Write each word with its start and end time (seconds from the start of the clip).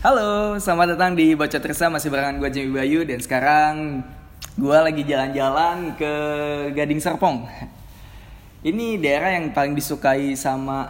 Halo, 0.00 0.56
selamat 0.56 0.96
datang 0.96 1.12
di 1.12 1.36
Bocot 1.36 1.60
Resa 1.60 1.92
masih 1.92 2.08
barengan 2.08 2.40
gue 2.40 2.48
Jamie 2.48 2.72
Bayu 2.72 3.04
dan 3.04 3.20
sekarang 3.20 4.00
gue 4.56 4.78
lagi 4.80 5.04
jalan-jalan 5.04 5.92
ke 5.92 6.12
Gading 6.72 7.04
Serpong. 7.04 7.44
Ini 8.64 8.96
daerah 8.96 9.36
yang 9.36 9.52
paling 9.52 9.76
disukai 9.76 10.32
sama 10.40 10.88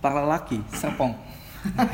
para 0.00 0.24
lelaki, 0.24 0.64
Serpong. 0.72 1.12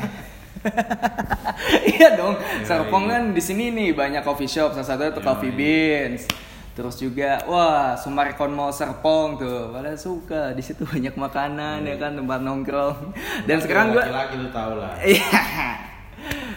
iya 1.91 2.15
dong, 2.15 2.39
Serpong 2.63 3.11
kan 3.11 3.35
di 3.35 3.43
sini 3.43 3.75
nih 3.75 3.91
banyak 3.91 4.23
coffee 4.23 4.47
shop, 4.47 4.79
salah 4.79 4.87
satunya 4.87 5.11
tuh 5.11 5.27
Coffee 5.27 5.51
Beans. 5.51 6.23
Terus 6.71 6.95
juga, 6.95 7.43
wah 7.51 7.99
Sumarkon 7.99 8.55
Mall 8.55 8.71
Serpong 8.71 9.35
tuh, 9.35 9.75
pada 9.75 9.91
suka. 9.99 10.55
Di 10.55 10.63
situ 10.63 10.87
banyak 10.87 11.19
makanan 11.19 11.83
ya 11.83 11.99
kan, 11.99 12.15
tempat 12.15 12.39
nongkrong. 12.39 13.11
Dan 13.43 13.59
sekarang 13.59 13.91
gue, 13.91 13.99
laki-laki 13.99 14.35
lu 14.39 14.47
tau 14.55 14.79
lah. 14.79 14.95
Iya. 15.03 15.91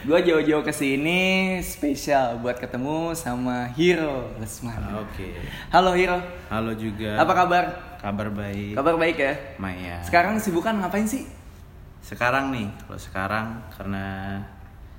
Gue 0.01 0.21
jauh-jauh 0.23 0.63
ke 0.63 0.73
sini 0.73 1.21
spesial 1.61 2.39
buat 2.39 2.57
ketemu 2.57 3.13
sama 3.13 3.69
Hiro 3.71 4.33
Lesmana. 4.37 5.03
Oke. 5.03 5.37
Halo 5.69 5.93
Hiro, 5.93 6.17
Halo 6.49 6.73
juga. 6.73 7.19
apa 7.19 7.33
kabar? 7.35 7.65
Kabar 7.99 8.29
baik. 8.31 8.73
Kabar 8.73 8.95
baik 8.97 9.17
ya? 9.17 9.35
Maya. 9.59 10.01
Sekarang 10.01 10.39
sibukan 10.39 10.79
ngapain 10.79 11.05
sih? 11.05 11.29
Sekarang 12.01 12.49
nih, 12.49 12.73
kalau 12.81 12.97
sekarang 12.97 13.47
karena 13.69 14.07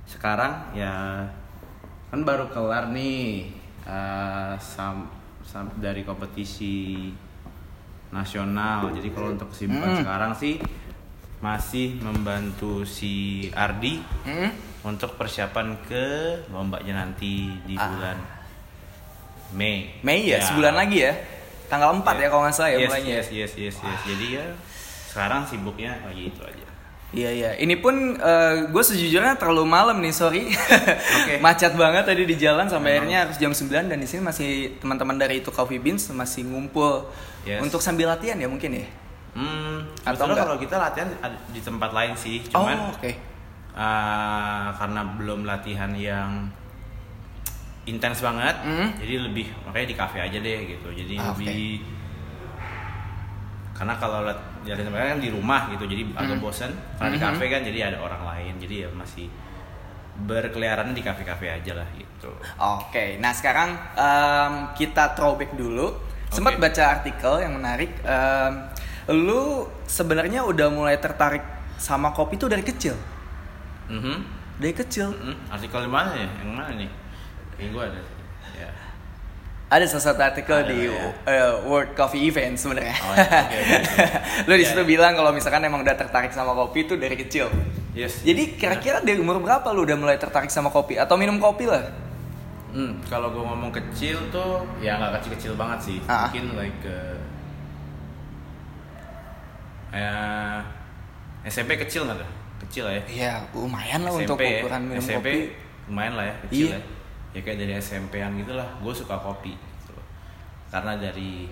sekarang 0.06 0.52
ya 0.72 1.26
kan 2.06 2.20
baru 2.22 2.46
kelar 2.46 2.90
nih 2.90 3.50
eh, 3.82 4.54
sam, 4.56 5.10
sam- 5.42 5.74
dari 5.76 6.02
kompetisi 6.02 7.10
nasional. 8.10 8.90
Jadi 8.92 9.08
kalau 9.10 9.32
untuk 9.32 9.50
kesibukan 9.50 9.90
Hmm. 9.90 10.00
sekarang 10.02 10.32
sih 10.34 10.58
masih 11.40 11.96
membantu 11.98 12.84
si 12.84 13.48
Ardi 13.50 13.96
Hmm? 14.22 14.52
untuk 14.82 15.16
persiapan 15.16 15.76
ke 15.84 16.04
lombanya 16.48 17.04
nanti 17.04 17.48
di 17.64 17.74
Ah. 17.74 17.88
bulan 17.88 18.18
Mei. 19.50 19.98
Mei 20.00 20.30
ya, 20.30 20.38
sebulan 20.38 20.72
lagi 20.72 21.02
ya? 21.02 21.12
Tanggal 21.66 21.90
4 21.96 22.16
ya 22.16 22.28
kalau 22.28 22.42
nggak 22.44 22.54
salah 22.54 22.70
ya 22.70 22.78
yes, 22.78 22.88
mulainya. 22.88 23.14
Yes, 23.18 23.28
yes, 23.30 23.52
yes, 23.56 23.76
yes. 23.78 24.00
Jadi 24.06 24.26
ya 24.36 24.44
sekarang 25.10 25.42
sibuknya 25.42 25.98
lagi 26.02 26.28
itu 26.28 26.40
aja. 26.40 26.66
Iya 27.10 27.30
iya. 27.32 27.50
Ini 27.58 27.74
pun 27.78 28.14
gue 28.70 28.84
sejujurnya 28.84 29.34
terlalu 29.34 29.66
malam 29.66 29.98
nih, 29.98 30.14
sorry. 30.14 30.46
Oke. 31.18 31.40
Macet 31.44 31.74
banget 31.74 32.06
tadi 32.06 32.22
di 32.22 32.36
jalan 32.36 32.70
sampai 32.70 32.96
akhirnya 32.96 33.26
harus 33.26 33.36
jam 33.36 33.50
9 33.50 33.90
dan 33.90 33.98
di 33.98 34.06
sini 34.06 34.22
masih 34.22 34.50
teman-teman 34.78 35.18
dari 35.18 35.42
itu 35.42 35.50
Coffee 35.50 35.82
Beans 35.82 36.06
masih 36.10 36.46
ngumpul 36.46 37.10
Yes. 37.42 37.58
untuk 37.58 37.80
sambil 37.80 38.06
latihan 38.06 38.36
ya 38.36 38.46
mungkin 38.46 38.76
ya. 38.76 38.86
Hmm, 39.30 39.86
Atau 40.02 40.26
kalau 40.28 40.56
kita 40.56 40.74
latihan 40.74 41.06
di 41.48 41.60
tempat 41.60 41.90
lain 41.90 42.12
sih, 42.14 42.42
cuman 42.44 42.78
oh, 42.80 42.92
oke. 42.92 43.12
eh, 43.72 44.66
karena 44.74 45.00
belum 45.14 45.44
latihan 45.44 45.90
yang 45.92 46.50
intens 47.84 48.20
banget, 48.20 48.54
Hmm. 48.60 48.90
jadi 48.96 49.24
lebih 49.24 49.50
makanya 49.62 49.86
di 49.86 49.96
cafe 49.96 50.18
aja 50.20 50.38
deh 50.38 50.58
gitu. 50.68 50.88
Jadi 50.90 51.14
Ah, 51.16 51.30
lebih 51.32 51.80
karena 53.72 53.96
kalau 53.96 54.20
lat- 54.22 54.44
latihan 54.60 54.84
tempat 54.84 55.00
lain 55.00 55.10
kan 55.10 55.20
di 55.20 55.30
rumah 55.30 55.62
gitu, 55.70 55.84
jadi 55.84 56.02
agak 56.12 56.36
Hmm. 56.36 56.44
bosen. 56.44 56.70
Karena 56.94 57.10
di 57.10 57.18
Mhm. 57.18 57.24
cafe 57.24 57.44
kan 57.48 57.60
jadi 57.62 57.78
ada 57.88 57.98
orang 57.98 58.22
lain, 58.26 58.52
jadi 58.58 58.74
ya 58.84 58.88
masih 58.92 59.26
berkeliaran 60.20 60.92
di 60.92 61.00
kafe-kafe 61.00 61.48
aja 61.48 61.72
lah 61.72 61.88
gitu. 61.96 62.28
Oke, 62.58 63.16
nah 63.16 63.32
sekarang 63.32 63.72
em, 63.96 64.52
kita 64.74 65.16
throwback 65.16 65.56
dulu. 65.56 65.96
Sempat 66.28 66.60
baca 66.60 66.82
artikel 66.92 67.40
yang 67.40 67.56
menarik. 67.56 67.90
Em, 68.04 68.69
lu 69.08 69.64
sebenarnya 69.86 70.44
udah 70.44 70.68
mulai 70.68 71.00
tertarik 71.00 71.42
sama 71.76 72.12
kopi 72.12 72.36
tuh 72.36 72.48
dari 72.48 72.60
kecil. 72.60 72.92
Mhm. 73.88 74.16
Dari 74.60 74.74
kecil. 74.76 75.08
Hmm, 75.10 75.36
artikel 75.48 75.80
di 75.80 75.90
mana 75.90 76.12
ya? 76.12 76.28
Yang 76.44 76.50
mana 76.52 76.70
nih? 76.76 76.90
Kayaknya 77.56 77.68
gue 77.72 77.82
ada. 77.88 78.00
Ya. 78.54 78.70
Ada 79.70 79.84
salah 79.86 80.04
satu 80.04 80.20
artikel 80.20 80.52
Ada, 80.52 80.68
di 80.68 80.78
ya. 80.90 81.00
eh, 81.24 81.52
World 81.64 81.94
Coffee 81.94 82.26
Event 82.26 82.58
sebenarnya. 82.58 82.92
Oh, 83.00 83.14
ya, 83.14 83.22
oke, 83.22 83.56
oke. 83.56 83.78
lu 84.50 84.54
di 84.54 84.64
Ya, 84.66 84.68
situ 84.68 84.82
ya. 84.82 84.88
bilang 84.88 85.12
kalau 85.14 85.30
misalkan 85.30 85.62
emang 85.62 85.80
udah 85.80 85.94
tertarik 85.94 86.34
sama 86.34 86.52
kopi 86.52 86.84
tuh 86.84 86.98
dari 86.98 87.14
kecil. 87.14 87.48
Yes. 87.94 88.20
Jadi 88.20 88.54
kira-kira 88.54 88.98
dari 89.00 89.16
umur 89.16 89.38
berapa 89.38 89.64
lu 89.70 89.86
udah 89.86 89.96
mulai 89.96 90.18
tertarik 90.18 90.50
sama 90.50 90.68
kopi 90.68 90.98
atau 90.98 91.14
minum 91.14 91.38
kopi 91.38 91.66
lah? 91.66 91.86
Hmm, 92.70 93.02
kalau 93.06 93.30
gue 93.30 93.42
ngomong 93.42 93.70
kecil 93.70 94.30
tuh 94.30 94.62
ya 94.78 94.94
nggak 94.94 95.18
kecil-kecil 95.18 95.58
banget 95.58 95.78
sih. 95.82 95.98
Ah. 96.06 96.30
Mungkin 96.30 96.54
like 96.54 96.78
ke 96.82 96.96
eh 99.90 100.58
SMP 101.46 101.80
kecil 101.80 102.06
nggak 102.06 102.18
tuh? 102.20 102.30
Kecil 102.68 102.82
lah 102.86 102.94
ya. 102.94 103.02
Iya, 103.08 103.32
lumayan 103.56 104.00
lah 104.04 104.12
untuk 104.12 104.36
SMP 104.36 104.44
ya. 104.44 104.60
ukuran 104.60 104.82
minum 104.84 105.00
SMP 105.02 105.28
kopi. 105.32 105.34
lumayan 105.88 106.14
lah 106.14 106.24
ya 106.28 106.34
kecil 106.46 106.66
Iya. 106.68 106.76
ya. 106.76 106.80
Ya 107.30 107.40
kayak 107.46 107.58
dari 107.62 107.72
SMP-an 107.78 108.32
gitu 108.42 108.52
lah. 108.58 108.68
Gue 108.82 108.92
suka 108.92 109.16
kopi. 109.16 109.54
Gitu. 109.56 109.94
Karena 110.68 110.98
dari 110.98 111.46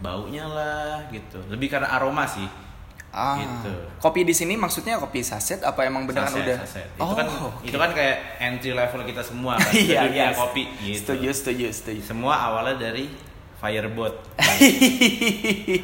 baunya 0.00 0.48
lah 0.48 1.04
gitu. 1.12 1.38
Lebih 1.52 1.68
karena 1.68 1.92
aroma 1.92 2.24
sih. 2.24 2.48
Ah. 3.10 3.36
Gitu. 3.42 3.74
Kopi 3.98 4.22
di 4.22 4.30
sini 4.30 4.54
maksudnya 4.54 4.94
kopi 4.96 5.20
saset 5.20 5.60
apa 5.66 5.82
emang 5.82 6.06
beneran 6.06 6.30
Saset, 6.30 6.46
udah? 6.46 6.58
saset. 6.62 6.86
Itu 6.94 7.02
oh, 7.02 7.12
kan 7.18 7.26
oke. 7.26 7.66
itu 7.66 7.76
kan 7.76 7.90
kayak 7.90 8.16
entry 8.38 8.70
level 8.72 9.02
kita 9.02 9.18
semua 9.20 9.58
kan. 9.58 9.66
Iya, 9.76 10.00
iya. 10.08 10.30
dunia 10.30 10.38
kopi 10.38 10.62
gitu. 10.78 10.96
Setuju, 11.12 11.28
setuju, 11.34 11.66
setuju. 11.74 12.00
Semua 12.06 12.34
awalnya 12.38 12.78
dari 12.78 13.10
Firebot. 13.60 14.14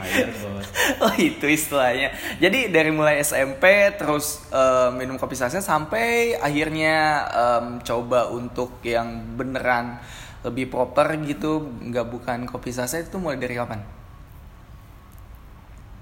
Firebot. 0.01 0.65
oh 1.05 1.15
itu 1.21 1.45
istilahnya. 1.45 2.09
Jadi 2.41 2.73
dari 2.73 2.89
mulai 2.89 3.21
SMP 3.21 3.93
terus 4.01 4.49
eh, 4.49 4.89
minum 4.97 5.21
kopi 5.21 5.37
saset 5.37 5.61
sampai 5.61 6.41
akhirnya 6.41 7.29
em, 7.29 7.67
coba 7.85 8.33
untuk 8.33 8.81
yang 8.81 9.37
beneran 9.37 10.01
lebih 10.41 10.73
proper 10.73 11.21
gitu, 11.29 11.69
nggak 11.69 12.07
bukan 12.09 12.39
kopi 12.49 12.73
saset 12.73 13.13
itu 13.13 13.21
mulai 13.21 13.37
dari 13.37 13.61
kapan? 13.61 13.85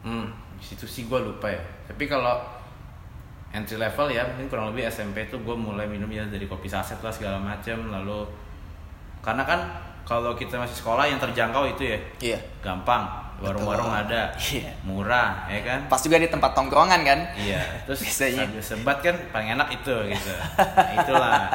Hmm, 0.06 0.30
situ 0.62 0.86
sih 0.86 1.10
gue 1.10 1.18
lupa 1.18 1.50
ya. 1.50 1.58
Tapi 1.90 2.06
kalau 2.06 2.38
entry 3.50 3.78
level 3.82 4.14
ya 4.14 4.22
mungkin 4.30 4.46
kurang 4.46 4.70
lebih 4.70 4.86
SMP 4.90 5.26
tuh 5.26 5.42
gue 5.42 5.56
mulai 5.58 5.90
minum 5.90 6.10
ya 6.10 6.22
dari 6.26 6.46
kopi 6.46 6.70
saset 6.70 6.98
lah 7.02 7.10
segala 7.14 7.38
macem 7.38 7.86
lalu 7.86 8.26
karena 9.22 9.46
kan 9.46 9.60
kalau 10.04 10.32
kita 10.32 10.56
masih 10.56 10.76
sekolah 10.76 11.04
yang 11.04 11.16
terjangkau 11.16 11.64
itu 11.66 11.82
ya 11.88 11.98
Iya. 12.22 12.38
gampang 12.60 13.04
warung-warung 13.34 13.90
ada 13.90 14.30
Iya. 14.36 14.70
murah 14.84 15.48
ya 15.48 15.60
kan 15.60 15.80
Pas 15.90 15.98
juga 15.98 16.16
di 16.16 16.28
tempat 16.28 16.54
tongkrongan 16.54 17.00
kan? 17.02 17.20
Iya, 17.34 17.60
terus 17.82 18.06
Biasanya. 18.06 18.46
sebat 18.62 19.00
kan 19.00 19.16
paling 19.28 19.52
enak 19.52 19.68
itu 19.74 19.90
gitu. 20.06 20.32
Nah, 20.54 20.92
itulah. 20.94 21.50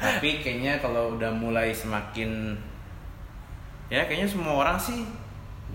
Tapi 0.00 0.40
kayaknya 0.40 0.80
kalau 0.80 1.14
udah 1.14 1.28
mulai 1.30 1.68
semakin 1.70 2.56
ya 3.86 4.02
kayaknya 4.02 4.26
semua 4.26 4.56
orang 4.56 4.74
sih 4.74 5.06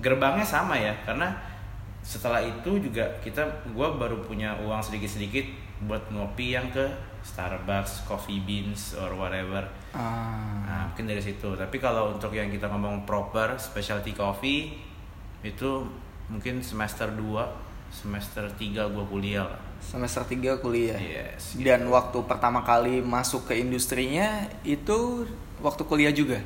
gerbangnya 0.02 0.44
sama 0.44 0.76
ya 0.76 0.92
karena 1.04 1.32
setelah 2.02 2.42
itu 2.42 2.82
juga 2.82 3.06
kita 3.22 3.46
gua 3.72 3.94
baru 3.94 4.20
punya 4.20 4.58
uang 4.58 4.82
sedikit-sedikit 4.82 5.46
buat 5.86 6.02
ngopi 6.10 6.58
yang 6.58 6.68
ke 6.68 6.82
Starbucks, 7.22 8.10
Coffee 8.10 8.42
Beans 8.42 8.98
or 8.98 9.14
whatever. 9.14 9.62
Ah. 9.94 10.66
Nah, 10.66 10.82
mungkin 10.92 11.06
dari 11.06 11.22
situ. 11.22 11.54
Tapi 11.54 11.78
kalau 11.78 12.18
untuk 12.18 12.34
yang 12.34 12.50
kita 12.50 12.68
ngomong 12.68 13.06
proper 13.06 13.56
specialty 13.62 14.18
coffee 14.18 14.74
itu 15.46 15.86
mungkin 16.30 16.62
semester 16.62 17.10
2, 17.14 17.94
semester 17.94 18.46
3 18.50 18.90
gua 18.90 19.06
kuliah 19.06 19.46
lah. 19.46 19.62
Semester 19.82 20.22
3 20.26 20.62
kuliah. 20.62 20.98
Yes, 20.98 21.58
gitu. 21.58 21.66
Dan 21.66 21.90
waktu 21.90 22.22
pertama 22.30 22.62
kali 22.62 23.02
masuk 23.02 23.50
ke 23.50 23.58
industrinya 23.58 24.46
itu 24.62 25.26
waktu 25.62 25.82
kuliah 25.86 26.14
juga. 26.14 26.38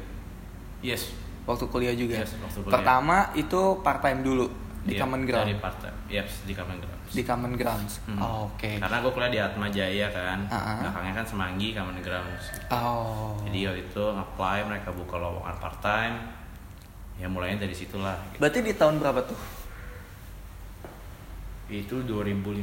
Yes. 0.79 1.11
Waktu 1.45 1.67
kuliah 1.67 1.95
juga. 1.95 2.23
Yes, 2.23 2.35
waktu 2.39 2.59
kuliah. 2.63 2.73
Pertama 2.79 3.17
itu 3.35 3.61
part 3.83 3.99
time 3.99 4.23
dulu 4.23 4.47
di 4.87 4.95
Iya, 4.95 5.01
Common 5.03 5.21
Ground. 5.27 5.47
Dari 5.49 5.57
part 5.59 5.77
time. 5.83 5.97
Yes, 6.07 6.45
di 6.47 6.53
Common 6.55 6.79
Ground. 6.79 6.94
Di 7.11 7.21
Common 7.21 7.53
Grounds. 7.53 8.01
Hmm. 8.05 8.17
Oh, 8.17 8.49
Oke. 8.49 8.77
Karena 8.77 8.97
gue 8.97 9.11
kuliah 9.11 9.29
di 9.29 9.39
Atma 9.39 9.67
Jaya 9.67 10.07
kan. 10.09 10.39
Ah, 10.47 10.55
ah. 10.55 10.77
Belakangnya 10.79 11.13
kan 11.13 11.25
Semanggi 11.25 11.71
Common 11.71 11.99
Ground. 11.99 12.31
Oh. 12.69 13.37
Jadi 13.43 13.59
waktu 13.65 13.81
itu 13.83 14.03
apply 14.05 14.57
mereka 14.63 14.89
buka 14.89 15.15
lowongan 15.15 15.55
part 15.57 15.77
time. 15.79 16.15
Ya 17.15 17.25
mulainya 17.25 17.61
dari 17.61 17.71
situlah. 17.71 18.15
gitu. 18.29 18.39
Berarti 18.39 18.59
di 18.61 18.73
tahun 18.73 18.97
berapa 18.97 19.21
tuh? 19.21 19.39
Itu 21.65 22.05
2015 22.05 22.61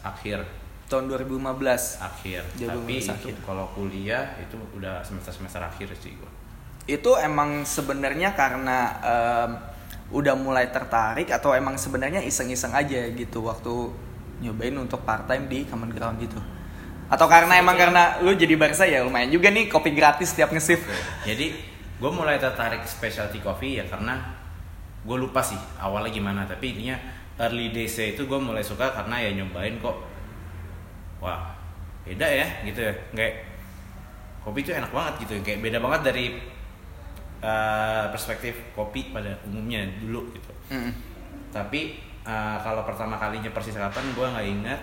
akhir 0.00 0.38
Tahun 0.84 1.04
2015. 1.08 1.98
akhir. 1.98 2.40
2015 2.54 2.68
Tapi 2.68 2.92
itu 2.94 3.10
akhir. 3.10 3.34
kalau 3.42 3.66
kuliah 3.72 4.36
itu 4.38 4.56
udah 4.74 5.00
semester 5.00 5.32
semester 5.32 5.60
akhir 5.60 5.88
sih 5.96 6.12
gue. 6.12 6.30
Itu 6.86 7.16
emang 7.16 7.64
sebenarnya 7.64 8.32
karena 8.32 8.78
em, 9.00 9.50
udah 10.12 10.36
mulai 10.36 10.68
tertarik 10.68 11.32
atau 11.32 11.56
emang 11.56 11.80
sebenarnya 11.80 12.20
iseng-iseng 12.20 12.76
aja 12.76 13.08
gitu 13.12 13.44
waktu 13.44 13.72
nyobain 14.44 14.76
untuk 14.76 15.00
part 15.06 15.24
time 15.24 15.48
di 15.48 15.64
Common 15.64 15.92
Ground 15.94 16.20
gitu. 16.20 16.36
Atau 17.08 17.28
karena 17.28 17.60
emang 17.60 17.76
karena 17.76 18.20
lu 18.20 18.32
jadi 18.36 18.56
barista 18.56 18.84
ya 18.84 19.04
lumayan 19.04 19.32
juga 19.32 19.48
nih 19.48 19.68
kopi 19.68 19.92
gratis 19.92 20.36
tiap 20.36 20.52
nge-shift. 20.52 20.84
Jadi 21.24 21.56
gue 22.00 22.10
mulai 22.10 22.36
tertarik 22.36 22.82
specialty 22.84 23.38
coffee 23.40 23.80
ya 23.80 23.84
karena 23.86 24.18
gue 25.04 25.16
lupa 25.20 25.44
sih 25.44 25.60
awalnya 25.78 26.10
gimana 26.10 26.42
tapi 26.48 26.74
intinya 26.74 26.96
early 27.36 27.70
days 27.70 27.94
itu 28.00 28.24
gue 28.24 28.40
mulai 28.40 28.64
suka 28.64 28.88
karena 28.92 29.20
ya 29.20 29.30
nyobain 29.36 29.76
kok 29.78 29.96
wah 31.20 31.52
beda 32.04 32.24
ya 32.24 32.46
gitu 32.64 32.80
ya 32.84 32.92
kayak 33.12 33.34
kopi 34.44 34.60
itu 34.64 34.72
enak 34.72 34.92
banget 34.92 35.28
gitu 35.28 35.40
kayak 35.44 35.60
beda 35.64 35.78
banget 35.80 36.00
dari 36.12 36.24
uh, 37.44 38.08
perspektif 38.08 38.56
kopi 38.72 39.12
pada 39.12 39.36
umumnya 39.44 39.84
dulu 40.00 40.32
gitu. 40.32 40.52
Mm. 40.72 40.92
tapi 41.52 42.00
uh, 42.24 42.58
kalau 42.64 42.82
pertama 42.82 43.14
kalinya 43.20 43.52
persis 43.52 43.76
kapan 43.76 44.10
gue 44.16 44.26
nggak 44.26 44.48
ingat. 44.48 44.80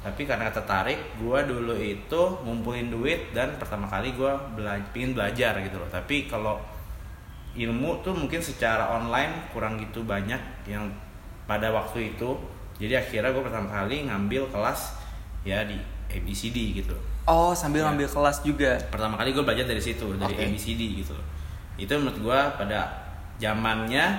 Tapi 0.00 0.24
karena 0.24 0.48
tertarik 0.48 0.96
gue 1.20 1.38
dulu 1.44 1.76
itu 1.76 2.22
ngumpulin 2.40 2.88
duit 2.88 3.36
dan 3.36 3.52
pertama 3.60 3.84
kali 3.84 4.16
gue 4.16 4.32
bela 4.56 4.80
pingin 4.96 5.12
belajar 5.12 5.60
gitu 5.60 5.76
loh. 5.76 5.90
Tapi 5.92 6.24
kalau 6.24 6.56
ilmu 7.52 8.00
tuh 8.00 8.16
mungkin 8.16 8.40
secara 8.40 8.96
online 8.96 9.52
kurang 9.52 9.76
gitu 9.76 10.00
banyak 10.06 10.40
yang 10.64 10.88
pada 11.44 11.68
waktu 11.68 12.16
itu. 12.16 12.32
Jadi 12.80 12.96
akhirnya 12.96 13.28
gue 13.34 13.44
pertama 13.44 13.68
kali 13.68 14.08
ngambil 14.08 14.48
kelas 14.48 14.96
ya 15.44 15.60
di 15.68 15.76
ABCD 16.10 16.74
gitu. 16.76 16.94
Oh, 17.24 17.54
sambil 17.54 17.86
Ya. 17.86 17.94
kelas 17.94 18.42
juga. 18.42 18.74
pertama 18.90 19.14
kali 19.14 19.30
gue 19.30 19.40
belajar 19.40 19.62
dari 19.64 19.78
situ 19.78 20.02
dari 20.16 20.34
Oke. 20.34 20.42
ABCD 20.50 20.82
gitu. 20.98 21.14
Itu 21.76 21.94
menurut 21.96 22.18
gue 22.18 22.38
pada 22.58 22.90
zamannya 23.38 24.18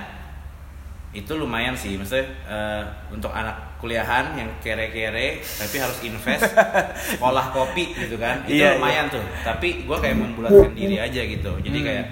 itu 1.12 1.32
lumayan 1.36 1.76
sih. 1.76 1.94
Maksudnya 1.94 2.24
eh, 2.48 2.82
untuk 3.08 3.28
anak 3.28 3.76
kuliahan 3.76 4.32
yang 4.32 4.48
kere-kere 4.58 5.42
tapi 5.42 5.76
harus 5.76 5.98
invest 6.00 6.46
sekolah 7.12 7.50
kopi 7.50 7.92
gitu 7.92 8.14
kan 8.16 8.40
itu 8.46 8.62
Iya, 8.62 8.78
lumayan 8.78 9.06
tuh. 9.06 9.20
Tapi 9.42 9.84
gue 9.84 9.96
kayak 9.98 10.16
membulatkan 10.16 10.72
diri 10.72 10.96
aja 10.96 11.20
gitu. 11.20 11.52
Jadi 11.60 11.78
Hmm. 11.78 11.86
kayak 11.86 12.04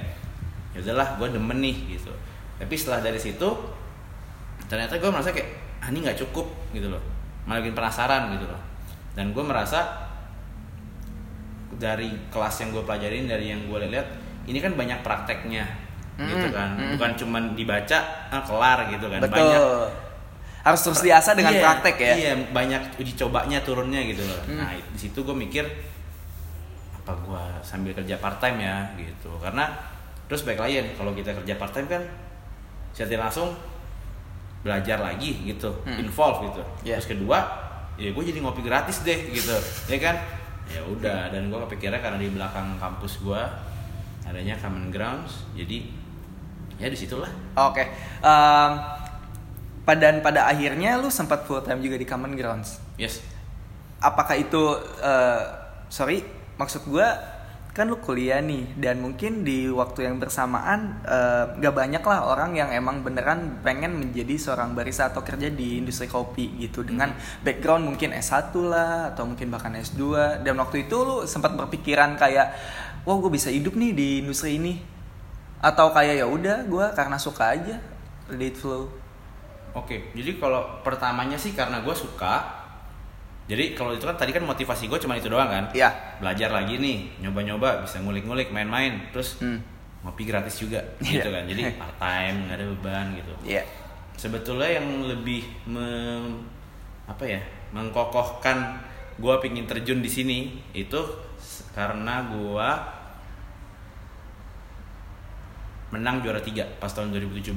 ya 0.71 0.79
udahlah 0.85 1.09
gue 1.17 1.29
demen 1.33 1.59
nih 1.59 1.76
gitu. 1.91 2.12
Tapi 2.59 2.75
setelah 2.76 3.00
dari 3.00 3.17
situ 3.17 3.49
ternyata 4.69 4.94
gue 4.94 5.09
merasa 5.09 5.33
kayak 5.33 5.49
ah 5.81 5.88
ini 5.88 6.05
nggak 6.05 6.19
cukup 6.21 6.44
gitu 6.71 6.87
loh. 6.87 7.00
Malah 7.49 7.65
bikin 7.65 7.73
penasaran 7.75 8.37
gitu 8.37 8.44
loh 8.44 8.61
dan 9.12 9.31
gue 9.31 9.43
merasa 9.43 10.07
dari 11.73 12.12
kelas 12.29 12.55
yang 12.61 12.71
gue 12.71 12.83
pelajarin 12.83 13.25
dari 13.25 13.47
yang 13.49 13.61
gue 13.65 13.79
lihat 13.89 14.07
ini 14.45 14.59
kan 14.59 14.75
banyak 14.75 15.01
prakteknya 15.01 15.65
gitu 16.19 16.47
Mm, 16.47 16.53
kan 16.53 16.71
mm. 16.77 16.91
bukan 16.95 17.11
cuman 17.17 17.43
dibaca 17.55 17.99
ah, 18.29 18.43
kelar 18.43 18.79
gitu 18.89 19.09
kan 19.09 19.21
Betul. 19.21 19.33
banyak 19.33 19.62
Harus 20.61 20.81
terus 20.85 21.01
diasah 21.01 21.33
dengan 21.33 21.57
Iya, 21.57 21.62
praktek 21.65 21.97
ya. 21.97 22.12
iya 22.15 22.33
banyak 22.37 23.01
uji 23.01 23.17
cobanya 23.17 23.65
turunnya 23.65 24.05
gitu 24.05 24.21
loh 24.21 24.37
Hmm. 24.45 24.61
nah 24.61 24.77
di 24.77 24.99
situ 24.99 25.17
gue 25.19 25.33
mikir 25.33 25.65
apa 26.95 27.17
gue 27.17 27.43
sambil 27.62 27.97
kerja 27.97 28.21
part 28.21 28.37
time 28.37 28.61
ya 28.61 28.85
gitu 28.95 29.33
karena 29.41 29.73
terus 30.29 30.45
baik 30.45 30.61
lagi 30.61 30.75
ya 30.77 30.85
kalau 30.93 31.17
kita 31.17 31.33
kerja 31.33 31.57
part 31.57 31.73
time 31.73 31.89
kan 31.89 32.03
secara 32.93 33.25
langsung 33.25 33.57
belajar 34.61 35.01
lagi 35.01 35.41
gitu 35.41 35.73
Hmm. 35.89 36.05
involve 36.05 36.53
gitu 36.53 36.61
Iya. 36.85 37.01
terus 37.01 37.09
kedua 37.09 37.41
ya 38.00 38.11
gue 38.17 38.25
jadi 38.25 38.41
ngopi 38.41 38.64
gratis 38.64 39.05
deh 39.05 39.29
gitu 39.29 39.52
ya 39.93 39.99
kan 40.00 40.17
ya 40.73 40.81
udah 40.88 41.29
dan 41.29 41.52
gue 41.52 41.58
kepikiran 41.69 42.00
karena 42.00 42.17
di 42.17 42.32
belakang 42.32 42.81
kampus 42.81 43.20
gue 43.20 43.43
adanya 44.25 44.56
common 44.56 44.88
grounds 44.88 45.44
jadi 45.52 45.85
ya 46.81 46.88
di 46.88 46.97
situlah 46.97 47.29
Oke. 47.61 47.85
Em, 48.25 48.73
pada 49.85 50.08
pada 50.25 50.41
akhirnya 50.49 50.97
lu 50.97 51.12
sempat 51.12 51.44
full 51.44 51.61
time 51.61 51.85
juga 51.85 52.00
di 52.00 52.06
Common 52.08 52.32
Grounds. 52.38 52.81
yes 52.97 53.20
Apakah 54.00 54.38
itu 54.38 54.81
eh, 55.05 55.43
sorry, 55.93 56.25
maksud 56.56 56.88
gua 56.88 57.12
kan 57.71 57.87
lu 57.87 58.03
kuliah 58.03 58.43
nih 58.43 58.75
dan 58.83 58.99
mungkin 58.99 59.47
di 59.47 59.71
waktu 59.71 60.11
yang 60.11 60.19
bersamaan 60.19 61.07
eh, 61.07 61.45
gak 61.63 61.75
banyak 61.75 62.03
lah 62.03 62.27
orang 62.27 62.59
yang 62.59 62.75
emang 62.75 63.07
beneran 63.07 63.63
pengen 63.63 63.95
menjadi 63.95 64.35
seorang 64.35 64.75
barista 64.75 65.15
atau 65.15 65.23
kerja 65.23 65.47
di 65.49 65.79
industri 65.79 66.11
kopi 66.11 66.59
gitu. 66.59 66.83
Dengan 66.83 67.15
background 67.47 67.87
mungkin 67.87 68.11
S1 68.11 68.51
lah 68.67 69.15
atau 69.15 69.23
mungkin 69.23 69.55
bahkan 69.55 69.71
S2 69.79 70.03
dan 70.43 70.59
waktu 70.59 70.91
itu 70.91 70.97
lu 70.99 71.23
sempat 71.31 71.55
berpikiran 71.55 72.19
kayak 72.19 72.53
wah 73.07 73.17
gue 73.23 73.31
bisa 73.31 73.55
hidup 73.55 73.79
nih 73.79 73.95
di 73.95 74.09
industri 74.27 74.59
ini. 74.59 74.83
Atau 75.63 75.95
kayak 75.95 76.19
ya 76.19 76.27
udah 76.27 76.67
gue 76.67 76.87
karena 76.99 77.23
suka 77.23 77.55
aja 77.55 77.79
let 78.35 78.51
it 78.51 78.59
flow. 78.59 78.91
Oke, 79.71 80.11
jadi 80.19 80.35
kalau 80.43 80.83
pertamanya 80.83 81.39
sih 81.39 81.55
karena 81.55 81.79
gue 81.87 81.95
suka. 81.95 82.60
Jadi 83.50 83.75
kalau 83.75 83.91
itu 83.91 84.06
kan 84.06 84.14
tadi 84.14 84.31
kan 84.31 84.47
motivasi 84.47 84.87
gue 84.87 84.99
cuma 85.02 85.19
itu 85.19 85.26
doang 85.26 85.50
kan. 85.50 85.64
ya 85.75 85.91
Belajar 86.23 86.55
lagi 86.55 86.79
nih, 86.79 87.19
nyoba-nyoba, 87.19 87.82
bisa 87.82 87.99
ngulik-ngulik, 87.99 88.55
main-main, 88.55 89.11
terus 89.11 89.43
hmm. 89.43 89.58
ngopi 90.06 90.23
gratis 90.23 90.62
juga, 90.62 90.79
Iya. 91.02 91.19
gitu 91.19 91.29
kan. 91.35 91.43
Jadi 91.50 91.62
part 91.75 91.97
time, 91.99 92.37
nggak 92.47 92.56
ada 92.56 92.67
beban 92.70 93.06
gitu. 93.19 93.32
ya 93.43 93.62
Sebetulnya 94.14 94.79
yang 94.79 94.87
lebih 95.02 95.43
mem- 95.67 96.47
apa 97.11 97.26
ya, 97.26 97.43
mengkokohkan 97.75 98.79
gue 99.19 99.35
pingin 99.43 99.67
terjun 99.67 99.99
di 99.99 100.08
sini 100.08 100.38
itu 100.70 101.00
karena 101.75 102.31
gue 102.31 102.69
menang 105.91 106.23
juara 106.23 106.38
tiga 106.38 106.62
pas 106.79 106.88
tahun 106.88 107.11
2017. 107.11 107.50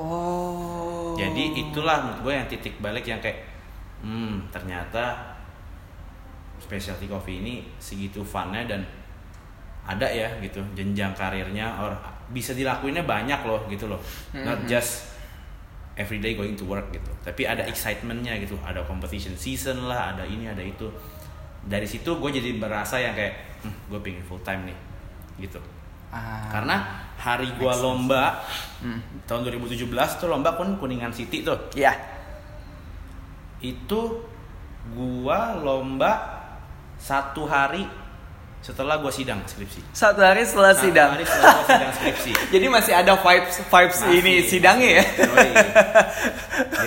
oh 0.00 1.12
Jadi 1.16 1.44
itulah 1.60 1.96
menurut 2.00 2.20
gue 2.24 2.32
yang 2.32 2.48
titik 2.48 2.74
balik 2.80 3.04
yang 3.04 3.20
kayak 3.20 3.44
hmm 3.98 4.48
ternyata 4.50 5.32
specialty 6.56 7.06
coffee 7.06 7.38
ini 7.38 7.54
segitu 7.76 8.20
funnya 8.20 8.64
dan 8.64 8.82
ada 9.86 10.04
ya 10.04 10.26
gitu 10.40 10.58
jenjang 10.74 11.14
karirnya 11.14 11.78
or 11.78 11.92
bisa 12.28 12.50
dilakuinnya 12.52 13.06
banyak 13.06 13.38
loh 13.44 13.62
gitu 13.66 13.86
loh 13.86 14.00
not 14.34 14.58
Mhm. 14.58 14.66
just 14.66 15.14
everyday 15.94 16.34
going 16.34 16.52
to 16.52 16.66
work 16.66 16.90
gitu 16.90 17.08
tapi 17.22 17.46
ada 17.46 17.62
excitementnya 17.62 18.34
gitu 18.36 18.58
ada 18.60 18.82
competition 18.82 19.32
season 19.32 19.86
lah 19.86 20.12
ada 20.12 20.26
ini 20.26 20.44
ada 20.44 20.60
itu 20.60 20.90
dari 21.62 21.86
situ 21.86 22.08
gue 22.12 22.30
jadi 22.30 22.58
berasa 22.58 22.98
yang 22.98 23.14
kayak 23.14 23.32
hmm, 23.62 23.74
gue 23.88 24.00
pengen 24.00 24.22
full 24.22 24.40
time 24.40 24.66
nih 24.66 24.78
gitu 25.40 25.60
Ah. 26.06 26.48
karena 26.48 26.76
hari 27.18 27.50
sense. 27.50 27.82
lomba 27.82 28.38
Hmm. 28.78 29.02
tahun 29.26 29.42
2017 29.44 29.90
tuh 30.16 30.28
lomba 30.28 30.54
kan 30.54 30.78
Kuningan 30.78 31.10
City 31.10 31.42
tuh. 31.42 31.58
ya 31.74 31.90
Itu 33.60 34.24
gua 34.92 35.56
lomba 35.56 36.36
satu 36.96 37.44
hari 37.44 37.84
setelah 38.66 38.98
gua 38.98 39.14
sidang 39.14 39.38
skripsi. 39.46 39.78
satu 39.94 40.18
hari 40.18 40.42
setelah 40.42 40.74
Satu 40.74 40.90
sidang 40.90 41.08
hari 41.14 41.22
setelah 41.22 41.54
gua 41.54 41.66
sidang 41.70 41.92
skripsi. 41.94 42.30
jadi 42.58 42.66
masih 42.66 42.92
ada 42.98 43.12
vibes 43.14 43.56
vibes 43.62 43.98
Masih, 44.02 44.18
ini 44.18 44.32
sidangnya 44.42 44.90
ya. 44.98 45.04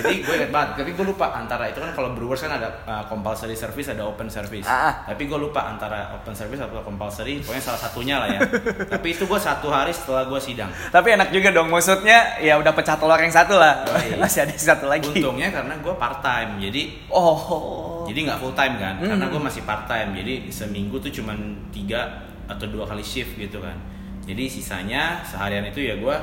Jadi 0.00 0.24
gue 0.24 0.34
inget 0.34 0.50
banget, 0.50 0.80
tapi 0.82 0.90
gue 0.96 1.06
lupa 1.06 1.30
antara 1.36 1.68
itu 1.70 1.78
kan 1.78 1.92
kalau 1.92 2.16
Brewers 2.16 2.40
kan 2.42 2.56
ada 2.56 2.82
uh, 2.88 3.04
compulsory 3.06 3.54
service, 3.54 3.92
ada 3.92 4.02
open 4.08 4.32
service. 4.32 4.66
Ah, 4.66 4.90
ah. 4.90 4.94
Tapi 5.12 5.28
gue 5.28 5.38
lupa 5.38 5.66
antara 5.68 6.16
open 6.16 6.32
service 6.34 6.58
atau 6.58 6.80
compulsory, 6.82 7.44
pokoknya 7.44 7.62
salah 7.62 7.80
satunya 7.80 8.16
lah 8.18 8.28
ya. 8.32 8.40
tapi 8.96 9.14
itu 9.14 9.28
gue 9.28 9.40
satu 9.40 9.68
hari 9.70 9.92
setelah 9.94 10.26
gue 10.26 10.40
sidang. 10.40 10.72
tapi 10.90 11.14
enak 11.14 11.30
juga 11.30 11.52
dong 11.52 11.68
maksudnya 11.70 12.40
ya 12.40 12.56
udah 12.58 12.72
pecah 12.72 12.96
telur 12.96 13.18
yang 13.20 13.30
satu 13.30 13.54
lah 13.54 13.84
Yoi. 13.86 14.18
masih 14.18 14.48
ada 14.48 14.54
satu 14.56 14.86
lagi 14.88 15.10
Untungnya 15.12 15.52
karena 15.52 15.74
gue 15.78 15.94
part 15.94 16.18
time, 16.24 16.58
jadi 16.58 16.82
oh 17.12 17.99
jadi 18.04 18.18
nggak 18.24 18.38
full 18.38 18.52
time 18.52 18.76
kan 18.76 18.94
karena 18.96 19.20
Hmm. 19.20 19.30
gue 19.30 19.42
masih 19.42 19.62
part 19.62 19.84
time 19.84 20.14
jadi 20.14 20.46
seminggu 20.46 20.96
tuh 20.96 21.10
cuman 21.10 21.36
tiga 21.68 22.06
atau 22.44 22.66
dua 22.66 22.84
kali 22.84 23.00
shift 23.00 23.34
gitu 23.34 23.58
kan 23.58 23.74
jadi 24.22 24.44
sisanya 24.46 25.20
seharian 25.22 25.64
itu 25.64 25.80
ya 25.82 25.96
gue 25.96 26.16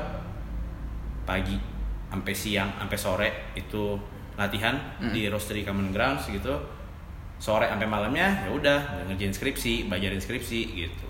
pagi 1.23 1.57
sampai 2.07 2.33
siang 2.33 2.69
sampai 2.77 2.97
sore 2.97 3.29
itu 3.53 3.99
latihan 4.33 4.77
Hmm. 4.97 5.11
di 5.11 5.27
roastery 5.27 5.61
common 5.61 5.91
grounds 5.91 6.25
gitu 6.25 6.53
sore 7.37 7.67
sampai 7.67 7.85
malamnya 7.85 8.45
ya 8.45 8.49
udah 8.49 8.79
ngerjain 9.05 9.29
skripsi 9.29 9.85
belajarin 9.85 10.17
skripsi 10.17 10.59
gitu 10.77 11.05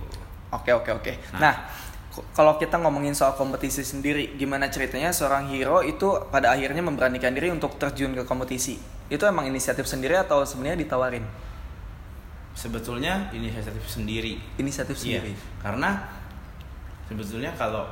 Oke 0.48 0.72
oke 0.72 0.88
oke. 0.94 1.12
Nah. 1.36 1.40
Nah, 1.44 1.56
k- 1.60 1.97
kalau 2.32 2.58
kita 2.58 2.78
ngomongin 2.78 3.14
soal 3.14 3.34
kompetisi 3.34 3.82
sendiri, 3.82 4.36
gimana 4.36 4.68
ceritanya 4.68 5.10
seorang 5.10 5.50
hero 5.50 5.82
itu 5.82 6.08
pada 6.30 6.54
akhirnya 6.54 6.82
memberanikan 6.82 7.34
diri 7.34 7.50
untuk 7.50 7.76
terjun 7.76 8.14
ke 8.14 8.24
kompetisi? 8.24 8.78
Itu 9.08 9.24
emang 9.24 9.48
inisiatif 9.48 9.86
sendiri 9.86 10.18
atau 10.18 10.42
sebenarnya 10.44 10.84
ditawarin? 10.84 11.26
sebetulnya 12.58 13.30
inisiatif 13.30 13.86
sendiri 13.86 14.42
Inisiatif 14.58 14.98
Iya, 15.06 15.22
sendiri. 15.22 15.38
karena 15.62 16.10
sebetulnya 17.06 17.54
kalau 17.54 17.86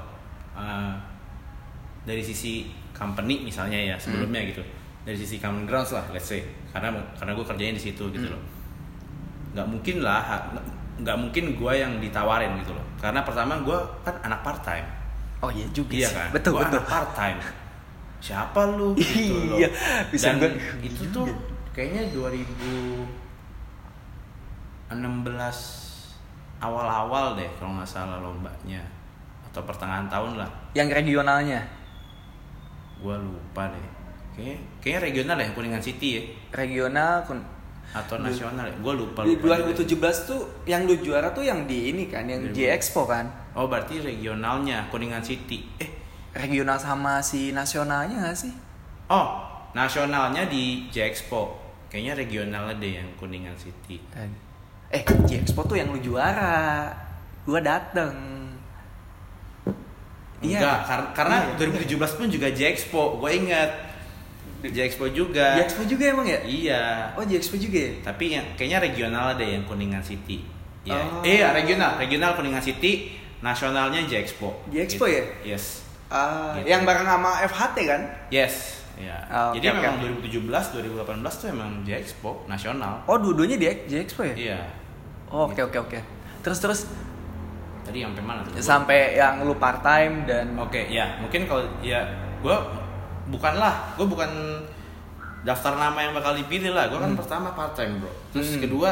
uh, 0.57 0.97
dari 2.01 2.25
sisi 2.25 2.73
company 2.89 3.45
misalnya 3.45 3.77
ya 3.77 3.95
sebelumnya 4.01 4.41
Hmm. 4.41 4.49
gitu, 4.49 4.63
dari 5.05 5.13
sisi 5.13 5.37
common 5.37 5.69
grounds 5.69 5.93
lah, 5.93 6.01
let's 6.09 6.25
say, 6.25 6.41
karena 6.73 6.89
karena 7.13 7.37
gue 7.37 7.45
kerjanya 7.45 7.73
di 7.77 7.83
situ 7.85 8.09
gitu 8.09 8.25
Hmm. 8.25 8.33
loh, 8.33 8.41
nggak 9.53 9.67
mungkin 9.69 9.95
lah, 10.01 10.49
nggak 10.97 11.17
mungkin 11.17 11.53
gue 11.53 11.71
yang 11.73 11.91
ditawarin 11.97 12.53
gitu 12.57 12.71
loh, 12.71 12.81
karena 12.95 13.21
pertama 13.21 13.53
gue 13.59 13.75
kan 14.01 14.13
anak 14.21 14.41
part 14.41 14.61
time, 14.61 14.85
Oh 15.39 15.49
iya 15.49 15.65
juga 15.69 15.89
iya 15.93 16.05
sih. 16.05 16.13
kan, 16.15 16.27
Betul 16.31 16.51
Gua 16.51 16.59
betul. 16.63 16.71
anak 16.73 16.85
part 16.85 17.09
time, 17.11 17.37
siapa 18.17 18.59
lu? 18.71 18.93
Gitu 18.97 19.33
loh. 19.45 19.57
Iya, 19.57 19.67
bisa 20.07 20.25
Dan 20.31 20.35
gua- 20.41 20.55
itu 20.81 21.03
juga. 21.03 21.13
tuh 21.13 21.25
kayaknya 21.71 22.01
2016 22.09 24.97
awal-awal 26.57 27.35
deh 27.35 27.45
kalau 27.55 27.69
nggak 27.73 27.85
salah 27.85 28.17
lombanya 28.17 28.79
atau 29.45 29.61
pertengahan 29.61 30.07
tahun 30.07 30.37
lah 30.37 30.47
Yang 30.71 30.87
regionalnya, 30.95 31.59
gue 32.97 33.15
lupa 33.17 33.67
deh 33.67 33.85
kayaknya 34.31 34.55
kayaknya 34.79 34.99
regional 35.01 35.37
ya 35.37 35.47
kuningan 35.51 35.79
city 35.79 36.07
ya 36.11 36.21
regional 36.53 37.23
kun- 37.23 37.43
atau 37.91 38.17
nasional 38.17 38.65
gue 38.71 38.93
lupa 38.93 39.21
Di 39.21 39.35
lupa 39.35 39.61
2017 39.61 39.85
tuh 40.25 40.41
yang 40.63 40.83
lu 40.83 40.97
juara 40.97 41.29
tuh 41.29 41.41
yang 41.41 41.63
di 41.63 41.89
ini 41.89 42.05
kan, 42.05 42.25
yang 42.25 42.41
J 42.49 42.71
Expo 42.71 43.03
kan. 43.03 43.27
oh 43.53 43.65
berarti 43.65 43.99
regionalnya 43.99 44.87
kuningan 44.87 45.19
city 45.19 45.61
eh 45.77 45.89
Regional 46.33 46.75
sama 46.75 47.19
si 47.19 47.51
nasionalnya 47.51 48.25
gak 48.25 48.37
sih? 48.37 48.51
oh 49.07 49.27
nasionalnya 49.71 50.43
di 50.45 50.87
J 50.89 51.07
Expo 51.07 51.55
kayaknya 51.87 52.13
regionalnya 52.17 52.75
deh 52.75 52.93
yang 52.95 53.09
kuningan 53.15 53.55
city 53.55 54.01
Eh, 54.87 55.01
J 55.23 55.41
Expo 55.41 55.63
tuh 55.63 55.75
yang 55.75 55.89
lu 55.89 55.99
juara. 55.99 56.87
Gua 57.43 57.57
dateng. 57.57 58.13
Enggak, 60.37 60.85
kar- 60.85 61.11
karena 61.11 61.37
Iya. 61.49 61.57
2017 61.57 62.13
pun 62.13 62.27
juga 62.27 62.47
J 62.49 62.69
Expo, 62.69 63.17
gue 63.17 63.31
ingat 63.33 63.69
J 64.69 64.77
Expo 64.85 65.05
juga. 65.07 65.55
J 65.55 65.65
Expo 65.65 65.83
juga 65.83 66.03
emang 66.07 66.23
ya? 66.23 66.39
Iya. 66.39 66.81
Oh, 67.13 67.21
J 67.21 67.35
Expo 67.35 67.55
juga 67.55 67.77
ya? 67.77 67.91
Tapi 68.01 68.25
yang 68.31 68.45
kayaknya 68.53 68.79
regional 68.81 69.33
deh 69.33 69.49
yang 69.51 69.63
Kuningan 69.63 70.01
City. 70.01 70.41
Iya. 70.83 70.95
Oh. 70.95 71.21
Eh, 71.21 71.39
ya, 71.39 71.49
regional, 71.51 71.97
regional 71.97 72.31
Kuningan 72.33 72.59
City, 72.59 73.13
nasionalnya 73.39 74.01
J 74.05 74.21
Expo. 74.21 74.53
J 74.69 74.75
Expo 74.81 75.05
Gitu. 75.05 75.17
ya? 75.17 75.23
Yes. 75.55 75.85
Ah, 76.05 76.53
Gitu. 76.55 76.69
yang 76.69 76.85
bareng 76.85 77.03
sama 77.03 77.41
FHT 77.41 77.77
kan? 77.83 78.01
Yes. 78.29 78.85
Ya. 78.95 79.17
Oke, 79.51 79.59
Jadi 79.59 79.65
oke, 79.67 79.75
memang 79.75 79.95
oke. 79.97 80.23
2017, 80.23 80.71
2018 80.71 81.33
tuh 81.35 81.47
emang 81.49 81.71
J 81.83 81.89
Expo 81.97 82.31
nasional. 82.45 83.03
Oh, 83.05 83.17
dua-duanya 83.17 83.57
di 83.57 83.65
J 83.85 83.93
Expo 84.01 84.23
ya? 84.23 84.35
Iya. 84.37 84.59
Oh, 85.27 85.49
Oke, 85.49 85.59
oke, 85.59 85.75
oke. 85.81 85.99
Terus 86.39 86.59
terus 86.59 86.79
Tadi 87.81 88.01
sampai 88.01 88.23
mana 88.23 88.41
tuh? 88.41 88.57
sampai 88.57 89.13
yang 89.13 89.41
lu 89.41 89.57
part 89.57 89.81
time 89.81 90.25
dan 90.25 90.57
Oke, 90.57 90.85
ya 90.87 91.17
mungkin 91.19 91.45
kalau 91.45 91.65
ya 91.81 92.01
gue 92.39 92.55
bukanlah 93.27 93.95
gue 93.97 94.05
bukan 94.05 94.31
daftar 95.45 95.77
nama 95.77 95.97
yang 96.01 96.13
bakal 96.17 96.33
dipilih 96.33 96.73
lah. 96.73 96.89
Gue 96.89 96.97
kan 96.97 97.13
pertama 97.13 97.53
part 97.53 97.77
time 97.77 98.01
bro. 98.01 98.09
Terus 98.33 98.57
Hmm. 98.57 98.61
kedua 98.65 98.89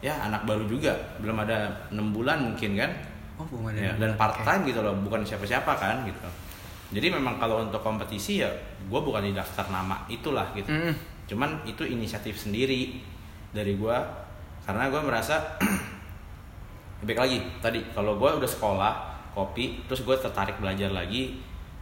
ya 0.00 0.16
anak 0.16 0.48
baru 0.48 0.64
juga, 0.64 0.96
belum 1.20 1.36
ada 1.44 1.68
enam 1.92 2.12
bulan 2.16 2.40
mungkin 2.40 2.72
kan. 2.76 2.90
Oh, 3.36 3.44
belum 3.44 3.68
ada. 3.72 3.78
Ya, 3.80 3.92
dan 4.00 4.16
part 4.16 4.36
time 4.40 4.64
gitu 4.64 4.80
loh, 4.80 4.96
bukan 4.96 5.20
siapa-siapa 5.20 5.72
kan 5.76 6.04
gitu. 6.08 6.20
Jadi 6.90 7.06
memang 7.12 7.36
kalau 7.36 7.62
untuk 7.62 7.84
kompetisi 7.84 8.40
ya 8.42 8.48
gue 8.80 9.00
bukan 9.00 9.22
di 9.22 9.36
daftar 9.36 9.68
nama 9.68 10.02
itulah 10.08 10.50
gitu. 10.56 10.72
Mm. 10.72 10.92
Cuman 11.28 11.62
itu 11.62 11.84
inisiatif 11.86 12.34
sendiri 12.34 12.98
dari 13.52 13.76
gue 13.76 13.96
karena 14.64 14.88
gue 14.88 15.00
merasa 15.04 15.36
baik 17.06 17.16
lagi 17.16 17.38
tadi 17.60 17.80
kalau 17.96 18.16
gue 18.20 18.30
udah 18.40 18.50
sekolah 18.50 18.92
kopi 19.32 19.86
terus 19.88 20.04
gue 20.04 20.16
tertarik 20.18 20.58
belajar 20.60 20.90
lagi 20.92 21.38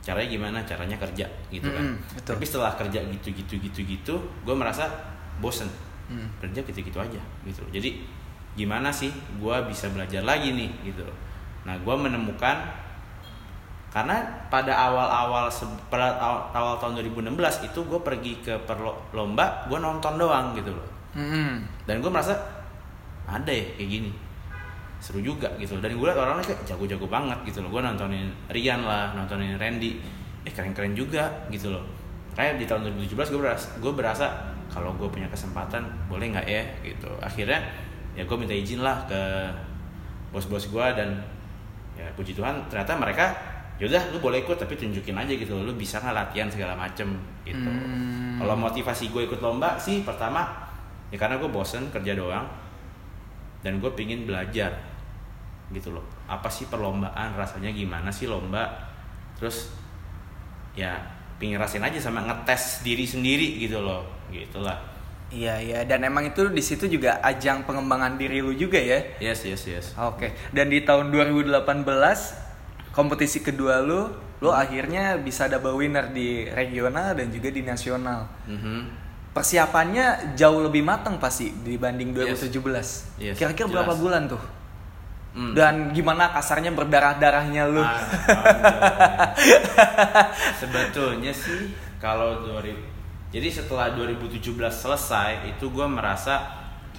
caranya 0.08 0.28
gimana? 0.32 0.58
Caranya 0.64 0.96
kerja 0.96 1.28
gitu 1.52 1.68
kan. 1.68 1.84
Mm-mm, 1.84 2.16
betul. 2.16 2.32
tapi 2.32 2.44
setelah 2.48 2.72
kerja 2.72 3.04
gitu 3.04 3.28
gitu 3.36 3.60
gitu 3.60 3.80
gitu 3.84 4.14
gue 4.16 4.54
merasa 4.56 4.88
bosen. 5.38 5.68
Mm. 6.08 6.24
kerja 6.40 6.64
gitu 6.64 6.80
gitu 6.80 6.96
aja 6.96 7.20
gitu. 7.44 7.60
Jadi 7.68 8.00
gimana 8.56 8.88
sih 8.88 9.12
gue 9.36 9.56
bisa 9.68 9.92
belajar 9.92 10.24
lagi 10.24 10.56
nih 10.56 10.72
gitu. 10.88 11.04
Nah 11.68 11.76
gue 11.76 11.94
menemukan 11.94 12.56
karena 13.88 14.20
pada 14.52 14.72
awal-awal 14.72 15.48
pada 15.88 16.16
awal, 16.20 16.40
awal 16.52 16.74
tahun 16.76 17.00
2016 17.08 17.68
itu 17.68 17.80
gue 17.84 18.00
pergi 18.00 18.32
ke 18.40 18.52
perlo- 18.64 19.00
lomba 19.12 19.64
gue 19.68 19.76
nonton 19.76 20.16
doang 20.16 20.56
gitu 20.56 20.72
loh. 20.72 20.88
Mm-mm. 21.16 21.64
dan 21.88 22.04
gue 22.04 22.10
merasa 22.12 22.36
ada 23.24 23.48
ya 23.48 23.64
kayak 23.76 23.88
gini 23.90 24.10
seru 24.98 25.22
juga 25.22 25.46
gitu 25.62 25.78
dan 25.78 25.94
gue 25.94 26.06
liat 26.06 26.18
orangnya 26.18 26.42
kayak 26.42 26.66
jago-jago 26.66 27.06
banget 27.06 27.38
gitu 27.46 27.62
loh. 27.62 27.70
Gue 27.70 27.82
nontonin 27.82 28.28
Rian 28.50 28.82
lah 28.82 29.14
nontonin 29.14 29.54
Randy. 29.54 29.98
Eh 30.42 30.52
keren-keren 30.52 30.92
juga 30.94 31.30
gitu 31.48 31.70
loh. 31.70 31.84
Kayak 32.34 32.58
di 32.58 32.66
tahun 32.66 32.90
2017 32.98 33.34
gue 33.34 33.40
berasa 33.40 33.66
gue 33.78 33.92
berasa 33.94 34.26
kalau 34.68 34.92
gue 34.98 35.08
punya 35.08 35.30
kesempatan 35.30 35.86
boleh 36.10 36.34
nggak 36.34 36.46
ya 36.46 36.62
gitu. 36.82 37.10
Akhirnya 37.22 37.62
ya 38.18 38.26
gue 38.26 38.36
minta 38.36 38.54
izin 38.54 38.82
lah 38.82 39.06
ke 39.06 39.20
bos-bos 40.34 40.66
gue 40.68 40.86
dan 40.98 41.22
ya 41.94 42.06
puji 42.14 42.34
Tuhan 42.34 42.66
ternyata 42.70 42.94
mereka 42.94 43.26
yaudah 43.78 44.10
lu 44.10 44.18
boleh 44.18 44.42
ikut 44.42 44.58
tapi 44.58 44.74
tunjukin 44.74 45.14
aja 45.14 45.30
gitu 45.30 45.54
loh, 45.54 45.70
lu 45.70 45.74
bisa 45.78 46.02
nggak 46.02 46.14
latihan 46.14 46.50
segala 46.50 46.74
macem 46.74 47.14
gitu. 47.46 47.70
Hmm. 47.70 48.42
kalau 48.42 48.58
motivasi 48.58 49.14
gue 49.14 49.30
ikut 49.30 49.38
lomba 49.38 49.78
sih 49.78 50.02
pertama 50.02 50.50
ya 51.14 51.16
karena 51.16 51.38
gue 51.38 51.46
bosen 51.46 51.86
kerja 51.94 52.18
doang 52.18 52.44
dan 53.62 53.78
gue 53.78 53.90
pingin 53.94 54.26
belajar 54.26 54.74
gitu 55.68 55.92
loh 55.92 56.04
apa 56.24 56.48
sih 56.48 56.64
perlombaan 56.66 57.36
rasanya 57.36 57.68
gimana 57.68 58.08
sih 58.08 58.24
lomba 58.24 58.64
terus 59.36 59.68
ya 60.72 60.96
pingin 61.36 61.60
rasain 61.60 61.84
aja 61.84 62.00
sama 62.00 62.24
ngetes 62.24 62.80
diri 62.82 63.04
sendiri 63.04 63.60
gitu 63.60 63.80
loh 63.80 64.04
gitulah 64.28 64.76
Iya, 65.28 65.60
iya. 65.60 65.78
Dan 65.84 66.08
emang 66.08 66.24
itu 66.24 66.48
di 66.48 66.64
situ 66.64 66.88
juga 66.88 67.20
ajang 67.20 67.68
pengembangan 67.68 68.16
diri 68.16 68.40
lu 68.40 68.56
juga 68.56 68.80
ya? 68.80 68.96
yes 69.20 69.44
yes 69.44 69.62
yes 69.68 69.86
Oke. 70.00 70.32
Dan 70.56 70.72
di 70.72 70.80
tahun 70.80 71.12
2018 71.12 71.84
kompetisi 72.96 73.44
kedua 73.44 73.84
lu, 73.84 74.08
lu 74.40 74.48
akhirnya 74.48 75.20
bisa 75.20 75.44
double 75.46 75.76
winner 75.76 76.08
di 76.08 76.48
regional 76.48 77.12
dan 77.12 77.28
juga 77.28 77.52
di 77.52 77.60
nasional. 77.60 78.24
Mhm. 78.48 79.04
Persiapannya 79.36 80.32
jauh 80.32 80.64
lebih 80.64 80.80
matang 80.80 81.20
pasti 81.20 81.52
dibanding 81.52 82.16
2017. 82.16 83.20
Yes, 83.20 83.36
Kira-kira 83.36 83.68
jelas. 83.68 83.84
berapa 83.84 83.94
bulan 84.00 84.32
tuh? 84.32 84.40
Hmm. 85.36 85.52
Dan 85.54 85.92
gimana 85.92 86.32
kasarnya 86.32 86.72
berdarah-darahnya 86.72 87.62
lu? 87.68 87.84
Ah. 87.84 88.00
Sebetulnya 90.60 91.30
sih 91.30 91.72
kalau 92.00 92.42
2000 92.48 92.98
jadi 93.28 93.48
setelah 93.52 93.92
2017 93.92 94.40
selesai 94.72 95.44
itu 95.52 95.68
gue 95.68 95.84
merasa 95.84 96.48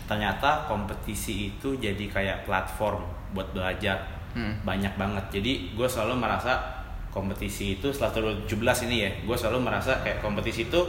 ternyata 0.06 0.70
kompetisi 0.70 1.54
itu 1.58 1.74
jadi 1.82 2.06
kayak 2.06 2.46
platform 2.46 3.02
buat 3.34 3.50
belajar 3.54 4.20
Hmm. 4.30 4.62
banyak 4.62 4.94
banget. 4.94 5.42
Jadi 5.42 5.74
gue 5.74 5.90
selalu 5.90 6.22
merasa 6.22 6.62
kompetisi 7.10 7.82
itu 7.82 7.90
setelah 7.90 8.46
2017 8.46 8.86
ini 8.86 8.96
ya, 9.02 9.12
gue 9.26 9.34
selalu 9.34 9.66
merasa 9.66 10.06
kayak 10.06 10.22
kompetisi 10.22 10.70
itu 10.70 10.82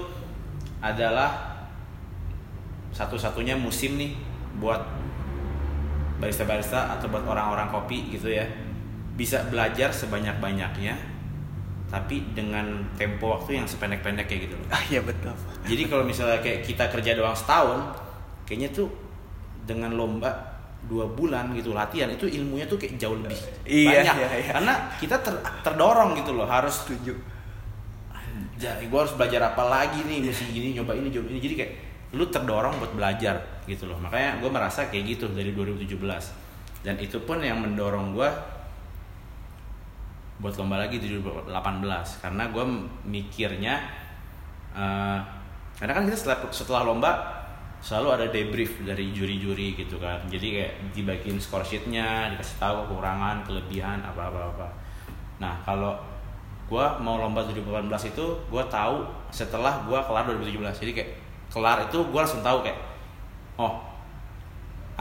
adalah 0.85 1.57
satu-satunya 2.93 3.57
musim 3.57 3.97
nih 3.97 4.13
buat 4.61 4.85
barista-barista 6.21 6.95
atau 6.95 7.09
buat 7.09 7.25
orang-orang 7.25 7.73
kopi 7.73 8.13
gitu 8.13 8.29
ya 8.29 8.45
bisa 9.17 9.41
belajar 9.49 9.89
sebanyak-banyaknya 9.91 10.95
tapi 11.91 12.23
dengan 12.31 12.87
tempo 12.95 13.35
waktu 13.35 13.59
yang 13.59 13.67
sependek-pendek 13.67 14.31
kayak 14.31 14.47
gitu 14.47 14.55
loh. 14.55 14.67
Ah 14.71 14.79
iya 14.87 15.03
betul. 15.03 15.35
Jadi 15.67 15.83
kalau 15.91 16.07
misalnya 16.07 16.39
kayak 16.39 16.63
kita 16.63 16.87
kerja 16.87 17.19
doang 17.19 17.35
setahun, 17.35 17.83
kayaknya 18.47 18.71
tuh 18.71 18.87
dengan 19.67 19.99
lomba 19.99 20.31
dua 20.87 21.11
bulan 21.11 21.51
gitu 21.53 21.75
latihan 21.75 22.07
itu 22.09 22.31
ilmunya 22.31 22.65
tuh 22.65 22.79
kayak 22.79 22.95
jauh 22.97 23.19
lebih 23.19 23.37
Iya, 23.69 24.01
banyak 24.01 24.15
iya, 24.17 24.29
iya. 24.33 24.53
karena 24.55 24.75
kita 24.97 25.17
ter- 25.21 25.43
terdorong 25.61 26.17
gitu 26.17 26.33
loh 26.33 26.49
harus 26.49 26.73
Setuju. 26.73 27.13
jadi 28.57 28.85
gue 28.89 28.99
harus 28.99 29.13
belajar 29.13 29.53
apa 29.53 29.61
lagi 29.69 30.01
nih 30.05 30.25
mesti 30.25 30.49
gini 30.49 30.77
nyoba 30.77 30.97
ini 30.97 31.13
coba 31.13 31.27
ini 31.29 31.41
jadi 31.41 31.55
kayak 31.61 31.73
lu 32.11 32.27
terdorong 32.27 32.79
buat 32.83 32.93
belajar 32.95 33.39
gitu 33.71 33.87
loh. 33.87 33.99
Makanya 34.03 34.43
gue 34.43 34.51
merasa 34.51 34.91
kayak 34.91 35.19
gitu 35.19 35.31
dari 35.31 35.55
2017 35.55 35.95
dan 36.83 36.97
itu 36.99 37.21
pun 37.23 37.39
yang 37.39 37.61
mendorong 37.61 38.17
gue 38.17 38.31
buat 40.41 40.57
lomba 40.57 40.81
lagi 40.81 40.97
di 40.97 41.21
2018 41.21 41.53
karena 42.25 42.49
gue 42.49 42.65
mikirnya 43.05 43.75
eh, 44.73 45.19
karena 45.77 45.93
kan 45.93 46.03
kita 46.09 46.17
setelah 46.17 46.39
setelah 46.49 46.83
lomba 46.89 47.13
selalu 47.81 48.09
ada 48.13 48.27
debrief 48.29 48.85
dari 48.85 49.09
juri-juri 49.13 49.73
gitu 49.73 49.97
kan. 49.97 50.21
Jadi 50.29 50.47
kayak 50.61 50.73
dibagiin 50.93 51.41
score 51.41 51.65
sheetnya 51.65 52.29
dikasih 52.37 52.61
tahu 52.61 52.85
kekurangan 52.85 53.41
kelebihan 53.49 54.05
apa 54.05 54.29
apa 54.29 54.41
apa. 54.53 54.69
Nah 55.41 55.55
kalau 55.65 55.97
gue 56.71 56.87
mau 57.03 57.19
lomba 57.19 57.43
2018 57.51 58.15
itu 58.15 58.25
gue 58.47 58.65
tahu 58.71 59.03
setelah 59.35 59.83
gue 59.83 59.99
kelar 59.99 60.23
2017 60.29 60.87
jadi 60.87 60.93
kayak 61.03 61.11
kelar 61.51 61.91
itu 61.91 61.99
gue 61.99 62.19
langsung 62.19 62.41
tahu 62.41 62.63
kayak 62.63 62.79
oh 63.59 63.91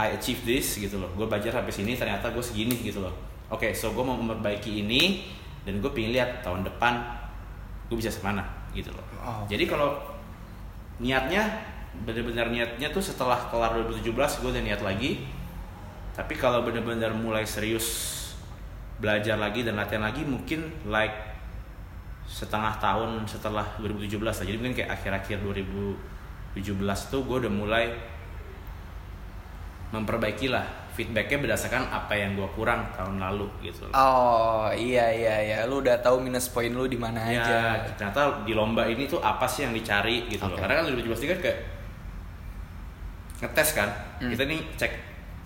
I 0.00 0.16
achieve 0.16 0.40
this 0.48 0.80
gitu 0.80 0.96
loh. 0.96 1.12
Gue 1.12 1.28
belajar 1.28 1.52
sampai 1.52 1.68
sini 1.68 1.92
ternyata 1.92 2.32
gue 2.32 2.40
segini 2.40 2.80
gitu 2.80 3.04
loh. 3.04 3.12
Oke 3.52 3.76
so 3.76 3.92
gue 3.94 4.04
mau 4.04 4.16
memperbaiki 4.16 4.82
ini 4.82 5.28
dan 5.62 5.78
gue 5.78 5.90
pengen 5.92 6.16
lihat 6.16 6.40
tahun 6.40 6.64
depan 6.64 7.04
gue 7.90 7.96
bisa 7.98 8.08
semana 8.08 8.46
gitu 8.70 8.90
loh. 8.94 9.02
Oh. 9.20 9.42
jadi 9.50 9.66
kalau 9.66 9.98
niatnya 11.02 11.42
benar-benar 12.06 12.48
niatnya 12.54 12.88
tuh 12.94 13.02
setelah 13.02 13.50
kelar 13.50 13.74
2017 13.76 14.14
gue 14.14 14.50
udah 14.50 14.64
niat 14.64 14.82
lagi. 14.82 15.26
Tapi 16.10 16.34
kalau 16.36 16.66
benar-benar 16.66 17.14
mulai 17.14 17.46
serius 17.46 18.18
belajar 19.00 19.40
lagi 19.40 19.64
dan 19.64 19.80
latihan 19.80 20.04
lagi 20.04 20.20
mungkin 20.24 20.68
like 20.84 21.16
setengah 22.28 22.76
tahun 22.78 23.26
setelah 23.26 23.66
2017 23.82 24.20
lah. 24.22 24.34
Jadi 24.34 24.56
mungkin 24.60 24.76
kayak 24.76 24.90
akhir-akhir 25.00 25.38
2017 26.52 26.80
tuh 27.08 27.22
gue 27.22 27.36
udah 27.40 27.52
mulai 27.52 27.84
memperbaiki 29.90 30.46
lah 30.46 30.62
feedbacknya 30.90 31.38
berdasarkan 31.40 31.86
apa 31.88 32.12
yang 32.12 32.34
gue 32.34 32.46
kurang 32.52 32.86
tahun 32.92 33.18
lalu 33.18 33.46
gitu 33.60 33.86
loh. 33.86 33.92
Oh 33.92 34.66
iya 34.70 35.06
iya 35.08 35.36
iya, 35.40 35.56
lu 35.64 35.80
udah 35.80 35.98
tahu 35.98 36.18
minus 36.20 36.46
poin 36.48 36.68
lu 36.68 36.84
di 36.84 36.94
mana 36.94 37.22
ya 37.24 37.40
aja. 37.40 37.58
ternyata 37.94 38.42
di 38.44 38.52
lomba 38.52 38.84
ini 38.84 39.06
tuh 39.06 39.18
apa 39.18 39.46
sih 39.46 39.62
yang 39.62 39.72
dicari 39.72 40.26
gitu 40.26 40.42
loh 40.42 40.54
Oke. 40.54 40.62
karena 40.62 40.82
kan 40.82 40.84
2017 40.90 41.10
ini 41.16 41.28
kan 41.28 41.40
kayak 41.40 41.58
ngetes 43.40 43.70
kan 43.72 43.88
Hmm. 44.20 44.28
kita 44.28 44.42
nih 44.44 44.60
cek 44.76 44.92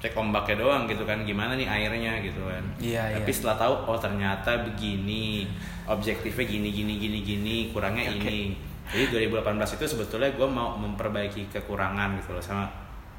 cek 0.03 0.13
ombaknya 0.15 0.59
doang 0.59 0.85
gitu 0.85 1.07
kan 1.07 1.23
gimana 1.23 1.55
nih 1.55 1.65
airnya 1.65 2.19
gitu 2.21 2.43
kan 2.43 2.65
Iya, 2.77 3.15
tapi 3.15 3.31
iya. 3.31 3.37
setelah 3.39 3.57
tahu 3.57 3.75
oh 3.87 3.97
ternyata 3.97 4.51
begini 4.61 5.47
objektifnya 5.87 6.43
gini 6.45 6.69
gini 6.69 6.95
gini 6.99 7.19
gini 7.23 7.57
kurangnya 7.71 8.11
Oke. 8.11 8.19
ini 8.27 8.59
jadi 8.93 9.29
2018 9.31 9.77
itu 9.77 9.85
sebetulnya 9.87 10.31
gue 10.33 10.49
mau 10.49 10.77
memperbaiki 10.77 11.49
kekurangan 11.49 12.21
gitu 12.21 12.37
loh 12.37 12.45
sama 12.45 12.69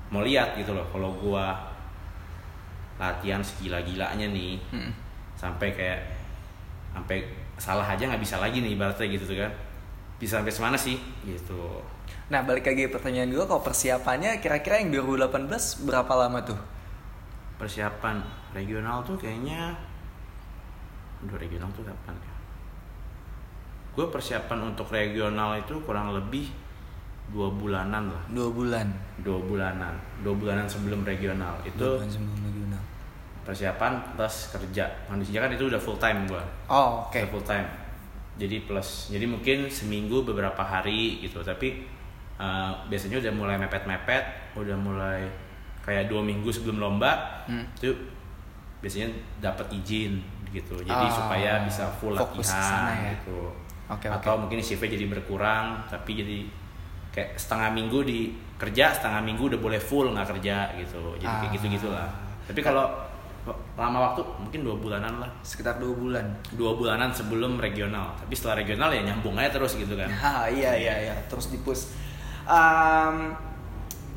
mau 0.09 0.21
lihat 0.21 0.53
gitu 0.55 0.77
loh 0.77 0.85
kalau 0.93 1.09
gue 1.17 1.45
latihan 2.95 3.41
segila-gilanya 3.41 4.29
nih 4.29 4.55
Mm. 4.71 4.91
sampai 5.35 5.73
kayak 5.73 5.99
sampai 6.95 7.27
salah 7.57 7.83
aja 7.83 8.07
nggak 8.07 8.23
bisa 8.23 8.39
lagi 8.39 8.63
nih 8.63 8.75
ibaratnya 8.75 9.07
gitu 9.09 9.27
tuh 9.27 9.37
kan 9.41 9.51
bisa 10.15 10.39
sampai 10.39 10.53
semana 10.53 10.77
sih 10.79 10.95
gitu 11.23 11.83
Nah 12.25 12.41
balik 12.41 12.65
lagi 12.65 12.89
pertanyaan 12.89 13.29
gue, 13.29 13.45
kalau 13.45 13.61
persiapannya 13.61 14.41
kira-kira 14.41 14.81
yang 14.81 14.89
2018 14.89 15.45
berapa 15.85 16.13
lama 16.15 16.41
tuh? 16.41 16.57
persiapan 17.55 18.19
regional 18.51 18.99
tuh 19.01 19.15
kayaknya 19.15 19.71
udah 21.23 21.37
regional 21.39 21.71
tuh 21.71 21.87
kapan 21.87 22.11
ya 22.19 22.34
gue 23.95 24.05
persiapan 24.05 24.59
untuk 24.65 24.87
regional 24.87 25.55
itu 25.55 25.79
kurang 25.81 26.11
lebih 26.11 26.51
dua 27.25 27.49
bulanan 27.49 28.05
lah 28.07 28.23
Dua 28.27 28.49
bulan. 28.49 28.85
dua 29.17 29.39
bulanan 29.39 29.95
dua 30.19 30.33
bulanan 30.33 30.65
sebelum 30.65 31.01
regional 31.01 31.57
itu 31.61 31.73
Dua 31.75 31.97
bulan 31.97 32.09
sebelum 32.09 32.37
regional. 32.37 32.81
persiapan 33.41 33.91
plus 34.13 34.35
kerja 34.51 34.85
kondisinya 35.05 35.39
kan 35.41 35.51
itu 35.51 35.65
udah 35.65 35.77
full 35.77 35.97
time 35.97 36.25
gue 36.25 36.43
Oh 36.67 37.03
oke. 37.03 37.15
Udah 37.15 37.29
full 37.29 37.43
time 37.43 37.67
jadi 38.35 38.61
plus 38.61 39.09
jadi 39.09 39.25
mungkin 39.25 39.65
seminggu 39.65 40.21
beberapa 40.23 40.59
hari 40.59 41.21
gitu 41.21 41.39
tapi 41.39 41.87
uh, 42.35 42.75
biasanya 42.85 43.17
udah 43.17 43.33
mulai 43.33 43.55
mepet-mepet 43.57 44.23
udah 44.53 44.75
mulai 44.75 45.23
kayak 45.81 46.05
dua 46.05 46.19
minggu 46.19 46.49
sebelum 46.49 46.77
lomba 46.77 47.41
Hmm. 47.45 47.61
itu 47.73 47.93
biasanya 48.81 49.07
dapat 49.39 49.69
izin 49.71 50.17
gitu 50.49 50.77
jadi 50.79 50.93
Ah, 50.99 51.09
supaya 51.09 51.51
bisa 51.61 51.85
full 51.95 52.11
latihan 52.11 52.89
ya. 52.91 53.13
gitu 53.13 53.53
Oke, 53.87 54.07
atau 54.07 54.33
oke. 54.33 54.41
mungkin 54.43 54.59
shiftnya 54.59 54.91
jadi 54.91 55.05
berkurang 55.07 55.77
tapi 55.85 56.17
jadi 56.17 56.39
kayak 57.09 57.35
setengah 57.35 57.69
minggu 57.71 57.99
di 58.01 58.19
kerja 58.55 58.91
setengah 58.91 59.21
minggu 59.21 59.47
udah 59.47 59.59
boleh 59.59 59.77
full 59.77 60.09
nggak 60.09 60.27
kerja 60.33 60.73
gitu 60.75 61.15
jadi 61.15 61.29
kayak 61.29 61.47
Ah. 61.47 61.55
gitu 61.55 61.65
gitulah 61.71 62.09
tapi 62.43 62.59
kalau 62.59 62.85
lama 63.75 63.99
waktu 64.03 64.21
mungkin 64.39 64.59
dua 64.61 64.73
bulanan 64.75 65.19
lah 65.19 65.29
Sekitar 65.39 65.77
dua 65.77 65.93
bulan. 65.93 66.25
dua 66.51 66.73
bulanan 66.73 67.09
sebelum 67.09 67.55
regional 67.55 68.09
tapi 68.15 68.33
setelah 68.33 68.57
regional 68.57 68.89
ya 68.89 69.05
nyambung 69.05 69.37
aja 69.37 69.53
terus 69.53 69.75
gitu 69.75 69.93
kan 69.93 70.09
Ah 70.25 70.49
iya 70.49 70.73
iya 70.73 70.93
iya 71.03 71.15
terus 71.25 71.49
dipus. 71.49 71.93
Um, 72.43 73.37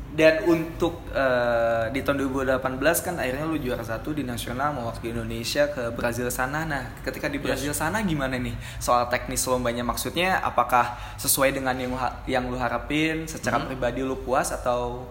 dan 0.09 0.41
untuk 0.49 1.05
eh, 1.13 1.85
di 1.93 2.01
tahun 2.01 2.17
2018 2.33 3.05
kan 3.05 3.15
akhirnya 3.21 3.45
lu 3.45 3.61
juara 3.61 3.85
satu 3.85 4.09
di 4.11 4.25
nasional 4.25 4.73
mewakili 4.73 5.13
Indonesia 5.13 5.69
ke 5.69 5.93
Brazil 5.93 6.27
sana. 6.33 6.65
Nah 6.65 6.81
ketika 7.05 7.29
di 7.29 7.37
Brazil 7.37 7.71
sana 7.77 8.01
gimana 8.01 8.35
nih 8.41 8.57
soal 8.81 9.05
teknis 9.13 9.45
lombanya? 9.45 9.85
Maksudnya 9.85 10.41
apakah 10.41 10.97
sesuai 11.21 11.53
dengan 11.53 11.77
yang 11.77 11.93
yang 12.25 12.43
lu 12.49 12.57
harapin? 12.57 13.29
Secara 13.29 13.61
Hmm. 13.61 13.69
pribadi 13.69 14.01
lu 14.01 14.17
puas 14.25 14.49
atau? 14.49 15.05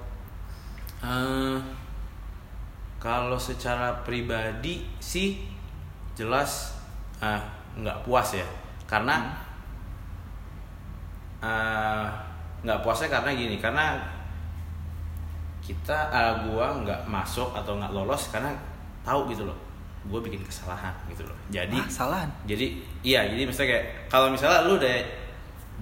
Eh, 0.99 1.59
kalau 2.99 3.39
secara 3.39 4.03
pribadi 4.03 4.83
sih 4.99 5.47
jelas 6.19 6.75
ah, 7.23 7.39
nggak 7.79 8.03
puas 8.03 8.35
ya. 8.35 8.47
Karena 8.91 9.31
eh, 11.39 12.07
nggak 12.67 12.83
puasnya 12.83 13.07
karena 13.07 13.31
gini 13.31 13.57
karena 13.63 14.18
kita 15.69 15.99
eh, 16.09 16.35
gua 16.49 16.73
nggak 16.81 17.05
masuk 17.05 17.53
atau 17.53 17.77
nggak 17.77 17.93
lolos 17.93 18.33
karena 18.33 18.49
tahu 19.05 19.29
gitu 19.29 19.45
loh 19.45 19.57
gue 20.09 20.21
bikin 20.25 20.41
kesalahan 20.41 20.95
gitu 21.13 21.21
loh 21.29 21.37
jadi 21.53 21.77
ah, 21.77 21.85
salahan? 21.91 22.29
jadi 22.49 22.81
iya 23.05 23.29
jadi 23.29 23.45
misalnya 23.45 23.77
kayak 23.77 23.87
kalau 24.09 24.33
misalnya 24.33 24.65
lu 24.65 24.81
udah 24.81 24.95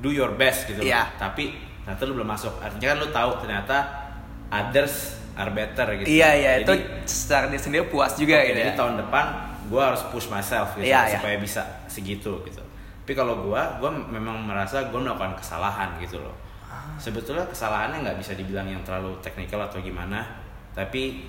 do 0.02 0.10
your 0.10 0.34
best 0.34 0.66
gitu 0.66 0.82
loh, 0.82 0.90
Iya. 0.90 1.06
tapi 1.14 1.54
ternyata 1.86 2.02
lu 2.10 2.18
belum 2.18 2.28
masuk 2.34 2.58
artinya 2.58 2.90
kan 2.90 2.98
lu 2.98 3.08
tahu 3.14 3.30
ternyata 3.38 3.76
others 4.50 5.14
are 5.38 5.52
better 5.54 5.86
gitu 6.02 6.06
Iya 6.10 6.30
iya 6.34 6.50
itu 6.64 6.72
jadi, 6.74 7.06
secara 7.06 7.44
dia 7.46 7.60
sendiri 7.60 7.86
puas 7.86 8.18
juga 8.18 8.40
oke, 8.40 8.46
gitu 8.50 8.58
jadi 8.58 8.72
ya. 8.72 8.76
tahun 8.76 8.94
depan 9.06 9.24
gue 9.70 9.82
harus 9.82 10.02
push 10.10 10.26
myself 10.26 10.74
gitu 10.74 10.90
Iya, 10.90 11.00
iya. 11.06 11.18
supaya 11.22 11.36
bisa 11.38 11.62
segitu 11.86 12.42
gitu 12.42 12.62
tapi 13.06 13.14
kalau 13.14 13.38
gue 13.46 13.62
gue 13.78 13.90
memang 14.10 14.42
merasa 14.42 14.90
gue 14.90 14.98
melakukan 14.98 15.38
kesalahan 15.38 15.94
gitu 16.02 16.18
loh. 16.18 16.34
Sebetulnya 16.96 17.44
kesalahannya 17.46 18.02
nggak 18.02 18.18
bisa 18.18 18.32
dibilang 18.32 18.66
yang 18.66 18.82
terlalu 18.82 19.14
teknikal 19.20 19.60
atau 19.60 19.78
gimana 19.78 20.24
tapi 20.72 21.24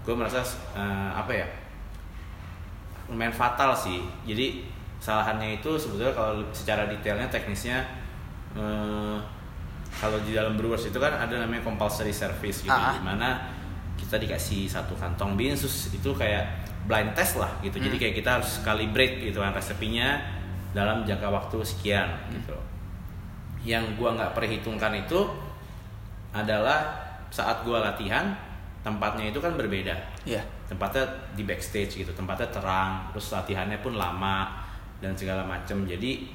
gue 0.00 0.14
merasa 0.14 0.44
eh, 0.74 1.10
apa 1.10 1.32
ya 1.32 1.46
lumayan 3.08 3.32
fatal 3.32 3.72
sih 3.72 4.00
jadi 4.24 4.64
kesalahannya 5.00 5.60
itu 5.60 5.76
sebetulnya 5.76 6.12
kalau 6.12 6.40
secara 6.50 6.84
detailnya 6.86 7.28
teknisnya 7.28 7.80
eh, 8.54 9.16
kalau 9.94 10.18
di 10.20 10.34
dalam 10.34 10.56
brewers 10.56 10.84
itu 10.84 10.98
kan 10.98 11.12
ada 11.14 11.34
namanya 11.38 11.62
compulsory 11.62 12.12
service 12.12 12.62
gitu 12.62 12.72
Ah. 12.72 12.92
di 12.92 13.00
mana 13.00 13.28
kita 13.94 14.18
dikasih 14.18 14.66
satu 14.66 14.92
kantong 14.94 15.38
binsus 15.38 15.94
itu 15.94 16.10
kayak 16.12 16.42
blind 16.84 17.14
test 17.14 17.38
lah 17.38 17.48
gitu 17.62 17.78
jadi 17.78 17.96
Hmm. 17.96 18.02
kayak 18.02 18.14
kita 18.18 18.30
harus 18.36 18.60
calibrate 18.60 19.22
gitu 19.22 19.40
kan 19.40 19.54
resepinya 19.54 20.20
dalam 20.74 21.06
jangka 21.06 21.30
waktu 21.30 21.56
sekian 21.62 22.10
gitu 22.34 22.52
yang 23.64 23.96
gua 23.96 24.12
nggak 24.12 24.36
perhitungkan 24.36 24.92
itu 24.92 25.24
adalah 26.36 26.92
saat 27.32 27.64
gua 27.64 27.80
latihan 27.80 28.36
tempatnya 28.84 29.32
itu 29.32 29.40
kan 29.40 29.56
berbeda. 29.56 29.96
Iya. 30.28 30.44
tempatnya 30.64 31.04
di 31.36 31.44
backstage 31.44 32.04
gitu 32.04 32.12
tempatnya 32.16 32.48
terang 32.48 33.08
terus 33.12 33.32
latihannya 33.32 33.80
pun 33.80 33.96
lama 33.96 34.48
dan 35.00 35.16
segala 35.16 35.44
macem. 35.44 35.88
Jadi 35.88 36.28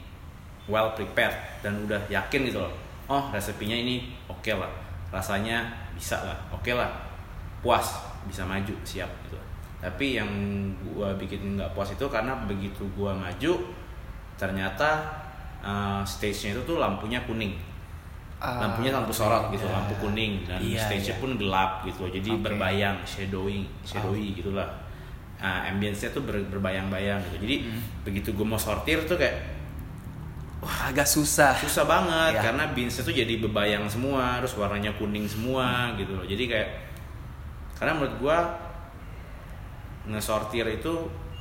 well 0.70 0.94
prepared 0.94 1.34
dan 1.62 1.86
udah 1.86 2.02
yakin 2.10 2.50
gitu 2.50 2.62
loh. 2.62 2.74
Oh 3.10 3.30
resepinya 3.34 3.74
ini 3.74 4.14
oke 4.30 4.50
lah 4.54 4.70
rasanya 5.14 5.66
bisa 5.94 6.18
lah 6.26 6.38
oke 6.50 6.74
lah. 6.74 6.90
Puas 7.62 8.02
bisa 8.26 8.46
maju 8.46 8.74
siap 8.82 9.10
gitu. 9.30 9.38
Tapi 9.82 10.18
yang 10.18 10.30
gua 10.94 11.14
bikin 11.18 11.58
nggak 11.58 11.74
puas 11.78 11.94
itu 11.94 12.06
karena 12.10 12.34
begitu 12.50 12.86
gua 12.98 13.14
maju 13.14 13.54
ternyata 14.40 15.04
uh, 15.60 16.00
stage-nya 16.02 16.56
itu 16.56 16.62
tuh 16.66 16.80
lampunya 16.80 17.20
kuning 17.28 17.54
Ah, 18.40 18.56
lampunya 18.64 18.96
lampu 18.96 19.12
sorot 19.12 19.52
gitu 19.52 19.68
iya. 19.68 19.76
lampu 19.76 20.00
kuning 20.00 20.48
dan 20.48 20.64
Iya, 20.64 20.80
stage-nya 20.80 21.12
iya. 21.12 21.20
pun 21.20 21.32
gelap 21.36 21.84
gitu 21.84 22.08
jadi 22.08 22.30
Oke. 22.32 22.40
berbayang 22.40 22.96
shadowing 23.04 23.68
shadowy 23.84 24.32
gitulah 24.32 24.64
nah, 25.36 25.68
ambience-nya 25.68 26.08
tuh 26.10 26.24
ber- 26.24 26.48
berbayang-bayang 26.48 27.20
gitu 27.28 27.44
jadi 27.44 27.56
Hmm. 27.68 27.84
begitu 28.08 28.32
gue 28.32 28.48
mau 28.48 28.56
sortir 28.56 29.04
tuh 29.04 29.20
kayak 29.20 29.60
agak 30.60 31.04
susah. 31.04 31.52
susah 31.56 31.84
banget 31.84 32.40
Iya. 32.40 32.42
karena 32.48 32.64
beansnya 32.72 33.04
tuh 33.04 33.12
jadi 33.12 33.34
bebayang 33.44 33.88
semua 33.92 34.40
terus 34.40 34.56
warnanya 34.56 34.96
kuning 34.96 35.28
semua 35.28 35.92
gitu 36.00 36.16
loh 36.16 36.24
jadi 36.24 36.44
kayak 36.48 36.70
karena 37.76 37.96
menurut 37.96 38.16
gua 38.20 38.38
ngesortir 40.08 40.66
itu 40.66 40.94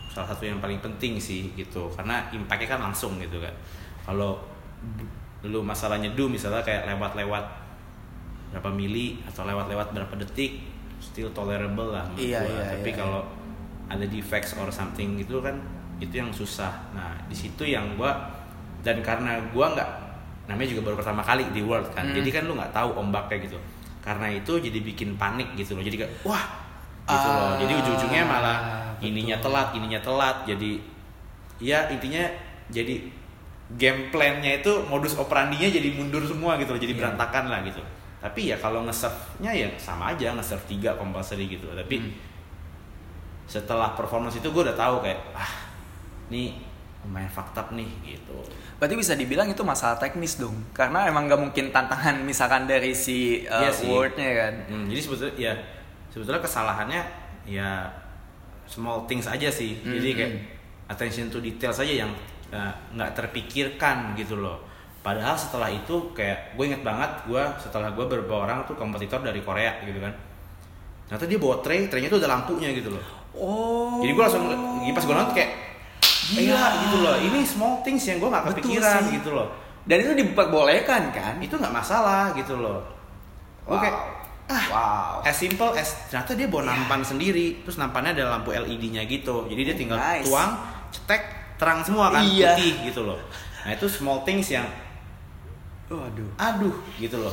salah 0.09 0.29
satu 0.29 0.45
yang 0.45 0.59
paling 0.59 0.81
penting 0.81 1.17
sih 1.17 1.53
gitu. 1.55 1.89
Karena 1.93 2.27
impactnya 2.31 2.75
kan 2.75 2.81
langsung 2.83 3.17
gitu 3.19 3.39
kan 3.39 3.53
kalau 4.03 4.41
lu 5.43 5.61
masalah 5.61 5.97
nyeduh 5.97 6.27
misalnya 6.27 6.65
kayak 6.65 6.89
lewat-lewat 6.89 7.45
berapa 8.49 8.71
mili 8.73 9.21
atau 9.29 9.45
lewat-lewat 9.45 9.93
berapa 9.93 10.15
detik 10.19 10.65
still 10.99 11.29
tolerable 11.31 11.93
lah 11.93 12.09
Iya, 12.17 12.41
gua. 12.43 12.49
iya, 12.49 12.65
tapi 12.75 12.91
iya, 12.91 12.97
kalau 12.97 13.21
ada 13.87 14.05
defects 14.05 14.57
or 14.57 14.67
something 14.69 15.15
gitu 15.17 15.39
kan 15.39 15.55
itu 15.99 16.15
yang 16.17 16.33
susah. 16.33 16.73
Nah 16.97 17.15
di 17.29 17.37
situ 17.37 17.63
yang 17.63 17.95
gua 17.95 18.17
dan 18.83 18.99
karena 19.05 19.37
gua 19.53 19.77
nggak 19.77 19.91
namanya 20.49 20.69
juga 20.73 20.89
baru 20.91 20.97
pertama 20.97 21.21
kali 21.21 21.45
di 21.53 21.61
world 21.61 21.93
kan 21.93 22.09
Hmm. 22.09 22.17
jadi 22.17 22.41
kan 22.41 22.43
lu 22.49 22.57
nggak 22.57 22.73
tahu 22.73 22.97
ombaknya 22.97 23.37
gitu. 23.45 23.59
Karena 24.01 24.33
itu 24.33 24.53
jadi 24.57 24.79
bikin 24.81 25.21
panik 25.21 25.53
gitu 25.55 25.77
loh. 25.77 25.85
Jadi 25.85 26.01
kayak 26.01 26.13
wah 26.25 26.43
gitu 27.09 27.29
loh 27.29 27.51
jadi 27.57 27.73
Ah, 27.73 27.79
ujung-ujungnya 27.81 28.23
malah 28.23 28.59
betul. 28.95 29.09
ininya 29.09 29.37
telat 29.39 29.69
ininya 29.73 29.99
telat 29.99 30.37
jadi 30.45 30.71
ya 31.59 31.89
intinya 31.89 32.23
jadi 32.69 32.95
game 33.71 34.09
plan-nya 34.09 34.59
itu 34.59 34.73
modus 34.85 35.13
operandinya 35.15 35.67
jadi 35.67 35.89
mundur 35.91 36.21
semua 36.23 36.57
gitu 36.57 36.71
loh 36.71 36.81
jadi 36.81 36.93
Iya. 36.93 37.01
berantakan 37.01 37.45
lah 37.49 37.61
gitu 37.63 37.81
tapi 38.19 38.41
ya 38.47 38.57
kalau 38.57 38.83
nge-serve-nya 38.83 39.53
ya 39.53 39.69
sama 39.77 40.11
aja 40.11 40.33
nge-serve 40.33 40.65
3 40.71 40.95
compulsory 40.95 41.49
gitu 41.49 41.69
tapi 41.71 41.97
Hmm. 41.99 42.13
setelah 43.45 43.93
performance 43.93 44.37
itu 44.37 44.47
gue 44.47 44.63
udah 44.63 44.75
tahu 44.75 45.01
kayak 45.01 45.21
ah 45.33 45.53
ini 46.29 46.61
lumayan 47.01 47.31
fucked 47.31 47.57
up 47.57 47.73
nih 47.73 47.89
gitu 48.07 48.37
Berarti 48.77 48.95
bisa 48.95 49.15
dibilang 49.15 49.49
itu 49.49 49.59
masalah 49.61 49.99
teknis 49.99 50.39
dong, 50.39 50.55
karena 50.71 51.03
emang 51.05 51.27
nggak 51.27 51.41
mungkin 51.41 51.65
tantangan 51.69 52.15
misalkan 52.23 52.63
dari 52.65 52.95
si 52.95 53.43
uh, 53.43 53.59
Iya 53.61 53.75
wordnya 53.83 54.31
kan. 54.39 54.55
Hmm, 54.71 54.87
jadi 54.87 55.01
sebetulnya 55.01 55.35
ya 55.35 55.53
sebetulnya 56.09 56.41
kesalahannya 56.41 57.03
ya 57.45 57.89
small 58.65 59.05
things 59.05 59.25
aja 59.25 59.49
sih. 59.49 59.79
Jadi 59.79 60.09
Hmm, 60.09 60.19
kayak 60.19 60.33
attention 60.89 61.27
to 61.27 61.39
detail 61.39 61.71
saja 61.71 61.95
yang 61.99 62.11
uh, 62.49 62.73
nggak 62.91 63.13
terpikirkan 63.15 64.13
gitu 64.15 64.37
loh. 64.37 64.65
padahal 64.99 65.33
setelah 65.35 65.71
itu 65.71 66.11
kayak 66.11 66.53
gue 66.53 66.65
inget 66.67 66.83
banget 66.83 67.09
gue 67.25 67.41
setelah 67.57 67.89
gue 67.89 68.03
beberapa 68.05 68.35
orang 68.41 68.67
tuh 68.67 68.75
kompetitor 68.75 69.23
dari 69.23 69.41
Korea 69.41 69.81
gitu 69.81 69.97
kan 69.99 70.11
ternyata 71.07 71.25
dia 71.25 71.39
bawa 71.39 71.57
tray 71.59 71.87
traynya 71.87 72.09
tuh 72.09 72.19
ada 72.19 72.29
lampunya 72.29 72.69
gitu 72.73 72.91
loh 72.91 73.01
Oh. 73.33 74.03
jadi 74.03 74.11
gue 74.11 74.21
langsung 74.21 74.43
pas 74.91 75.01
gue 75.01 75.15
nonton 75.15 75.33
kayak 75.33 75.53
Gila. 76.29 76.43
gila 76.43 76.67
gitu 76.83 76.97
loh 76.99 77.17
ini 77.17 77.39
small 77.41 77.75
things 77.81 78.05
yang 78.05 78.19
gue 78.19 78.27
gak 78.27 78.43
Betul 78.43 78.55
kepikiran 78.59 79.03
gitu 79.15 79.31
loh 79.33 79.49
Dan 79.87 79.97
itu 80.03 80.13
diperbolehkan 80.19 81.03
kan? 81.09 81.35
itu 81.39 81.55
nggak 81.55 81.73
masalah 81.73 82.35
gitu 82.35 82.59
loh 82.59 82.83
gue 83.65 83.71
Wow. 83.71 83.81
kayak 83.81 83.97
ah 84.49 84.65
wow. 84.67 85.15
as 85.23 85.37
simple 85.37 85.71
as 85.73 85.93
ternyata 86.09 86.33
dia 86.33 86.47
bawa 86.47 86.67
nampan 86.67 87.01
sendiri 87.01 87.61
terus 87.61 87.77
nampannya 87.77 88.13
ada 88.13 88.33
lampu 88.33 88.51
LED-nya 88.51 89.05
gitu 89.05 89.45
jadi 89.47 89.61
dia 89.63 89.77
tinggal 89.77 89.97
Nice. 89.97 90.25
tuang 90.25 90.51
cetek 90.89 91.23
terang 91.57 91.81
semua 91.81 92.09
kan 92.09 92.23
Iya. 92.23 92.55
putih 92.55 92.73
gitu 92.87 93.05
loh 93.05 93.21
nah 93.61 93.71
itu 93.71 93.85
small 93.87 94.23
things 94.23 94.49
yang 94.49 94.65
Waduh. 95.87 96.29
aduh 96.37 96.77
gitu 96.97 97.17
loh 97.19 97.33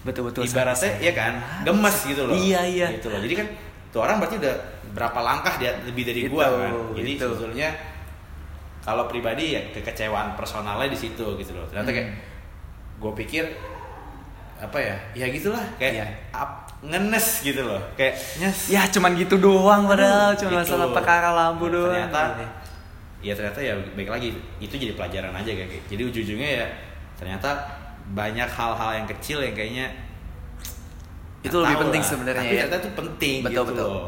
Betul-betul. 0.00 0.44
ibaratnya 0.44 0.76
sampai 0.90 1.00
ya 1.02 1.12
kan 1.12 1.32
gemes 1.62 1.96
gitu 2.02 2.22
loh 2.24 2.32
Iya, 2.32 2.60
iya. 2.64 2.86
gitu 2.90 3.08
loh 3.08 3.20
jadi 3.20 3.34
kan 3.36 3.46
tuh 3.88 4.00
orang 4.00 4.16
berarti 4.16 4.36
udah 4.36 4.54
berapa 4.90 5.18
langkah 5.18 5.54
dia 5.56 5.76
lebih 5.82 6.04
dari 6.04 6.20
gua 6.26 6.44
Gitu, 6.44 6.56
kan 6.56 6.72
jadi 6.96 7.10
gitu. 7.10 7.24
sebetulnya 7.30 7.68
kalau 8.80 9.04
pribadi 9.04 9.52
ya 9.52 9.60
kekecewaan 9.70 10.32
personalnya 10.34 10.88
di 10.88 10.96
situ 10.98 11.24
gitu 11.36 11.52
loh 11.52 11.64
ternyata 11.66 11.88
kayak 11.90 12.08
Hmm. 12.10 12.28
gue 12.98 13.12
pikir 13.18 13.44
apa 14.60 14.76
ya 14.76 14.96
ya 15.16 15.26
gitulah 15.28 15.64
kayak 15.76 15.92
Iya. 15.96 16.06
up- 16.32 16.68
ngenes 16.80 17.40
gitu 17.40 17.60
loh 17.60 17.80
kayak 17.92 18.16
nyes 18.36 18.68
Ya 18.68 18.84
cuman 18.86 19.12
gitu 19.12 19.36
doang 19.36 19.84
padahal 19.84 20.32
cuma 20.32 20.60
Gitu. 20.60 20.72
masalah 20.72 20.88
perkara 20.90 21.28
lampu 21.30 21.68
Nah, 21.68 21.72
doang. 21.74 21.92
ternyata 22.08 22.44
ya 23.20 23.32
ternyata 23.32 23.60
ya 23.60 23.74
baik 23.94 24.08
lagi 24.08 24.28
itu 24.56 24.74
jadi 24.74 24.92
pelajaran 24.94 25.32
aja 25.34 25.50
kayak 25.50 25.68
gitu. 25.70 25.86
jadi 25.90 26.02
ujung-ujungnya 26.08 26.50
ya 26.56 26.66
ternyata 27.16 27.52
banyak 28.12 28.48
hal-hal 28.48 28.90
yang 28.94 29.06
kecil 29.06 29.38
yang 29.38 29.52
kayaknya 29.52 29.92
Itu 31.40 31.56
lebih 31.58 31.76
penting 31.80 32.02
sebenarnya 32.02 32.40
tapi 32.42 32.52
ya. 32.52 32.64
ternyata 32.64 32.76
itu 32.78 32.90
penting 32.94 33.36
Betul, 33.40 33.52
gitu 33.52 33.72
betul. 33.72 33.88
loh. 33.88 34.04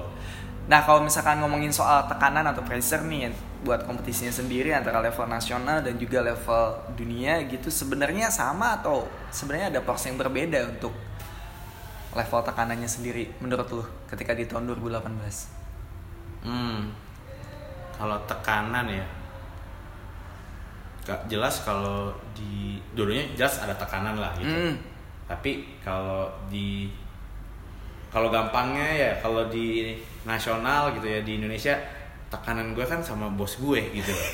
Nah 0.64 0.80
kalau 0.80 1.00
misalkan 1.00 1.40
ngomongin 1.40 1.68
soal 1.68 2.04
tekanan 2.06 2.44
atau 2.46 2.60
pressure 2.62 3.04
nih 3.04 3.32
buat 3.62 3.86
kompetisinya 3.86 4.34
sendiri 4.34 4.74
antara 4.74 4.98
level 4.98 5.26
nasional 5.30 5.86
dan 5.86 5.94
juga 5.94 6.18
level 6.22 6.94
dunia 6.98 7.46
gitu 7.46 7.70
sebenarnya 7.70 8.26
sama 8.28 8.82
atau 8.82 9.06
sebenarnya 9.30 9.78
ada 9.78 9.80
porsi 9.86 10.10
yang 10.10 10.18
berbeda 10.18 10.66
untuk 10.66 10.90
level 12.12 12.40
tekanannya 12.44 12.90
sendiri 12.90 13.30
menurut 13.40 13.68
lu 13.72 13.84
ketika 14.10 14.34
di 14.34 14.44
tahun 14.44 14.68
2018? 14.68 16.44
Hmm. 16.44 16.90
Kalau 17.96 18.18
tekanan 18.26 18.90
ya. 18.90 19.06
Gak 21.02 21.26
jelas 21.26 21.66
kalau 21.66 22.14
di 22.34 22.78
dulunya 22.94 23.26
jelas 23.34 23.62
ada 23.62 23.74
tekanan 23.74 24.18
lah 24.18 24.34
gitu. 24.38 24.50
Hmm. 24.50 24.74
Tapi 25.30 25.78
kalau 25.80 26.28
di 26.50 26.90
kalau 28.12 28.28
gampangnya 28.28 28.86
ya 28.92 29.12
kalau 29.24 29.48
di 29.48 29.96
nasional 30.28 30.92
gitu 30.92 31.08
ya 31.08 31.24
di 31.24 31.40
Indonesia 31.40 31.74
tekanan 32.32 32.72
gue 32.72 32.80
kan 32.80 32.96
sama 33.04 33.28
bos 33.28 33.60
gue 33.60 33.80
gitu 33.92 34.08
loh. 34.08 34.28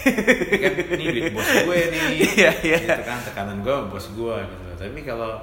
Ya 0.54 0.58
kan 0.70 0.72
ini 0.94 1.04
duit 1.18 1.34
bos 1.34 1.50
gue 1.50 1.78
nih. 1.90 2.02
Iya, 2.38 2.50
iya. 2.62 2.78
Gitu 2.78 3.02
kan 3.02 3.18
tekanan 3.26 3.58
gue 3.66 3.74
bos 3.90 4.06
gue 4.14 4.36
gitu. 4.38 4.64
Tapi 4.78 5.02
kalau 5.02 5.42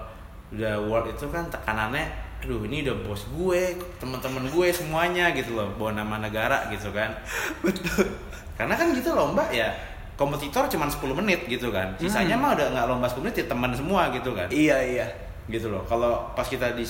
udah 0.56 0.80
world 0.88 1.12
itu 1.12 1.28
kan 1.28 1.44
tekanannya 1.52 2.08
aduh 2.40 2.62
ini 2.64 2.86
udah 2.86 2.96
bos 3.04 3.26
gue, 3.28 3.74
teman-teman 4.00 4.46
gue 4.48 4.68
semuanya 4.70 5.34
gitu 5.34 5.58
loh, 5.58 5.66
bawa 5.76 5.98
nama 5.98 6.22
negara 6.24 6.70
gitu 6.72 6.94
kan. 6.96 7.12
Betul. 7.60 8.08
Karena 8.56 8.78
kan 8.80 8.96
gitu 8.96 9.12
lomba 9.12 9.44
ya 9.52 9.68
kompetitor 10.16 10.64
cuma 10.72 10.88
10 10.88 11.12
menit 11.12 11.44
gitu 11.44 11.76
kan. 11.76 11.92
Sisanya 12.00 12.40
mah 12.40 12.56
udah 12.56 12.72
nggak 12.72 12.88
lomba 12.88 13.04
10 13.12 13.20
menit 13.28 13.36
ya 13.44 13.46
teman 13.52 13.72
semua 13.76 14.08
gitu 14.16 14.32
kan 14.32 14.48
Iya 14.48 14.78
iya. 14.80 15.08
gitu 15.52 15.68
loh 15.68 15.84
kalau 15.84 16.32
pas 16.32 16.48
kita 16.48 16.72
di 16.72 16.88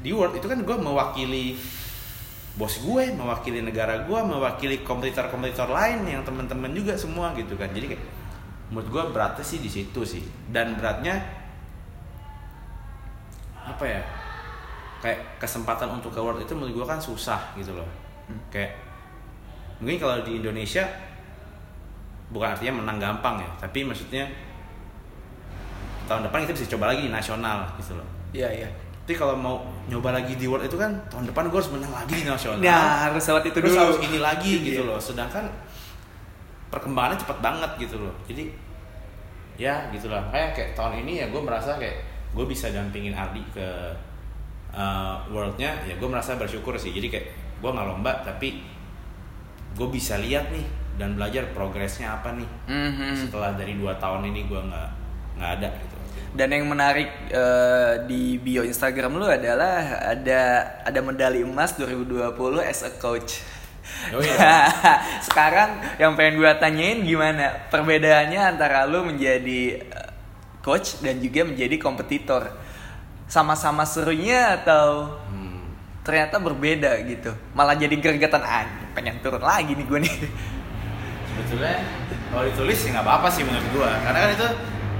di 0.00 0.10
world 0.10 0.32
itu 0.32 0.48
kan 0.48 0.56
gue 0.56 0.76
mewakili 0.80 1.52
bos 2.60 2.76
gue 2.84 3.08
mewakili 3.16 3.64
negara 3.64 4.04
gue 4.04 4.20
mewakili 4.20 4.84
kompetitor-kompetitor 4.84 5.72
lain 5.72 6.04
yang 6.04 6.20
teman-teman 6.20 6.68
juga 6.76 6.92
semua 6.92 7.32
gitu 7.32 7.56
kan. 7.56 7.72
Jadi 7.72 7.96
kayak 7.96 8.04
menurut 8.68 8.88
gue 8.92 9.02
beratnya 9.16 9.40
sih 9.40 9.64
di 9.64 9.72
situ 9.72 10.04
sih. 10.04 10.20
Dan 10.52 10.76
beratnya 10.76 11.16
apa 13.64 13.84
ya 13.88 14.02
kayak 15.00 15.40
kesempatan 15.40 15.88
untuk 15.88 16.12
ke 16.12 16.20
world 16.20 16.44
itu 16.44 16.52
menurut 16.52 16.84
gue 16.84 16.86
kan 16.86 17.00
susah 17.00 17.56
gitu 17.56 17.72
loh. 17.72 17.88
Kayak 18.52 18.76
mungkin 19.80 19.96
kalau 19.96 20.20
di 20.20 20.36
Indonesia 20.36 20.84
bukan 22.28 22.52
artinya 22.52 22.84
menang 22.84 23.00
gampang 23.00 23.42
ya 23.42 23.50
tapi 23.58 23.82
maksudnya 23.82 24.22
tahun 26.06 26.28
depan 26.28 26.46
kita 26.46 26.54
bisa 26.54 26.68
coba 26.76 26.92
lagi 26.92 27.08
di 27.08 27.10
nasional 27.10 27.64
gitu 27.80 27.96
loh. 27.96 28.06
Iya 28.36 28.52
iya. 28.52 28.70
Tapi 29.00 29.16
kalau 29.16 29.34
mau 29.34 29.58
nyoba 29.86 30.12
lagi 30.12 30.34
di 30.34 30.46
world 30.46 30.62
itu 30.62 30.76
kan 30.76 30.92
tahun 31.08 31.26
depan 31.26 31.46
gue 31.46 31.56
harus 31.56 31.70
menang 31.70 31.90
lagi 31.90 32.14
di 32.14 32.24
nasional 32.24 32.58
Nah 32.58 33.10
harus 33.10 33.24
lewat 33.24 33.42
itu 33.44 33.56
terus 33.56 33.72
dulu. 33.72 33.82
harus 33.82 33.98
ini 34.00 34.18
lagi 34.18 34.52
gitu 34.62 34.80
Iya. 34.80 34.88
loh 34.88 34.98
sedangkan 34.98 35.44
perkembangannya 36.68 37.18
cepat 37.18 37.38
banget 37.40 37.70
gitu 37.80 37.96
loh 37.98 38.14
jadi 38.24 38.46
ya 39.56 39.90
gitulah 39.90 40.22
kayak 40.30 40.54
kayak 40.54 40.70
tahun 40.72 41.02
ini 41.02 41.12
ya 41.18 41.26
gue 41.26 41.40
merasa 41.40 41.74
kayak 41.74 41.98
gue 42.30 42.44
bisa 42.46 42.70
dampingin 42.70 43.12
Ardi 43.12 43.42
ke 43.50 43.66
uh, 44.70 45.18
worldnya 45.26 45.74
ya 45.82 45.94
gue 45.94 46.08
merasa 46.08 46.34
bersyukur 46.34 46.72
sih 46.74 46.90
jadi 46.90 47.10
kayak 47.10 47.26
gue 47.58 47.68
nggak 47.68 47.86
lomba 47.86 48.22
tapi 48.22 48.62
gue 49.72 49.88
bisa 49.88 50.16
lihat 50.16 50.48
nih 50.48 50.64
dan 50.94 51.12
belajar 51.12 51.50
progresnya 51.50 52.14
apa 52.14 52.32
nih 52.32 52.46
Mhm. 52.66 53.16
setelah 53.18 53.52
dari 53.52 53.74
dua 53.74 53.96
tahun 53.96 54.30
ini 54.30 54.46
gue 54.46 54.60
nggak 54.60 54.88
nggak 55.36 55.50
ada 55.58 55.68
gitu 55.74 55.96
Dan 56.30 56.54
yang 56.54 56.66
menarik 56.66 57.10
eh, 57.28 57.94
di 58.06 58.38
bio 58.38 58.62
Instagram 58.62 59.18
lu 59.18 59.26
adalah 59.26 59.98
ada 60.14 60.42
ada 60.86 61.00
medali 61.02 61.42
emas 61.42 61.74
2020 61.74 62.30
as 62.62 62.86
a 62.86 62.92
coach. 62.96 63.42
Oh 64.14 64.22
iya. 64.26 64.70
Sekarang 65.20 65.82
yang 65.98 66.14
pengen 66.14 66.38
gue 66.38 66.52
tanyain 66.62 67.02
gimana 67.02 67.66
perbedaannya 67.68 68.38
antara 68.38 68.86
lu 68.86 69.02
menjadi 69.02 69.82
eh, 69.82 70.10
coach 70.62 71.02
dan 71.02 71.18
juga 71.18 71.42
menjadi 71.42 71.76
kompetitor. 71.82 72.46
Sama-sama 73.26 73.82
serunya 73.86 74.58
atau 74.58 75.18
Hmm. 75.30 75.70
ternyata 76.02 76.38
berbeda 76.38 76.90
gitu. 77.06 77.30
Malah 77.54 77.74
jadi 77.74 77.94
gergetan 77.98 78.42
ah, 78.42 78.66
pengen 78.94 79.18
turun 79.18 79.42
lagi 79.42 79.74
nih 79.74 79.86
gue 79.86 80.00
nih. 80.02 80.16
sebetulnya 81.30 81.76
kalau 82.30 82.42
ditulis 82.46 82.76
sih 82.76 82.90
nggak 82.92 83.00
apa-apa 83.00 83.28
sih 83.32 83.42
menurut 83.46 83.64
gua 83.72 83.90
karena 84.02 84.18
kan 84.20 84.30
itu 84.34 84.48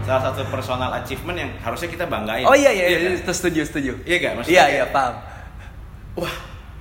salah 0.03 0.23
satu 0.27 0.43
personal 0.47 0.91
achievement 0.95 1.37
yang 1.37 1.51
harusnya 1.59 1.89
kita 1.89 2.05
banggain 2.05 2.43
Oh 2.43 2.53
iya 2.53 2.71
iya, 2.71 2.85
iya, 2.89 2.99
kan? 3.01 3.21
itu 3.21 3.33
setuju 3.33 3.61
setuju. 3.63 3.93
Iya 4.03 4.17
nggak? 4.19 4.33
Maksudnya 4.37 4.55
Iya 4.57 4.65
iya 4.73 4.85
paham. 4.89 5.15
wah 6.17 6.35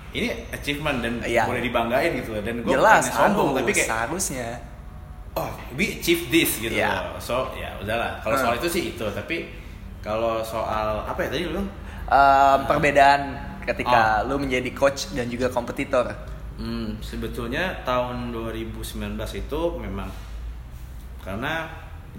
ini 0.10 0.28
achievement 0.50 0.98
dan 1.00 1.14
Iya. 1.22 1.44
boleh 1.46 1.62
dibanggain 1.62 2.12
gitu 2.16 2.34
loh 2.34 2.42
dan 2.42 2.56
gua 2.60 2.72
Jelas 2.74 3.04
sombong 3.08 3.50
tapi 3.54 3.72
kayak 3.72 3.88
seharusnya. 3.88 4.48
oh 5.32 5.46
we 5.74 5.96
achieve 5.96 6.26
this 6.28 6.58
gitu 6.58 6.74
Iya. 6.74 7.14
loh 7.14 7.22
so 7.22 7.36
ya 7.54 7.70
udahlah 7.78 8.18
kalau 8.20 8.36
Hmm. 8.36 8.44
soal 8.44 8.56
itu 8.58 8.68
sih 8.68 8.84
itu 8.90 9.06
tapi 9.10 9.46
kalau 10.00 10.42
soal 10.42 11.04
apa 11.04 11.20
ya 11.22 11.30
tadi 11.30 11.46
lu? 11.46 11.62
Eh, 12.10 12.58
perbedaan 12.66 13.22
ketika 13.62 14.24
Oh. 14.24 14.34
lu 14.34 14.42
menjadi 14.42 14.72
coach 14.72 15.14
dan 15.14 15.30
juga 15.30 15.46
kompetitor. 15.48 16.10
Hmm, 16.58 16.98
sebetulnya 17.00 17.84
tahun 17.84 18.34
2019 18.34 19.14
itu 19.38 19.62
memang 19.78 20.10
karena 21.20 21.70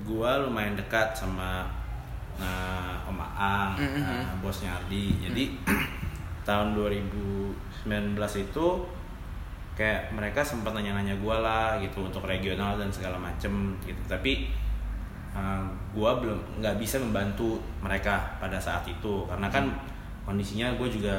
gua 0.02 0.38
lumayan 0.38 0.74
dekat 0.74 1.12
sama 1.12 1.66
nah, 2.36 2.96
Om 3.04 3.20
Aang, 3.20 3.76
Mhm. 3.76 4.00
nah, 4.00 4.32
bosnya 4.40 4.72
Ardi. 4.72 5.12
Jadi 5.20 5.44
tahun 6.42 6.72
2019 6.72 8.16
itu 8.40 8.66
kayak 9.74 10.12
mereka 10.12 10.40
sempat 10.40 10.72
nanya-nanya 10.72 11.16
gua 11.18 11.40
lah 11.40 11.68
gitu 11.78 12.04
untuk 12.04 12.24
regional 12.24 12.76
dan 12.76 12.88
segala 12.88 13.16
macem 13.16 13.52
gitu. 13.80 14.00
Tapi 14.06 14.48
uh, 15.32 15.64
gua 15.92 16.16
belum 16.16 16.60
nggak 16.60 16.76
bisa 16.76 16.96
membantu 16.96 17.60
mereka 17.80 18.36
pada 18.36 18.56
saat 18.56 18.84
itu 18.84 19.24
karena 19.26 19.48
kan 19.48 19.68
kondisinya 20.20 20.68
gue 20.76 20.86
juga 20.86 21.16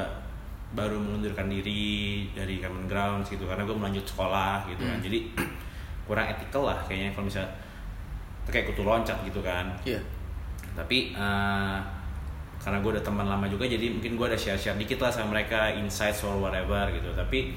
baru 0.72 0.96
mengundurkan 0.96 1.52
diri 1.52 2.24
dari 2.32 2.56
Common 2.56 2.88
Grounds 2.88 3.28
gitu 3.28 3.44
karena 3.44 3.60
gue 3.60 3.76
melanjut 3.76 4.06
sekolah 4.08 4.64
gitu 4.64 4.80
kan 4.80 4.96
Hmm. 4.96 5.04
jadi 5.04 5.18
kurang 6.08 6.24
etikal 6.26 6.64
lah 6.64 6.78
kayaknya 6.82 7.12
kalau 7.12 7.28
misalnya 7.28 7.50
kayak 8.50 8.72
kutu 8.72 8.82
loncat 8.82 9.18
gitu 9.22 9.44
kan. 9.44 9.70
Iya. 9.86 10.00
tapi 10.72 11.12
eh, 11.12 11.78
karena 12.56 12.78
gue 12.80 12.90
udah 12.96 13.04
teman 13.04 13.28
lama 13.28 13.44
juga 13.44 13.68
jadi 13.68 13.92
mungkin 13.92 14.16
gue 14.16 14.26
ada 14.32 14.38
share-share 14.38 14.78
dikit 14.80 15.04
lah 15.04 15.12
sama 15.12 15.36
mereka 15.36 15.68
insights 15.76 16.24
or 16.24 16.38
whatever 16.40 16.88
gitu. 16.94 17.12
Tapi 17.12 17.52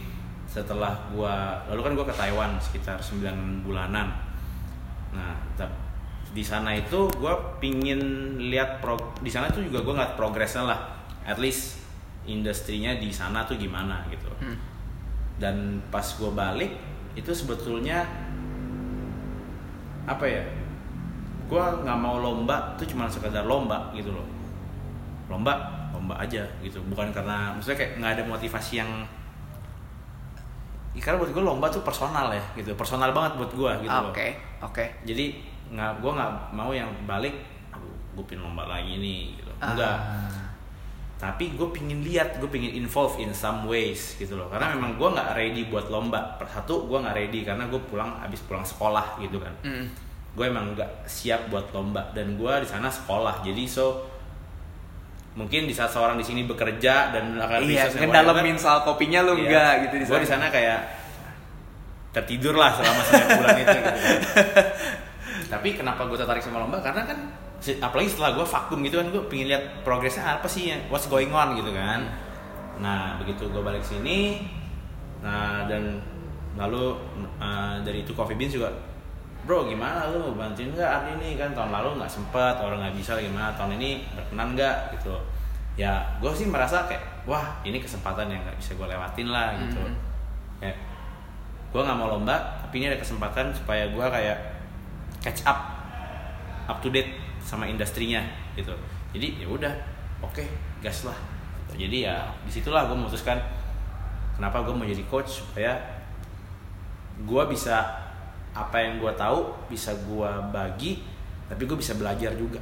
setelah 0.50 0.92
gue 1.14 1.36
lalu 1.72 1.82
kan 1.86 1.92
gue 1.96 2.06
ke 2.12 2.16
Taiwan 2.18 2.52
sekitar 2.60 3.00
9 3.00 3.64
bulanan. 3.64 4.12
Nah 5.16 5.34
di 6.36 6.44
sana 6.44 6.76
itu 6.76 7.08
gue 7.16 7.34
pingin 7.64 8.36
lihat 8.52 8.84
pro 8.84 9.00
di 9.24 9.32
sana 9.32 9.48
tuh 9.48 9.64
juga 9.64 9.80
gue 9.80 9.94
ngeliat 9.96 10.20
progresnya 10.20 10.68
lah. 10.68 10.80
At 11.24 11.40
least 11.40 11.80
industrinya 12.28 12.98
di 12.98 13.14
sana 13.14 13.48
tuh 13.48 13.56
gimana 13.56 14.04
gitu. 14.12 14.28
Hmm. 14.42 14.58
dan 15.36 15.84
pas 15.92 16.04
gue 16.16 16.32
balik 16.32 16.72
itu 17.16 17.32
sebetulnya 17.36 18.08
apa 20.08 20.26
ya 20.28 20.44
gue 21.46 21.64
nggak 21.84 22.00
mau 22.00 22.18
lomba 22.18 22.74
tuh 22.76 22.86
cuma 22.90 23.06
sekedar 23.06 23.46
lomba 23.46 23.90
gitu 23.94 24.10
loh. 24.10 24.26
Lomba 25.30 25.54
lomba 25.94 26.18
aja 26.18 26.42
gitu. 26.62 26.82
Bukan 26.90 27.14
karena 27.14 27.54
maksudnya 27.54 27.78
kayak 27.82 27.92
nggak 28.02 28.12
ada 28.20 28.24
motivasi 28.26 28.82
yang 28.82 28.92
Ya, 30.96 31.04
karena 31.04 31.20
buat 31.20 31.32
gue 31.36 31.44
lomba 31.44 31.68
tuh 31.68 31.84
personal 31.84 32.32
ya 32.32 32.40
gitu. 32.56 32.72
Personal 32.80 33.12
banget 33.12 33.36
buat 33.36 33.52
gue 33.52 33.72
gitu 33.84 33.92
loh. 33.92 34.16
Oke, 34.16 34.32
oke. 34.64 34.86
jadi 35.04 35.36
nggak 35.76 36.00
gue 36.00 36.12
nggak 36.14 36.32
mau 36.56 36.72
yang 36.72 36.88
balik 37.04 37.36
gue 38.16 38.24
pingin 38.24 38.48
lomba 38.48 38.64
lagi 38.64 38.96
nih 38.96 39.36
gitu. 39.36 39.52
Enggak 39.60 39.98
Ah. 40.00 40.32
tapi 41.16 41.56
gue 41.56 41.68
pingin 41.72 42.04
lihat 42.04 42.40
gue 42.40 42.48
pingin 42.52 42.76
involve 42.76 43.20
in 43.20 43.32
some 43.36 43.68
ways 43.68 44.16
gitu 44.16 44.40
loh. 44.40 44.48
Karena 44.48 44.72
memang 44.72 44.96
gue 44.96 45.10
nggak 45.16 45.36
ready 45.36 45.68
buat 45.68 45.92
lomba. 45.92 46.40
Per 46.40 46.48
satu 46.48 46.88
gue 46.88 46.96
nggak 46.96 47.16
ready 47.16 47.44
karena 47.44 47.68
gue 47.68 47.82
pulang 47.92 48.16
abis 48.24 48.44
pulang 48.48 48.64
sekolah 48.64 49.20
gitu 49.20 49.36
kan. 49.40 49.52
Mm. 49.68 49.88
Gue 50.36 50.46
emang 50.46 50.76
nggak 50.76 51.08
siap 51.08 51.48
buat 51.48 51.72
lomba 51.72 52.12
dan 52.12 52.36
gue 52.36 52.54
di 52.60 52.68
sana 52.68 52.92
sekolah 52.92 53.40
jadi 53.40 53.64
so 53.64 54.04
mungkin 55.36 55.68
di 55.68 55.76
saat 55.76 55.92
seorang 55.92 56.16
di 56.16 56.24
sini 56.24 56.48
bekerja 56.48 57.12
dan 57.12 57.36
akan 57.40 57.60
Iya, 57.64 57.92
and 57.92 58.08
ngedalemin 58.08 58.56
whatever, 58.56 58.60
soal 58.60 58.80
kopinya 58.88 59.20
lu 59.24 59.36
Iya. 59.36 59.44
enggak 59.44 59.72
gitu 59.88 59.96
di 60.00 60.06
Gue 60.08 60.20
di 60.24 60.30
sana 60.32 60.48
kayak 60.48 60.80
tertidur 62.16 62.56
lah 62.56 62.72
selama 62.72 63.02
sembilan 63.04 63.30
bulan 63.44 63.56
itu 63.60 63.68
gitu. 63.76 63.84
kan. 63.84 63.96
Tapi 65.56 65.70
kenapa 65.76 66.02
gue 66.08 66.16
tertarik 66.16 66.40
sama 66.40 66.64
lomba? 66.64 66.80
Karena 66.80 67.04
kan 67.04 67.20
apalagi 67.84 68.16
setelah 68.16 68.32
gue 68.40 68.46
vakum 68.48 68.80
gitu 68.88 68.96
kan 69.04 69.08
gue 69.12 69.22
pengen 69.28 69.48
lihat 69.52 69.64
progresnya 69.84 70.40
apa 70.40 70.48
sih 70.48 70.72
yang 70.72 70.80
what's 70.88 71.12
going 71.12 71.32
on 71.36 71.60
gitu 71.60 71.72
kan. 71.76 72.08
Nah 72.80 73.20
begitu 73.20 73.52
gue 73.52 73.60
balik 73.60 73.84
sini, 73.84 74.48
nah 75.20 75.68
dan 75.68 76.00
lalu 76.56 76.96
uh, 77.44 77.76
dari 77.84 78.08
itu 78.08 78.16
Coffee 78.16 78.40
Beans 78.40 78.56
juga 78.56 78.72
Bro 79.46 79.70
gimana 79.70 80.10
lu? 80.10 80.34
Bantuin 80.34 80.74
nggak 80.74 80.90
Ardi 80.90 81.12
nih? 81.22 81.32
Kan 81.38 81.54
tahun 81.54 81.70
lalu 81.70 82.02
nggak 82.02 82.10
sempet 82.10 82.58
orang 82.58 82.82
nggak 82.82 82.98
bisa 82.98 83.14
gimana? 83.22 83.54
Tahun 83.54 83.78
ini 83.78 84.10
berkenan 84.18 84.58
nggak? 84.58 84.98
Gitu. 84.98 85.14
Ya 85.78 86.02
gue 86.18 86.32
sih 86.34 86.50
merasa 86.50 86.90
kayak 86.90 87.30
wah 87.30 87.62
ini 87.62 87.78
kesempatan 87.78 88.26
yang 88.30 88.42
nggak 88.42 88.58
bisa 88.58 88.74
gue 88.74 88.88
lewatin 88.90 89.28
lah 89.30 89.54
gitu. 89.62 89.82
Mhm. 89.82 89.98
kayak 90.56 90.78
gue 91.76 91.82
nggak 91.84 91.98
mau 92.00 92.08
lomba 92.08 92.64
tapi 92.64 92.80
ini 92.80 92.88
ada 92.88 92.96
kesempatan 92.96 93.52
supaya 93.52 93.92
gue 93.92 94.06
kayak 94.08 94.56
catch 95.20 95.44
up 95.44 95.76
up 96.72 96.80
to 96.80 96.88
date 96.90 97.20
sama 97.44 97.70
industrinya 97.70 98.24
gitu. 98.56 98.72
Jadi 99.14 99.44
ya 99.44 99.48
udah 99.52 99.74
oke 100.24 100.42
gas 100.82 101.06
lah. 101.06 101.18
Jadi 101.76 102.08
ya 102.08 102.24
di 102.48 102.52
situlah 102.56 102.88
gue 102.88 102.96
memutuskan 102.96 103.36
kenapa 104.40 104.64
gue 104.64 104.72
mau 104.72 104.88
jadi 104.88 105.04
coach 105.12 105.44
supaya 105.44 105.76
gue 107.20 107.44
bisa 107.52 108.05
apa 108.56 108.78
yang 108.80 109.04
gue 109.04 109.14
tahu 109.14 109.40
bisa 109.68 109.92
gue 109.94 110.32
bagi 110.50 111.04
tapi 111.46 111.62
gue 111.68 111.78
bisa 111.78 111.94
belajar 111.96 112.34
juga 112.36 112.60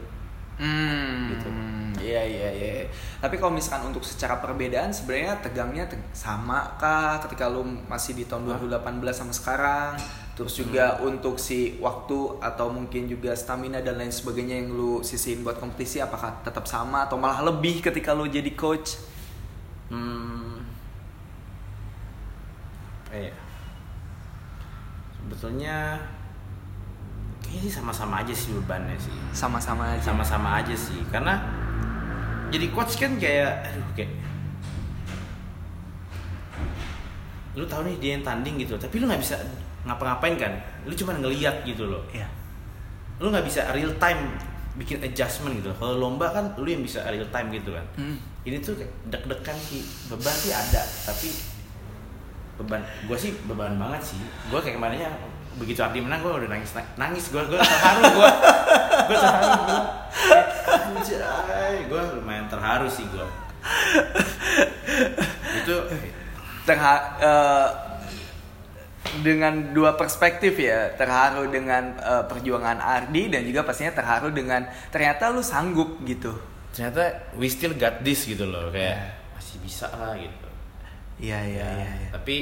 Hmm, 0.53 1.33
Gitu. 1.33 1.49
Iya 1.97 2.21
iya 2.25 2.49
iya. 2.53 2.71
Tapi 3.17 3.41
kalau 3.41 3.57
misalkan 3.57 3.89
untuk 3.89 4.05
secara 4.05 4.37
perbedaan 4.37 4.93
sebenarnya 4.93 5.41
tegangnya 5.41 5.89
teg- 5.89 6.05
sama 6.13 6.77
kah 6.77 7.17
ketika 7.25 7.49
lu 7.49 7.65
masih 7.89 8.13
di 8.13 8.29
tahun 8.29 8.45
2018 8.45 9.17
sama 9.17 9.33
sekarang? 9.33 9.97
Terus 10.37 10.53
juga 10.53 11.01
untuk 11.01 11.41
si 11.41 11.77
waktu 11.81 12.37
atau 12.37 12.69
mungkin 12.69 13.09
juga 13.09 13.33
stamina 13.33 13.81
dan 13.81 13.97
lain 13.97 14.13
sebagainya 14.13 14.61
yang 14.61 14.69
lu 14.73 15.01
sisihin 15.01 15.41
buat 15.41 15.57
kompetisi 15.57 16.01
apakah 16.01 16.41
tetap 16.45 16.65
sama 16.69 17.05
atau 17.05 17.17
malah 17.17 17.41
lebih 17.49 17.81
ketika 17.81 18.13
lu 18.13 18.29
jadi 18.29 18.53
coach? 18.53 18.97
Hmm. 19.89 20.65
Eh. 23.13 23.31
Sebetulnya 25.43 25.99
kayaknya 27.43 27.67
sih 27.67 27.73
sama-sama 27.75 28.23
aja 28.23 28.31
sih 28.31 28.55
bebannya 28.55 28.95
sih. 28.95 29.11
Sama-sama 29.35 29.91
aja. 29.91 29.99
Sama-sama 29.99 30.63
aja 30.63 30.71
sih. 30.71 30.95
Karena 31.11 31.35
jadi 32.47 32.71
coach 32.71 32.95
kan 32.95 33.19
kayak 33.19 33.51
aduh 33.67 33.83
kayak 33.91 34.07
lu 37.59 37.67
tahu 37.67 37.83
nih 37.91 37.95
dia 37.99 38.11
yang 38.15 38.23
tanding 38.23 38.55
gitu 38.55 38.79
tapi 38.79 39.03
lu 39.03 39.05
nggak 39.05 39.19
bisa 39.19 39.35
ngapa-ngapain 39.83 40.39
kan 40.39 40.53
lu 40.87 40.95
cuma 40.95 41.11
ngeliat 41.13 41.61
gitu 41.67 41.85
loh 41.91 42.01
Iya. 42.09 42.25
lu 43.19 43.29
nggak 43.29 43.45
bisa 43.45 43.67
real 43.75 43.93
time 43.99 44.31
bikin 44.73 44.97
adjustment 45.05 45.59
gitu 45.61 45.69
kalau 45.77 46.01
lomba 46.01 46.33
kan 46.33 46.55
lu 46.57 46.65
yang 46.65 46.81
bisa 46.81 47.03
real 47.11 47.27
time 47.29 47.51
gitu 47.53 47.75
kan 47.77 47.85
Hmm. 47.93 48.17
ini 48.41 48.57
tuh 48.57 48.73
deg-degan 49.05 49.53
sih 49.59 49.85
beban 50.09 50.33
sih 50.33 50.49
ada 50.49 50.81
tapi 51.05 51.29
beban. 52.59 52.81
Gue 53.09 53.17
sih 53.17 53.31
beban 53.45 53.75
banget 53.77 54.13
sih. 54.13 54.19
Gue 54.49 54.59
kayak 54.61 54.77
kemarinnya 54.77 55.09
begitu 55.53 55.79
Ardi 55.85 56.01
menang 56.01 56.21
gue 56.25 56.33
udah 56.33 56.49
nangis 56.49 56.73
nangis. 56.97 57.29
Gue 57.29 57.41
gue 57.45 57.59
terharu 57.59 58.01
gue 58.01 58.29
gue 59.09 59.17
terharu 59.17 59.49
gue 59.53 59.83
gue 61.89 62.01
lumayan 62.17 62.47
terharu 62.49 62.87
sih 62.89 63.05
gue 63.05 63.27
itu 65.63 65.75
Terha 66.63 66.95
eh, 67.19 67.67
dengan 69.19 69.75
dua 69.75 69.99
perspektif 69.99 70.55
ya. 70.55 70.95
Terharu 70.95 71.51
dengan 71.51 71.91
eh, 71.99 72.23
perjuangan 72.23 72.79
Ardi 72.79 73.27
dan 73.27 73.43
juga 73.43 73.67
pastinya 73.67 73.91
terharu 73.91 74.31
dengan 74.31 74.63
ternyata 74.87 75.27
lu 75.27 75.43
sanggup 75.43 75.99
gitu. 76.07 76.31
Ternyata 76.71 77.35
we 77.35 77.51
still 77.51 77.75
got 77.75 77.99
this 77.99 78.23
gitu 78.23 78.47
loh. 78.47 78.71
Kayak 78.71 78.95
Ya. 78.95 78.99
masih 79.35 79.57
bisa 79.59 79.87
lah 79.91 80.15
gitu 80.15 80.42
iya 81.23 81.39
iya 81.47 81.63
Ya, 81.63 81.67
iya 81.79 81.91
iya. 81.95 82.09
tapi 82.11 82.37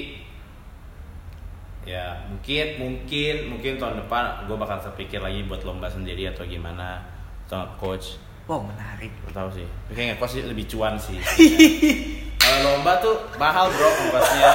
ya 1.82 2.06
mungkin 2.30 2.66
mungkin 2.78 3.36
mungkin 3.54 3.72
tahun 3.82 4.06
depan 4.06 4.46
gue 4.46 4.58
bakal 4.58 4.78
terpikir 4.82 5.18
lagi 5.22 5.46
buat 5.46 5.62
lomba 5.66 5.90
sendiri 5.90 6.30
atau 6.30 6.46
gimana. 6.46 7.02
Atau 7.46 7.62
coach? 7.78 8.18
Wow 8.50 8.64
menarik. 8.66 9.12
Gak 9.28 9.34
tahu 9.38 9.50
sih. 9.54 9.68
Kayaknya 9.94 10.16
coach 10.18 10.34
sih 10.38 10.44
lebih 10.46 10.66
cuan 10.70 10.98
sih. 10.98 11.18
Kalau 12.42 12.60
lomba 12.74 12.98
tuh 12.98 13.16
mahal 13.38 13.70
bro 13.70 13.90
ongkosnya. 13.90 14.50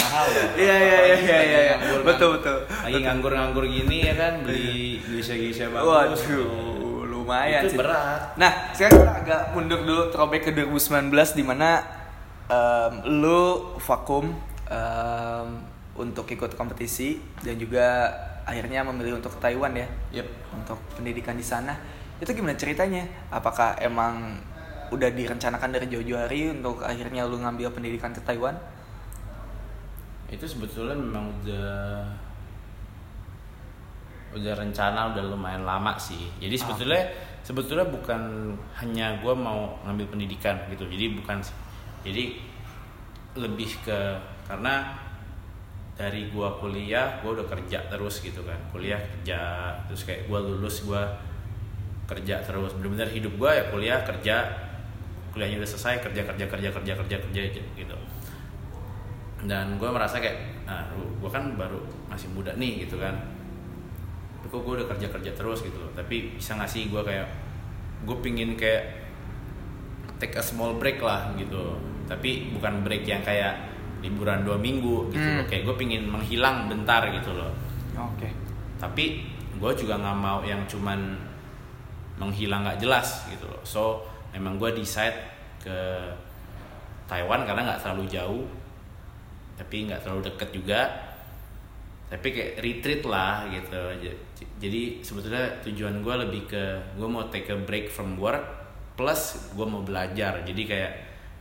Mahal 0.00 0.26
ya. 0.28 0.44
Iya 0.54 0.76
iya 0.76 0.98
iya 1.04 1.16
iya 1.18 1.38
iya. 1.40 1.60
iya. 1.76 1.76
betul 2.04 2.40
betul. 2.40 2.56
Lagi 2.68 2.98
nganggur-nganggur 3.04 3.64
gini 3.68 4.08
ya 4.08 4.14
kan 4.16 4.44
beli 4.44 5.00
geisha-geisha 5.04 5.72
bagus. 5.72 6.20
Waduh 6.24 7.04
lumayan 7.04 7.64
itu 7.64 7.74
sih. 7.74 7.78
berat. 7.80 8.36
Nah 8.36 8.72
sekarang 8.76 9.00
kita 9.00 9.12
agak 9.24 9.40
mundur 9.56 9.80
dulu 9.80 10.12
throwback 10.12 10.48
ke 10.48 10.50
2019 10.52 11.10
di 11.32 11.44
mana 11.44 12.03
em, 12.50 12.94
lu 13.22 13.74
vakum 13.80 14.32
em, 14.68 15.48
untuk 15.94 16.26
ikut 16.26 16.58
kompetisi 16.58 17.22
dan 17.40 17.54
juga 17.56 18.10
akhirnya 18.44 18.84
memilih 18.84 19.18
untuk 19.18 19.38
ke 19.38 19.50
Taiwan 19.50 19.72
ya. 19.72 19.88
Yep. 20.20 20.28
Untuk 20.52 20.78
pendidikan 20.96 21.34
di 21.38 21.44
sana. 21.44 21.74
Itu 22.20 22.30
gimana 22.36 22.54
ceritanya? 22.54 23.04
Apakah 23.32 23.78
emang 23.80 24.38
udah 24.92 25.10
direncanakan 25.10 25.74
dari 25.74 25.86
jauh-jauh 25.90 26.20
hari 26.20 26.52
untuk 26.52 26.84
akhirnya 26.84 27.26
lu 27.26 27.40
ngambil 27.40 27.72
pendidikan 27.72 28.12
ke 28.12 28.20
Taiwan? 28.22 28.54
Itu 30.28 30.44
sebetulnya 30.44 30.96
memang 30.96 31.32
udah 31.42 31.72
udah 34.34 34.52
rencana 34.58 35.14
udah 35.14 35.22
lumayan 35.30 35.62
lama 35.62 35.94
sih. 35.94 36.26
Jadi 36.42 36.58
sebetulnya 36.58 37.02
sebetulnya 37.46 37.86
bukan 37.86 38.50
hanya 38.82 39.14
gue 39.22 39.34
mau 39.34 39.78
ngambil 39.86 40.10
pendidikan 40.10 40.58
gitu. 40.74 40.84
Jadi 40.90 41.22
bukan 41.22 41.38
jadi 42.04 42.36
lebih 43.34 43.70
ke 43.82 43.98
karena 44.44 44.94
dari 45.96 46.28
gua 46.30 46.54
kuliah 46.60 47.18
gua 47.24 47.40
udah 47.40 47.48
kerja 47.48 47.80
terus 47.88 48.20
gitu 48.20 48.44
kan. 48.44 48.60
Kuliah 48.70 49.00
kerja 49.00 49.72
terus 49.88 50.04
kayak 50.04 50.28
gua 50.28 50.44
lulus 50.44 50.84
gua 50.84 51.08
kerja 52.04 52.44
terus. 52.44 52.76
Benar-benar 52.76 53.08
hidup 53.08 53.34
gua 53.40 53.56
ya 53.56 53.64
kuliah 53.72 54.04
kerja 54.04 54.36
kuliahnya 55.34 55.58
udah 55.58 55.70
selesai 55.74 55.98
kerja 55.98 56.22
kerja 56.22 56.46
kerja 56.46 56.68
kerja 56.70 56.92
kerja 56.94 57.16
kerja 57.18 57.42
gitu. 57.74 57.96
Dan 59.44 59.76
gue 59.76 59.90
merasa 59.90 60.22
kayak 60.22 60.64
nah 60.64 60.88
gue 60.94 61.28
kan 61.28 61.58
baru 61.58 61.76
masih 62.08 62.30
muda 62.32 62.54
nih 62.54 62.86
gitu 62.86 62.96
kan. 63.02 63.12
Tapi 64.40 64.46
kok 64.46 64.62
gue 64.62 64.74
udah 64.78 64.88
kerja 64.94 65.10
kerja 65.10 65.30
terus 65.34 65.66
gitu 65.66 65.74
loh. 65.74 65.90
Tapi 65.92 66.38
bisa 66.38 66.54
nggak 66.54 66.70
sih 66.70 66.86
gue 66.86 67.02
kayak 67.02 67.28
gue 68.06 68.16
pingin 68.22 68.54
kayak 68.54 69.04
take 70.22 70.38
a 70.38 70.44
small 70.44 70.78
break 70.78 71.02
lah 71.02 71.34
gitu 71.34 71.76
tapi 72.04 72.52
bukan 72.52 72.84
break 72.84 73.04
yang 73.04 73.20
kayak 73.20 73.56
liburan 74.04 74.44
dua 74.44 74.60
minggu 74.60 75.08
gitu 75.08 75.16
Hmm. 75.24 75.40
loh 75.40 75.46
kayak 75.48 75.64
gue 75.64 75.76
pingin 75.76 76.04
menghilang 76.04 76.68
bentar 76.68 77.00
gitu 77.08 77.32
loh. 77.32 77.48
Oke. 77.96 78.28
Tapi 78.76 79.24
gue 79.56 79.72
juga 79.74 79.96
nggak 79.96 80.18
mau 80.18 80.44
yang 80.44 80.60
cuman 80.68 81.16
menghilang 82.20 82.68
nggak 82.68 82.78
jelas 82.78 83.24
gitu 83.32 83.48
loh. 83.48 83.62
So 83.64 84.04
memang 84.30 84.60
gue 84.60 84.76
decide 84.76 85.16
ke 85.58 85.78
Taiwan 87.04 87.48
karena 87.48 87.64
nggak 87.64 87.80
terlalu 87.80 88.04
jauh 88.06 88.44
tapi 89.56 89.88
nggak 89.88 90.04
terlalu 90.04 90.20
deket 90.28 90.50
juga. 90.52 90.80
Tapi 92.12 92.28
kayak 92.28 92.60
retreat 92.60 93.02
lah 93.08 93.48
gitu. 93.48 93.80
Jadi 94.60 95.00
sebetulnya 95.00 95.48
tujuan 95.64 96.04
gue 96.04 96.14
lebih 96.28 96.42
ke 96.44 96.64
gue 97.00 97.08
mau 97.08 97.24
take 97.32 97.48
a 97.48 97.56
break 97.56 97.88
from 97.88 98.20
work 98.20 98.44
plus 98.94 99.48
gue 99.56 99.64
mau 99.64 99.80
belajar. 99.80 100.44
Jadi 100.44 100.62
kayak 100.68 100.92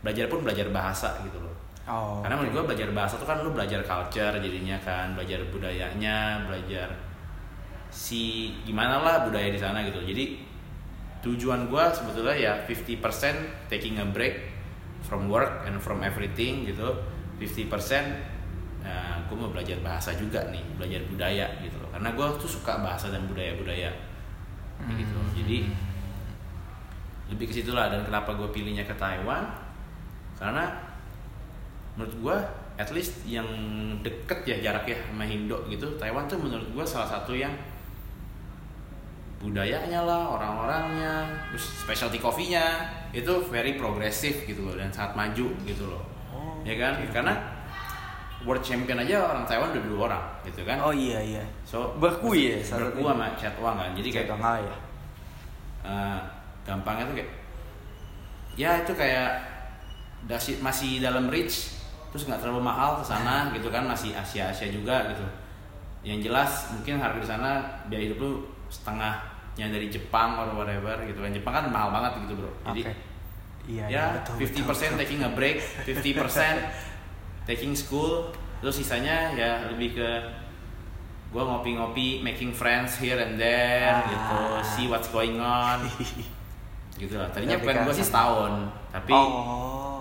belajar 0.04 0.28
pun 0.28 0.44
belajar 0.44 0.68
bahasa 0.70 1.16
gitu 1.24 1.39
loh. 1.39 1.56
Oh 1.88 2.20
karena 2.24 2.39
menurut 2.39 2.52
gue 2.56 2.63
belajar 2.76 2.89
bahasa 2.96 3.20
tuh 3.20 3.28
kan 3.28 3.44
lu 3.44 3.52
belajar 3.52 3.84
culture 3.84 4.36
jadinya 4.39 4.80
kan 4.80 5.16
belajar 5.16 5.44
budayanya 5.52 6.48
belajar 6.48 6.88
si 7.92 8.52
gimana 8.68 9.00
lah 9.00 9.28
budaya 9.28 9.48
di 9.52 9.60
sana 9.60 9.84
gitu. 9.88 10.04
Jadi 10.04 10.44
tujuan 11.24 11.72
gue 11.72 11.84
sebetulnya 11.96 12.36
ya 12.36 12.54
50% 12.68 13.72
taking 13.72 13.96
a 14.00 14.08
break 14.08 14.52
from 15.04 15.32
work 15.32 15.63
and 15.63 15.80
from 15.80 16.04
everything 16.04 16.68
gitu. 16.68 16.92
50% 17.39 17.68
nah, 18.84 19.24
gue 19.28 19.36
mau 19.36 19.52
belajar 19.52 19.80
bahasa 19.80 20.12
juga 20.16 20.44
nih 20.52 20.63
belajar 20.76 21.04
budaya 21.08 21.48
gitu 21.63 21.80
loh. 21.80 21.88
Karena 21.92 22.12
gue 22.12 22.26
tuh 22.39 22.52
suka 22.60 22.80
bahasa 22.84 23.08
dan 23.08 23.24
budaya 23.28 23.56
budaya 23.56 23.92
gitu. 24.84 25.20
Jadi 25.39 25.72
lebih 27.32 27.46
ke 27.48 27.54
situ 27.56 27.72
lah 27.72 27.88
dan 27.88 28.04
kenapa 28.04 28.36
gue 28.36 28.52
pilihnya 28.52 28.84
ke 28.84 28.96
Taiwan 29.00 29.62
karena 30.43 30.67
menurut 31.95 32.15
gue 32.19 32.38
at 32.75 32.89
least 32.91 33.23
yang 33.23 33.47
deket 34.03 34.43
ya 34.43 34.58
jaraknya 34.60 34.97
sama 35.08 35.23
Indo 35.23 35.63
gitu 35.71 35.88
Taiwan 35.95 36.27
tuh 36.27 36.41
menurut 36.41 36.67
gue 36.67 36.84
salah 36.84 37.08
satu 37.08 37.32
yang 37.32 37.53
budayanya 39.39 40.03
lah 40.08 40.39
orang-orangnya 40.39 41.27
terus 41.51 41.84
specialty 41.84 42.15
coffee-nya 42.17 42.63
itu 43.12 43.43
very 43.51 43.75
progresif 43.75 44.47
gitu 44.47 44.63
loh 44.63 44.75
dan 44.79 44.91
sangat 44.91 45.15
maju 45.15 45.47
gitu 45.63 45.86
loh 45.88 46.03
Oh, 46.34 46.58
ya 46.65 46.73
kan 46.82 46.97
karena 47.13 47.38
world 48.41 48.65
champion 48.65 48.97
aja 48.97 49.21
orang 49.21 49.45
Taiwan 49.45 49.69
udah 49.69 49.84
dua 49.86 49.99
orang 50.10 50.25
gitu 50.41 50.65
kan 50.65 50.82
Oh 50.82 50.89
iya 50.89 51.21
iya. 51.21 51.43
so 51.62 51.93
Berkui 52.01 52.58
ya, 52.58 52.58
satunya. 52.58 53.06
sama 53.06 53.27
Chat 53.38 53.53
Wang 53.62 53.77
kan 53.77 53.93
jadi 53.93 54.10
kayak 54.10 54.27
ya. 54.65 54.75
eh, 55.86 56.19
gampangnya 56.65 57.06
tuh 57.06 57.15
kayak 57.21 57.32
ya 58.58 58.82
itu 58.82 58.93
kayak 58.97 59.53
masih 60.26 61.00
dalam 61.00 61.28
reach 61.28 61.76
terus 62.10 62.24
nggak 62.24 62.40
terlalu 62.40 62.62
mahal 62.62 63.02
ke 63.02 63.04
sana 63.04 63.50
gitu 63.52 63.68
kan 63.68 63.84
masih 63.84 64.14
Asia 64.14 64.48
Asia 64.48 64.70
juga 64.70 65.12
gitu 65.12 65.26
yang 66.04 66.20
jelas 66.20 66.70
mungkin 66.72 67.00
harga 67.00 67.18
di 67.18 67.28
sana 67.28 67.52
biaya 67.88 68.08
hidup 68.08 68.20
lu 68.20 68.32
setengahnya 68.68 69.68
dari 69.70 69.88
Jepang 69.88 70.36
or 70.38 70.54
whatever 70.54 70.94
gitu 71.04 71.20
kan 71.20 71.32
Jepang 71.32 71.54
kan 71.54 71.66
mahal 71.68 71.90
banget 71.90 72.24
gitu 72.24 72.34
bro 72.38 72.52
jadi 72.70 72.82
Oke. 72.86 72.94
Iya, 73.64 73.86
ya 73.88 74.04
betul, 74.20 74.44
50% 74.44 74.44
betul, 74.44 74.60
betul. 74.68 74.90
taking 75.00 75.22
a 75.24 75.32
break 75.32 75.58
50% 75.88 76.84
taking 77.50 77.72
school 77.72 78.28
terus 78.60 78.76
sisanya 78.76 79.32
ya 79.32 79.72
lebih 79.72 79.96
ke 79.96 80.10
gue 81.32 81.42
ngopi-ngopi 81.42 82.20
making 82.22 82.52
friends 82.52 83.00
here 83.00 83.18
and 83.18 83.40
there 83.40 83.90
Ah. 83.90 84.04
gitu 84.06 84.40
see 84.62 84.86
what's 84.86 85.08
going 85.10 85.40
on 85.40 85.80
gitu 87.02 87.16
lah 87.16 87.32
tadinya 87.32 87.58
plan 87.58 87.84
gue 87.84 87.96
sih 87.96 88.04
sana. 88.04 88.12
setahun 88.30 88.52
tapi 88.92 89.12
Oh. 89.16 89.92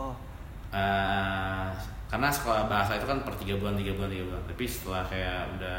Eh, 0.72 1.66
karena 2.08 2.28
sekolah 2.28 2.66
bahasa 2.66 2.96
itu 2.96 3.04
kan 3.04 3.20
per 3.22 3.32
tiga 3.36 3.56
bulan 3.56 3.72
tiga 3.72 3.92
bulan 3.92 4.08
tiga 4.08 4.24
bulan. 4.26 4.42
Tapi 4.44 4.64
setelah 4.64 5.04
kayak 5.04 5.56
udah 5.56 5.78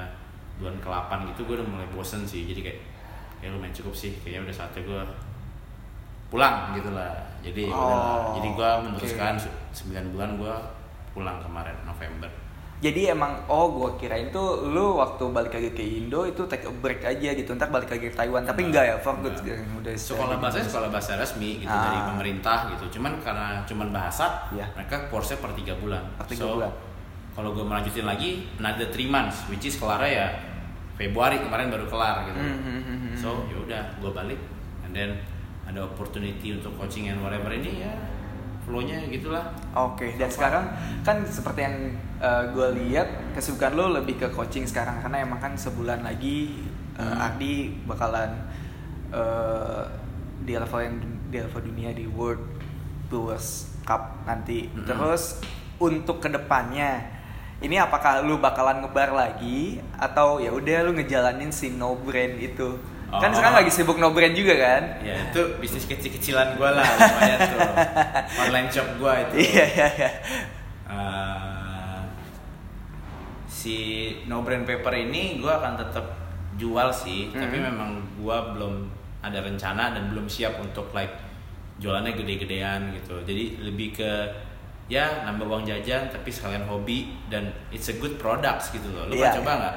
bulan 0.58 0.76
ke 0.78 0.88
8 0.88 1.30
gitu 1.30 1.40
gue 1.44 1.56
udah 1.58 1.68
mulai 1.68 1.88
bosen 1.90 2.22
sih. 2.24 2.46
Jadi 2.46 2.62
kayak 2.62 2.80
kayak 3.38 3.52
lumayan 3.54 3.74
cukup 3.74 3.94
sih. 3.94 4.14
Kayaknya 4.22 4.50
udah 4.50 4.56
saatnya 4.56 4.82
gue 4.84 5.02
pulang 6.30 6.74
gitu 6.74 6.90
lah. 6.92 7.14
Jadi 7.42 7.70
ya 7.70 7.76
udah. 7.76 7.98
Oh, 8.00 8.34
jadi 8.38 8.48
gue 8.50 8.70
memutuskan 8.88 9.34
se- 9.38 9.54
9 9.86 10.14
bulan 10.14 10.30
gue 10.36 10.54
pulang 11.14 11.38
kemarin 11.38 11.78
November 11.84 12.30
Jadi 12.84 13.08
emang 13.08 13.32
oh 13.48 13.72
gua 13.72 13.96
kirain 13.96 14.28
tuh 14.28 14.68
lu 14.68 15.00
waktu 15.00 15.24
balik 15.26 15.54
lagi 15.54 15.72
ke 15.72 15.80
Indo 15.80 16.24
itu 16.24 16.44
take 16.46 16.64
a 16.64 16.74
break 16.74 17.00
aja 17.02 17.32
gitu 17.32 17.56
ntar 17.56 17.68
balik 17.68 17.88
lagi 17.88 18.06
ke 18.06 18.14
Taiwan 18.14 18.44
tapi 18.44 18.68
enggak 18.68 18.84
ya 18.84 18.96
for 18.98 19.16
good 19.18 19.32
Enggak. 19.34 19.64
udah 19.80 19.94
sekolah 19.96 20.36
bahasa 20.36 20.60
sekolah 20.60 20.90
bahasa 20.90 21.16
resmi 21.16 21.58
gitu 21.58 21.72
Ah. 21.72 21.80
dari 21.82 22.00
pemerintah 22.06 22.58
gitu 22.70 22.92
cuman 22.94 23.16
karena 23.18 23.64
cuman 23.64 23.88
bahasa 23.90 24.52
Iya. 24.52 24.68
mereka 24.74 25.08
course 25.08 25.32
per 25.34 25.52
tiga 25.54 25.72
bulan 25.76 26.04
Per 26.18 26.28
tiga 26.28 26.44
so 26.44 26.60
bulan. 26.60 26.72
kalau 27.32 27.50
gue 27.52 27.64
melanjutin 27.64 28.04
lagi 28.04 28.30
another 28.58 28.88
three 28.90 29.08
months 29.08 29.48
which 29.48 29.64
is 29.64 29.74
kelarnya 29.74 30.12
ya 30.12 30.28
Februari 30.94 31.40
kemarin 31.40 31.72
baru 31.72 31.88
kelar 31.88 32.28
gitu 32.28 32.36
Hmm, 32.36 32.60
hmm, 32.60 32.82
hmm, 32.82 32.98
hmm. 33.02 33.16
so 33.16 33.48
ya 33.48 33.58
udah 33.58 33.84
gue 33.98 34.12
balik 34.12 34.40
and 34.84 34.92
then 34.92 35.10
ada 35.64 35.80
opportunity 35.82 36.52
untuk 36.52 36.76
coaching 36.76 37.08
and 37.08 37.18
whatever 37.18 37.48
ini 37.50 37.80
ya 37.80 37.96
flow-nya 38.64 39.04
gitulah 39.12 39.44
Oke, 39.76 40.16
dan 40.16 40.32
sekarang 40.32 40.66
kan 41.04 41.22
seperti 41.28 41.68
yang 41.68 41.78
gue 42.56 42.68
lihat 42.80 43.36
kesibukan 43.36 43.76
lo 43.76 43.92
lebih 44.00 44.16
ke 44.16 44.28
coaching 44.32 44.64
sekarang 44.64 45.04
karena 45.04 45.28
emang 45.28 45.44
kan 45.44 45.54
sebulan 45.60 46.08
lagi 46.08 46.64
uh, 46.96 47.04
Hmm. 47.04 47.20
Ardi 47.20 47.74
bakalan 47.90 48.32
uh, 49.10 49.84
di 50.44 50.54
level 50.54 50.80
yang 50.84 50.96
di 51.32 51.38
level 51.42 51.62
dunia 51.66 51.90
di 51.96 52.06
World 52.06 52.44
Tours 53.10 53.74
Cup 53.84 54.24
nanti. 54.30 54.70
Mm-mm. 54.70 54.86
Terus 54.86 55.42
untuk 55.82 56.22
ke 56.22 56.30
depannya 56.30 57.02
ini 57.64 57.80
apakah 57.80 58.22
lu 58.22 58.38
bakalan 58.44 58.84
ngebar 58.84 59.16
lagi 59.16 59.80
atau 59.96 60.38
ya 60.44 60.52
udah 60.52 60.84
lu 60.84 60.92
ngejalanin 61.00 61.50
si 61.50 61.72
no 61.74 61.96
brand 61.96 62.36
itu? 62.40 62.76
Kan 63.14 63.30
Oh. 63.30 63.36
sekarang 63.36 63.56
lagi 63.56 63.70
sibuk 63.70 63.96
no 63.96 64.10
brand 64.10 64.34
juga 64.34 64.54
kan? 64.56 64.84
ya 65.00 65.14
itu 65.24 65.42
bisnis 65.58 65.86
kecil-kecilan 65.86 66.56
gue 66.56 66.66
lah 66.68 66.82
lumayan 66.82 67.40
tuh 67.46 67.60
online 68.44 68.68
shop 68.68 68.88
gue 68.96 69.14
itu 69.22 69.34
Iya 69.48 69.66
iya 69.68 69.88
iya. 69.94 70.10
Eh, 70.88 71.98
si 73.46 73.78
no 74.26 74.42
brand 74.42 74.64
paper 74.64 74.94
ini 75.00 75.38
gue 75.38 75.50
akan 75.50 75.74
tetap 75.76 76.06
jual 76.54 76.90
sih 76.90 77.30
Mhm. 77.30 77.38
tapi 77.40 77.58
memang 77.60 77.90
gue 78.16 78.38
belum 78.52 78.74
ada 79.20 79.40
rencana 79.40 79.92
dan 79.92 80.10
belum 80.10 80.26
siap 80.26 80.58
untuk 80.58 80.90
like 80.92 81.14
jualannya 81.76 82.14
gede-gedean 82.14 82.94
gitu 82.94 83.22
jadi 83.22 83.62
lebih 83.64 83.94
ke 83.94 84.12
ya 84.86 85.24
nambah 85.24 85.48
uang 85.48 85.64
jajan 85.64 86.06
tapi 86.08 86.30
sekalian 86.30 86.64
hobi 86.64 87.14
dan 87.26 87.50
it's 87.70 87.88
a 87.88 87.96
good 87.96 88.18
products 88.18 88.70
gitu 88.70 88.86
loh 88.88 89.06
lu 89.06 89.14
Iya. 89.14 89.32
pernah 89.32 89.38
coba 89.38 89.52
nggak 89.56 89.76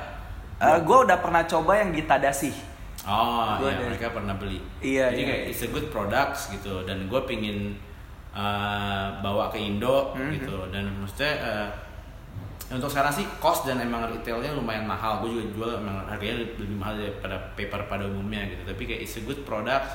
gue 0.82 0.98
udah 1.02 1.18
pernah 1.18 1.42
coba 1.44 1.72
yang 1.76 1.90
di 1.90 2.02
Tadasi. 2.02 2.75
Oh, 3.04 3.60
Gua 3.60 3.68
ya, 3.68 3.76
ada. 3.76 3.84
mereka 3.86 4.10
pernah 4.10 4.34
beli. 4.34 4.58
Iya, 4.80 5.12
Jadi 5.12 5.20
iya. 5.20 5.28
kayak 5.28 5.42
it's 5.50 5.62
a 5.62 5.68
good 5.68 5.88
products 5.90 6.48
gitu 6.48 6.82
dan 6.82 7.06
gue 7.06 7.20
pingin 7.22 7.76
uh, 8.32 9.20
bawa 9.20 9.52
ke 9.52 9.60
Indo 9.60 10.16
Mhm. 10.16 10.30
gitu 10.34 10.56
dan 10.72 10.88
maksudnya 10.96 11.32
uh, 11.40 11.68
untuk 12.66 12.90
sekarang 12.90 13.14
sih 13.14 13.22
cost 13.38 13.62
dan 13.62 13.78
emang 13.78 14.10
retailnya 14.10 14.50
lumayan 14.50 14.82
mahal. 14.82 15.22
Gue 15.22 15.38
juga 15.38 15.44
jual 15.54 15.70
emang 15.78 16.02
harganya 16.04 16.42
lebih 16.42 16.66
mahal 16.72 16.98
daripada 16.98 17.36
paper 17.54 17.86
pada 17.86 18.04
umumnya 18.04 18.42
gitu. 18.48 18.62
Tapi 18.64 18.82
kayak 18.82 19.00
it's 19.02 19.14
a 19.14 19.22
good 19.22 19.44
product. 19.46 19.86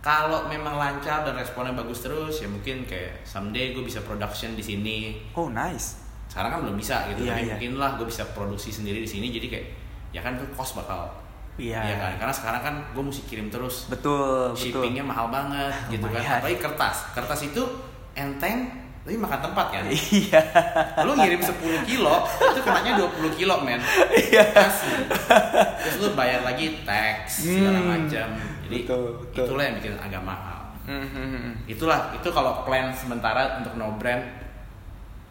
Kalau 0.00 0.46
memang 0.46 0.78
lancar 0.78 1.26
dan 1.26 1.36
responnya 1.36 1.74
bagus 1.74 2.00
terus 2.00 2.40
ya 2.40 2.48
mungkin 2.48 2.86
kayak 2.86 3.20
someday 3.20 3.74
gue 3.74 3.82
bisa 3.82 4.00
production 4.00 4.54
di 4.54 4.62
sini. 4.62 4.98
Oh 5.34 5.50
nice. 5.50 5.98
Sekarang 6.24 6.54
kan 6.54 6.60
belum 6.62 6.78
bisa 6.78 7.10
gitu. 7.10 7.26
Iya, 7.26 7.34
tapi 7.34 7.42
iya. 7.42 7.52
mungkin 7.58 7.72
lah 7.76 7.98
gue 7.98 8.06
bisa 8.06 8.22
produksi 8.30 8.70
sendiri 8.70 9.02
di 9.02 9.10
sini. 9.10 9.28
Jadi 9.28 9.46
kayak 9.50 9.66
ya 10.14 10.22
kan 10.22 10.38
tuh 10.38 10.46
cost 10.54 10.78
bakal 10.78 11.10
Iya. 11.56 11.80
Iya 11.82 11.94
kan, 11.96 12.12
karena 12.16 12.34
sekarang 12.34 12.60
kan 12.60 12.74
gue 12.90 13.02
mesti 13.02 13.22
kirim 13.24 13.48
terus, 13.48 13.86
Betul, 13.86 14.50
betul. 14.50 14.56
shippingnya 14.56 15.02
mahal 15.02 15.28
banget 15.28 15.72
gitu 15.92 16.06
kan. 16.06 16.40
Apalagi 16.40 16.56
kertas, 16.56 16.96
kertas 17.10 17.40
itu 17.44 17.62
enteng, 18.12 18.70
tapi 19.00 19.14
makan 19.14 19.40
tempat 19.40 19.66
kan. 19.70 19.82
Iya. 19.86 20.40
Lu 21.02 21.12
ngirim 21.12 21.38
10 21.38 21.56
kilo, 21.84 22.14
itu 22.24 22.60
kenanya 22.60 22.92
20 22.96 23.34
kilo 23.34 23.54
men. 23.60 23.80
Iya. 24.10 24.44
Asli. 24.52 25.04
Terus 25.80 25.96
lu 25.98 26.08
bayar 26.12 26.40
lagi 26.42 26.80
tax 26.80 27.44
segala 27.44 27.76
Hmm, 27.78 27.88
macam. 27.98 28.28
Jadi 28.62 28.76
betul, 28.82 29.02
betul. 29.20 29.44
itulah 29.44 29.62
yang 29.62 29.76
bikin 29.76 29.94
agak 29.96 30.22
mahal. 30.22 30.58
Hmm, 30.80 31.54
Itulah, 31.64 32.10
itu 32.12 32.28
kalau 32.28 32.64
plan 32.64 32.90
sementara 32.90 33.58
untuk 33.58 33.74
no 33.74 33.94
brand 33.94 34.22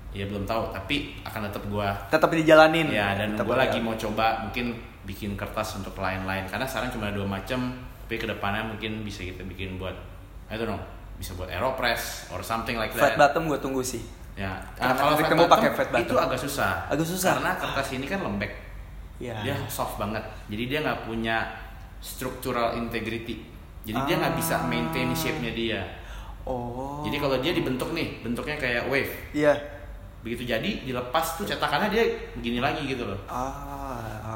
ya 0.09 0.23
belum 0.23 0.41
tahu, 0.41 0.71
tapi 0.71 1.19
akan 1.21 1.45
tetap 1.45 1.63
gua 1.67 1.93
Tetap 2.07 2.29
dijalanin. 2.29 2.87
Ya 2.87 3.13
dan 3.13 3.33
Tetap 3.33 3.43
gue 3.43 3.53
ada. 3.53 3.63
lagi 3.63 3.77
mau 3.77 3.93
coba 3.93 4.41
mungkin 4.41 4.73
bikin 5.01 5.33
kertas 5.33 5.75
untuk 5.75 5.95
lain-lain 5.95 6.43
karena 6.45 6.63
sekarang 6.63 6.89
cuma 6.89 7.07
ada 7.07 7.15
dua 7.15 7.25
macam 7.25 7.71
tapi 8.01 8.15
ke 8.15 8.25
depannya 8.25 8.65
mungkin 8.65 9.01
bisa 9.01 9.21
kita 9.21 9.41
bikin 9.43 9.75
buat 9.75 9.95
I 10.47 10.55
don't 10.55 10.67
know 10.67 10.81
bisa 11.15 11.35
buat 11.35 11.47
aeropress 11.47 12.27
or 12.29 12.39
something 12.39 12.73
like 12.73 12.89
flat 12.89 13.13
that. 13.13 13.19
bottom 13.19 13.45
gue 13.45 13.59
tunggu 13.59 13.79
sih. 13.79 13.99
Ya 14.33 14.55
Karena 14.73 14.95
kalau 14.95 15.13
titik 15.13 15.19
flat 15.19 15.29
temu 15.29 15.41
bottom 15.41 15.53
pakai 15.53 15.69
flat 15.73 15.89
bottom. 15.89 16.03
itu 16.03 16.15
agak 16.15 16.39
susah. 16.39 16.71
Agak 16.87 17.03
susah. 17.05 17.31
karena 17.35 17.51
kertas 17.55 17.87
ini 17.91 18.05
kan 18.05 18.19
lembek 18.21 18.51
Iya. 19.19 19.35
dia 19.43 19.55
soft 19.67 19.99
banget 19.99 20.23
jadi 20.47 20.63
dia 20.65 20.79
nggak 20.79 20.99
punya 21.03 21.43
structural 21.99 22.71
integrity 22.73 23.43
jadi 23.83 23.99
dia 24.05 24.15
nggak 24.17 24.35
bisa 24.35 24.55
Ah. 24.55 24.63
maintain 24.63 25.11
shape-nya 25.11 25.51
dia. 25.51 25.81
Oh. 26.43 27.03
Jadi 27.03 27.17
kalau 27.17 27.37
dia 27.37 27.51
dibentuk 27.51 27.91
nih 27.91 28.21
bentuknya 28.21 28.55
kayak 28.55 28.87
wave 28.87 29.11
Iya. 29.31 29.53
begitu 30.19 30.43
jadi 30.45 30.83
dilepas 30.83 31.35
tuh 31.35 31.43
cetakannya 31.43 31.89
dia 31.89 32.03
begini 32.33 32.59
lagi 32.59 32.83
gitu 32.85 33.03
loh 33.03 33.19
Ah, 33.25 33.78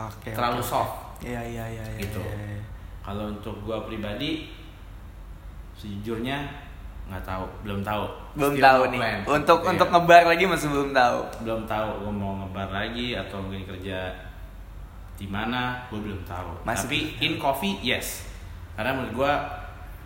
oke. 0.05 0.29
terlalu 0.31 0.59
oke. 0.59 0.67
soft. 0.67 0.93
Iya 1.19 1.39
iya 1.39 1.65
iya. 1.69 1.83
iya, 1.85 1.99
Gitu. 1.99 2.19
iya, 2.19 2.59
iya. 2.59 2.63
Kalau 2.99 3.31
untuk 3.31 3.55
gua 3.61 3.83
pribadi 3.83 4.51
sejujurnya 5.73 6.37
nggak 7.03 7.23
tahu, 7.23 7.43
belum 7.61 7.83
tahu. 7.83 8.03
Belum 8.33 8.53
Still 8.55 8.63
tahu 8.63 8.81
nih. 8.89 8.99
plan. 8.99 9.19
Untuk 9.27 9.59
Iya. 9.59 9.69
untuk 9.75 9.87
ngebar 9.89 10.23
lagi 10.25 10.43
masih 10.47 10.67
belum 10.71 10.89
tahu. 10.91 11.19
belum 11.43 11.61
tahu 11.63 11.87
gua 11.99 12.13
mau 12.13 12.31
ngebar 12.39 12.69
lagi 12.71 13.07
atau 13.13 13.37
mungkin 13.39 13.63
kerja 13.65 13.99
di 15.13 15.27
mana, 15.27 15.83
gua 15.87 15.99
belum 15.99 16.21
tahu. 16.23 16.63
Masih 16.63 16.87
Tapi 16.87 16.99
belum 17.11 17.23
in 17.25 17.33
coffee 17.37 17.75
yes. 17.81 18.31
Karena 18.73 18.95
menurut 18.95 19.13
gua 19.13 19.33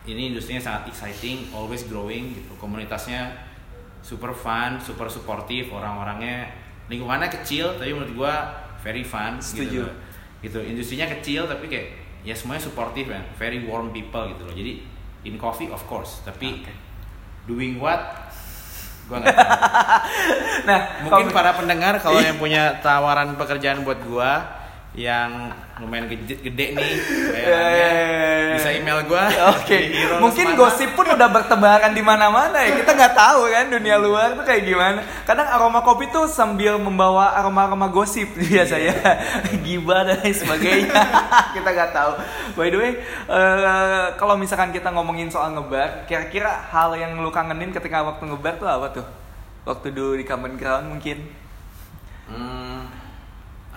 ini 0.03 0.31
industrinya 0.31 0.59
sangat 0.59 0.89
exciting, 0.89 1.51
always 1.51 1.85
growing 1.85 2.33
gitu. 2.33 2.51
Komunitasnya 2.57 3.29
super 4.01 4.31
fun, 4.31 4.79
super 4.79 5.05
supportive, 5.05 5.69
orang-orangnya 5.69 6.49
lingkungannya 6.87 7.27
kecil 7.29 7.75
tapi 7.75 7.91
menurut 7.91 8.15
gua 8.15 8.33
very 8.87 9.03
fun 9.03 9.43
Setuju. 9.43 9.83
gitu. 9.83 9.85
gitu 10.39 10.59
industrinya 10.63 11.11
kecil 11.11 11.43
tapi 11.43 11.67
kayak 11.67 11.87
ya 12.23 12.31
semuanya 12.31 12.63
supportive 12.63 13.11
kan 13.11 13.27
very 13.35 13.59
warm 13.61 13.91
people 13.91 14.23
gitu 14.31 14.47
loh 14.47 14.55
jadi 14.55 14.79
in 15.23 15.35
coffee 15.35 15.67
of 15.67 15.83
course 15.83 16.23
tapi 16.23 16.63
Oke. 16.63 16.71
doing 17.43 17.75
what 17.75 17.99
gua 19.07 19.19
nggak. 19.19 19.35
Nah, 20.67 20.79
mungkin 21.03 21.31
kalau- 21.31 21.35
para 21.35 21.51
pendengar 21.55 21.95
kalau 21.97 22.19
yang 22.27 22.35
punya 22.35 22.75
tawaran 22.79 23.35
pekerjaan 23.35 23.83
buat 23.83 23.99
gua 24.03 24.43
yang 24.91 25.51
lumayan 25.77 26.05
gede, 26.07 26.41
gede 26.41 26.65
nih 26.73 26.89
bayarannya, 27.33 27.87
Eh. 27.87 28.49
bisa 28.57 28.69
email 28.71 29.05
gua 29.05 29.29
Oke, 29.53 29.77
Hero 29.77 30.17
mungkin 30.17 30.49
Lesmana. 30.49 30.59
gosip 30.59 30.89
pun 30.91 31.05
udah 31.05 31.29
bertebaran 31.29 31.91
di 31.91 32.01
mana-mana 32.01 32.57
ya. 32.59 32.73
Kita 32.75 32.91
nggak 32.91 33.13
tahu 33.13 33.45
kan 33.47 33.69
dunia 33.69 33.95
luar 33.95 34.33
tuh 34.33 34.41
kayak 34.41 34.63
gimana. 34.63 34.99
Kadang 35.23 35.45
aroma 35.45 35.79
kopi 35.79 36.09
tuh 36.09 36.25
sambil 36.25 36.75
membawa 36.75 37.35
aroma-aroma 37.35 37.87
gosip 37.87 38.25
biasanya, 38.41 38.97
Iya. 38.97 39.13
gibah 39.63 40.01
dan 40.01 40.17
lain 40.19 40.33
sebagainya. 40.33 40.97
kita 41.53 41.69
nggak 41.69 41.91
tahu. 41.91 42.11
By 42.53 42.67
the 42.67 42.77
way, 42.77 42.91
eh, 43.27 44.05
kalau 44.15 44.33
misalkan 44.33 44.71
kita 44.71 44.89
ngomongin 44.89 45.29
soal 45.29 45.53
ngebar, 45.53 46.03
kira-kira 46.05 46.49
hal 46.67 46.93
yang 46.93 47.13
lu 47.15 47.29
kangenin 47.29 47.69
ketika 47.69 48.01
waktu 48.01 48.25
ngebar 48.25 48.57
tuh 48.57 48.65
apa 48.65 48.87
tuh? 48.91 49.05
Waktu 49.63 49.91
dulu 49.91 50.15
di 50.15 50.23
common 50.23 50.55
ground 50.55 50.89
mungkin. 50.89 51.21
Hmm, 52.25 52.89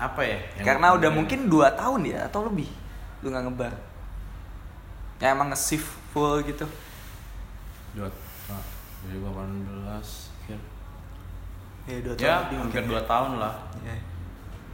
apa 0.01 0.21
ya 0.23 0.39
yang 0.57 0.65
Karena 0.67 0.87
gua 0.87 0.97
udah 0.97 1.11
kangenin? 1.11 1.19
mungkin 1.21 1.41
2 1.47 1.77
tahun 1.77 2.01
ya 2.07 2.19
atau 2.25 2.41
lebih 2.49 2.69
lu 3.21 3.29
nggak 3.29 3.45
ngebar. 3.47 3.73
Ya 5.21 5.27
emang 5.31 5.53
nge-shift 5.53 5.85
full 6.11 6.41
gitu. 6.43 6.65
dua 7.93 8.09
ah, 8.49 8.65
2018 9.05 9.85
akhir 9.85 10.61
Ya, 11.85 11.97
dua 12.01 12.15
tahun 12.15 12.23
ya 12.23 12.33
hampir 12.39 12.57
mungkin. 12.57 12.83
dua 12.87 13.03
tahun 13.05 13.31
lah 13.37 13.55
Ya. 13.83 13.97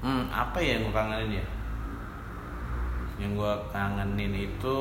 hmm 0.01 0.25
apa 0.29 0.59
ya 0.61 0.79
yang 0.79 0.83
gue 0.85 0.95
kangenin 0.95 1.31
ya 1.35 1.45
yang 3.17 3.33
gue 3.33 3.53
kangenin 3.73 4.33
itu 4.37 4.79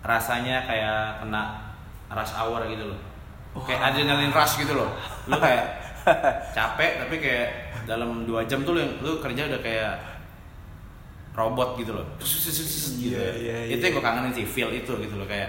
rasanya 0.00 0.62
kayak 0.64 1.20
kena 1.20 1.74
rush 2.08 2.32
hour 2.32 2.62
gitu 2.64 2.86
loh 2.86 3.00
kayak 3.58 3.92
adrenalin 3.92 4.30
rush 4.30 4.62
gitu 4.62 4.72
loh 4.72 4.88
lu 5.26 5.36
kayak 5.36 5.64
capek 6.56 7.02
tapi 7.02 7.16
kayak 7.18 7.67
dalam 7.88 8.28
dua 8.28 8.44
jam 8.44 8.60
tuh 8.62 8.76
lu, 8.76 8.84
lu 9.00 9.16
kerja 9.18 9.48
udah 9.48 9.60
kayak 9.64 9.94
robot 11.32 11.80
gitu 11.80 11.96
loh 11.96 12.04
gitu. 12.20 13.16
Iya, 13.16 13.30
iya, 13.40 13.56
itu 13.72 13.80
iya. 13.80 13.86
yang 13.88 13.94
gue 13.96 14.04
kangenin 14.04 14.32
sih 14.36 14.44
feel 14.44 14.70
itu 14.74 14.92
gitu 14.92 15.14
loh 15.16 15.24
kayak 15.24 15.48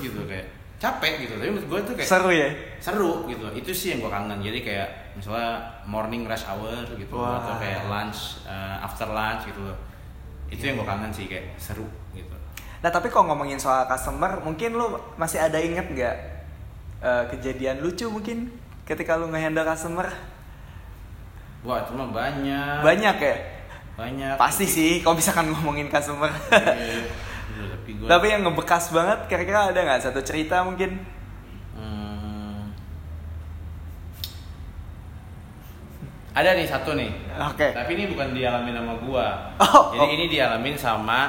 gitu 0.00 0.20
kayak 0.24 0.46
capek 0.76 1.24
gitu 1.24 1.40
tapi 1.40 1.48
menurut 1.52 1.68
gue 1.68 1.80
tuh 1.88 1.94
kayak 1.96 2.08
Seru 2.08 2.30
ya? 2.32 2.48
seru 2.80 3.12
gitu 3.28 3.46
itu 3.56 3.70
sih 3.72 3.88
yang 3.96 4.00
gue 4.04 4.12
kangen 4.12 4.40
jadi 4.40 4.58
kayak 4.60 4.88
misalnya 5.16 5.80
morning 5.88 6.24
rush 6.28 6.44
hour 6.48 6.84
gitu 6.96 7.16
Wah. 7.16 7.40
atau 7.40 7.56
kayak 7.60 7.88
lunch 7.88 8.44
uh, 8.44 8.84
after 8.84 9.08
lunch 9.08 9.48
gitu 9.48 9.60
loh 9.64 9.76
itu 10.52 10.60
yang 10.64 10.76
Iya. 10.76 10.84
gue 10.84 10.90
kangen 10.90 11.10
sih 11.12 11.24
kayak 11.28 11.56
seru 11.60 11.86
gitu 12.12 12.36
Nah 12.84 12.92
tapi 12.92 13.08
kalau 13.08 13.32
ngomongin 13.32 13.58
soal 13.58 13.88
customer, 13.88 14.38
mungkin 14.44 14.76
lu 14.76 15.00
masih 15.16 15.40
ada 15.42 15.58
inget 15.58 15.90
nggak 15.90 16.16
eh, 17.02 17.24
kejadian 17.34 17.80
lucu 17.82 18.06
mungkin 18.06 18.52
ketika 18.86 19.18
lu 19.18 19.28
nge-handle 19.28 19.66
customer? 19.66 20.06
wah 21.60 21.82
cuma 21.82 22.06
banyak 22.08 22.78
Banyak 22.80 23.16
ya? 23.18 23.36
banyak 23.96 24.34
Pasti 24.38 24.64
sih 24.64 25.02
kalau 25.02 25.18
misalkan 25.18 25.50
ngomongin 25.50 25.88
customer. 25.88 26.30
Iya, 26.52 27.02
iya, 27.02 27.64
tapi 27.74 27.90
gue 27.96 28.06
tapi 28.06 28.26
yang 28.28 28.44
ngebekas 28.44 28.92
banget, 28.92 29.18
kira-kira 29.26 29.72
ada 29.72 29.80
nggak 29.80 30.04
satu 30.04 30.20
cerita 30.20 30.60
mungkin? 30.62 31.00
Hmm. 31.74 32.70
ada 36.30 36.52
nih 36.52 36.68
satu 36.68 36.92
nih 36.92 37.08
Oke. 37.48 37.72
tapi 37.72 37.90
ini 37.96 38.04
bukan 38.12 38.36
dialamin 38.36 38.76
sama 38.76 38.94
gua 39.00 39.26
Oh, 39.56 39.96
jadi 39.96 40.04
oh. 40.04 40.16
ini 40.20 40.24
dialamin 40.28 40.76
sama 40.76 41.20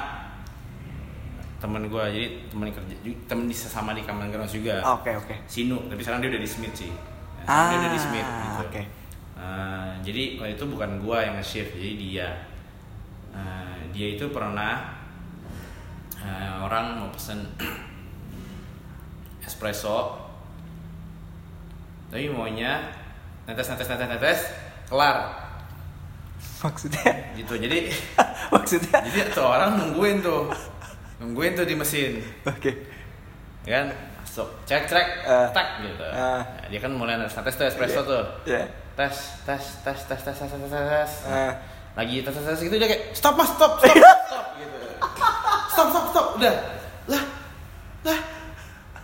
temen 1.57 1.87
gua 1.87 2.11
jadi 2.11 2.43
temen 2.51 2.67
kerja 2.69 2.93
temen 3.25 3.47
di 3.47 3.55
sesama 3.55 3.95
di 3.95 4.03
Common 4.03 4.27
Grounds 4.27 4.51
juga 4.51 4.83
Oke 4.99 5.15
oke. 5.15 5.35
Sinu 5.47 5.87
tapi 5.87 6.03
sekarang 6.03 6.19
dia 6.19 6.35
udah 6.35 6.41
di 6.43 6.49
Smith 6.51 6.75
sih 6.75 6.91
Dia 7.47 7.77
udah 7.79 7.91
di 7.91 7.99
Smith 7.99 8.27
Ah, 8.27 8.37
gitu 8.43 8.59
oke. 8.61 8.81
Nah, 9.37 9.87
jadi 10.03 10.23
waktu 10.35 10.53
itu 10.53 10.65
bukan 10.67 10.89
gua 10.99 11.23
yang 11.23 11.35
nge-shift 11.37 11.71
jadi 11.73 11.93
dia 11.95 12.29
Nah, 13.31 13.71
dia 13.89 14.07
itu 14.13 14.27
pernah 14.27 14.97
eh, 16.17 16.51
orang 16.57 16.99
mau 16.99 17.09
pesen 17.09 17.45
espresso 19.47 20.19
tapi 22.07 22.27
maunya 22.27 22.87
netes 23.45 23.67
netes 23.67 23.87
netes 23.87 24.07
netes 24.09 24.39
kelar 24.87 25.17
Maksudnya? 26.57 27.35
gitu 27.35 27.53
jadi 27.55 27.91
Maksudnya? 28.55 28.97
jadi 29.05 29.29
tuh 29.29 29.45
orang 29.45 29.75
nungguin 29.77 30.19
tuh 30.19 30.47
nungguin 31.19 31.53
tuh 31.53 31.63
di 31.63 31.75
mesin 31.75 32.17
Oke. 32.43 32.71
ya 33.63 33.83
kan 33.83 33.87
masuk 34.38 34.49
cek 34.69 34.85
cek 34.85 35.07
Eh. 35.25 35.47
tak 35.49 35.81
gitu 35.81 36.05
Eh. 36.05 36.13
Nah, 36.13 36.67
dia 36.69 36.77
kan 36.77 36.93
mulai 36.93 37.17
netes 37.17 37.33
netes 37.33 37.57
tuh 37.57 37.65
espresso 37.65 38.05
tuh 38.05 38.21
Ya. 38.45 38.61
tes 38.93 39.41
tes 39.41 39.63
tes 39.81 39.97
tes 39.97 40.19
tes 40.21 40.35
tes 40.38 40.45
tes 40.45 40.61
tes 40.61 40.69
tes 40.69 41.11
Eh. 41.25 41.51
lagi 41.97 42.21
tes 42.21 42.29
tes 42.29 42.45
tes 42.45 42.59
gitu 42.61 42.77
dia 42.77 42.85
kayak 42.85 43.17
stop 43.17 43.33
mas 43.33 43.49
stop 43.49 43.81
stop 43.81 43.97
stop 44.29 44.45
gitu 44.61 44.77
stop 45.73 45.88
stop 45.89 46.05
stop 46.13 46.27
udah 46.38 46.53
lah 47.09 47.23
lah 48.05 48.19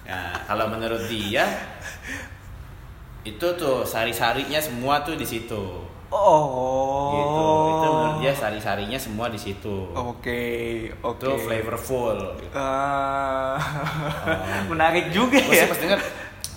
ya 0.05 0.19
kalau 0.45 0.69
menurut 0.69 1.01
dia 1.09 1.49
itu 3.25 3.47
tuh 3.57 3.81
sari-sarinya 3.81 4.61
semua 4.61 5.01
tuh 5.01 5.17
di 5.17 5.25
situ 5.25 5.81
Oh. 6.16 7.09
gitu 7.11 7.45
itu 7.68 7.88
menurut 7.89 8.16
dia 8.20 8.32
sari-sarinya 8.32 8.95
semua 8.95 9.28
di 9.28 9.36
situ 9.36 9.89
Oke, 9.91 10.41
oke. 10.99 11.20
itu 11.20 11.30
flavorful 11.39 12.18
gitu. 12.38 12.53
Ah, 12.53 13.57
menarik 14.70 15.09
juga 15.09 15.36
ya. 15.36 15.66
sih 15.66 15.68
pas 15.68 15.80
denger 15.80 15.99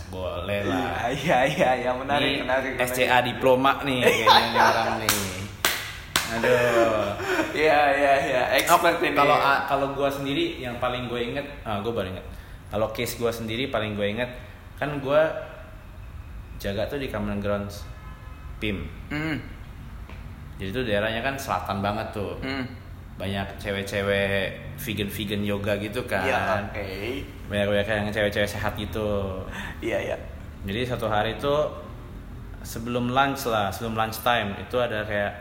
boleh 0.07 0.61
lah 0.63 1.09
Iya, 1.09 1.39
iya, 1.47 1.71
iya, 1.79 1.91
menarik, 1.91 2.31
Ini 2.31 2.45
menarik. 2.45 2.73
menarik. 2.75 2.87
SCA 2.87 3.19
diploma 3.21 3.81
nih 3.81 4.05
kayaknya 4.07 4.61
orang 4.63 4.91
nih 5.01 5.11
aduh 6.29 7.07
Iya, 7.53 7.81
iya, 7.95 8.13
iya, 8.21 8.43
expert 8.53 9.01
ini. 9.01 9.15
kalau 9.15 9.37
kalau 9.65 9.87
gue 9.91 10.09
sendiri 10.11 10.45
yang 10.59 10.77
paling 10.77 11.07
gue 11.07 11.21
inget 11.25 11.47
ah 11.63 11.81
gue 11.81 11.89
baru 11.89 12.11
inget 12.11 12.27
kalau 12.69 12.93
case 12.93 13.17
gue 13.17 13.31
sendiri 13.31 13.67
paling 13.67 13.95
gue 13.95 14.07
inget 14.07 14.29
kan 14.77 14.93
gue 14.95 15.21
jaga 16.59 16.85
tuh 16.87 16.99
di 16.99 17.09
Common 17.09 17.39
Grounds 17.39 17.87
PIM 18.59 18.87
Hmm, 19.09 19.37
jadi 20.57 20.71
tuh 20.73 20.83
daerahnya 20.83 21.21
kan 21.21 21.35
selatan 21.37 21.79
banget 21.81 22.11
tuh 22.11 22.35
hmm. 22.41 22.65
banyak 23.17 23.47
cewek-cewek 23.57 24.53
vegan-vegan 24.77 25.43
yoga 25.43 25.73
gitu 25.79 26.05
kan 26.05 26.25
Iya, 26.27 26.41
oke. 26.69 26.85
banyak-banyak 27.49 27.87
yang 27.87 28.09
cewek-cewek 28.11 28.49
sehat 28.49 28.73
gitu 28.77 29.41
Iya, 29.81 30.13
iya. 30.13 30.17
jadi 30.65 30.85
satu 30.85 31.07
hari 31.07 31.37
itu 31.37 31.55
sebelum 32.61 33.15
lunch 33.15 33.47
lah 33.47 33.71
sebelum 33.71 33.95
lunch 33.95 34.21
time 34.21 34.59
itu 34.59 34.77
ada 34.77 35.07
kayak 35.07 35.33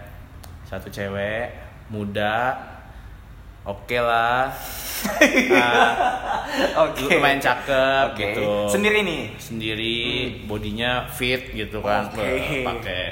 satu 0.64 0.88
cewek 0.88 1.50
muda 1.90 2.54
oke 3.66 3.98
lah 3.98 4.50
Ah, 5.52 5.94
Oke. 6.84 7.06
lumayan 7.12 7.38
cakep 7.38 8.06
Oke. 8.12 8.22
gitu 8.24 8.48
Sendiri 8.68 9.00
nih. 9.02 9.24
sendiri 9.38 9.98
bodinya 10.44 11.06
fit 11.06 11.52
gitu 11.52 11.78
kan 11.80 12.10
Oke. 12.10 12.26
Bah, 12.64 12.74
pakai 12.74 13.04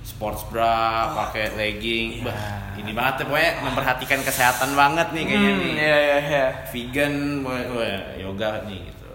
sports 0.00 0.48
bra 0.48 1.12
pakai 1.14 1.54
legging 1.54 2.08
Iya. 2.18 2.24
bah 2.24 2.42
ini 2.74 2.90
banget 2.90 3.14
ya, 3.14 3.24
pokoknya 3.24 3.52
memperhatikan 3.60 4.20
kesehatan 4.22 4.70
banget 4.72 5.06
nih 5.12 5.24
kayaknya 5.24 5.50
Hmm, 5.52 5.60
nih 5.60 5.72
Iya, 5.76 5.96
iya, 6.00 6.18
iya. 6.24 6.46
vegan 6.66 7.14
wah, 7.44 7.60
wah, 7.68 7.86
yoga 8.16 8.50
nih 8.64 8.78
gitu 8.84 9.10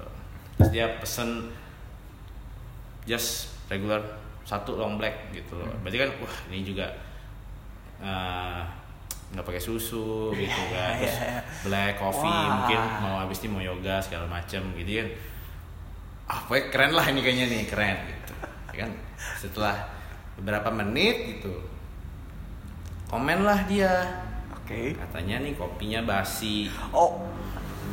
terus 0.54 0.70
dia 0.70 0.86
pesen 0.96 1.50
just 3.04 3.30
regular 3.68 4.00
satu 4.44 4.76
long 4.76 4.96
black 4.96 5.32
gitu 5.32 5.56
loh 5.56 5.68
berarti 5.82 5.98
kan 5.98 6.10
wah 6.20 6.36
ini 6.48 6.62
juga 6.62 6.88
eh, 8.00 8.62
nggak 9.34 9.46
pakai 9.50 9.62
susu 9.62 10.30
gitu 10.38 10.62
kan. 10.70 10.94
terus 11.02 11.18
Iya, 11.18 11.26
iya. 11.26 11.42
black 11.66 11.94
coffee 11.98 12.30
Wah. 12.30 12.64
mungkin 12.64 12.80
mau 13.02 13.16
habis 13.18 13.42
ini 13.42 13.50
mau 13.50 13.62
yoga 13.66 13.98
segala 13.98 14.30
macem 14.30 14.62
gitu 14.78 15.02
kan. 15.02 15.08
Ah 16.30 16.40
pokoknya 16.46 16.66
keren 16.70 16.92
lah 16.94 17.06
ini 17.10 17.20
kayaknya 17.26 17.46
nih 17.50 17.62
keren 17.66 17.98
gitu. 18.08 18.34
Ya 18.72 18.76
kan? 18.86 18.92
Setelah 19.42 19.76
beberapa 20.38 20.70
menit 20.70 21.38
gitu 21.38 21.54
komen 23.10 23.46
lah 23.46 23.66
dia. 23.70 23.94
Oke. 24.64 24.96
katanya 24.96 25.44
nih 25.44 25.54
kopinya 25.60 26.02
basi. 26.08 26.72
Oh, 26.96 27.20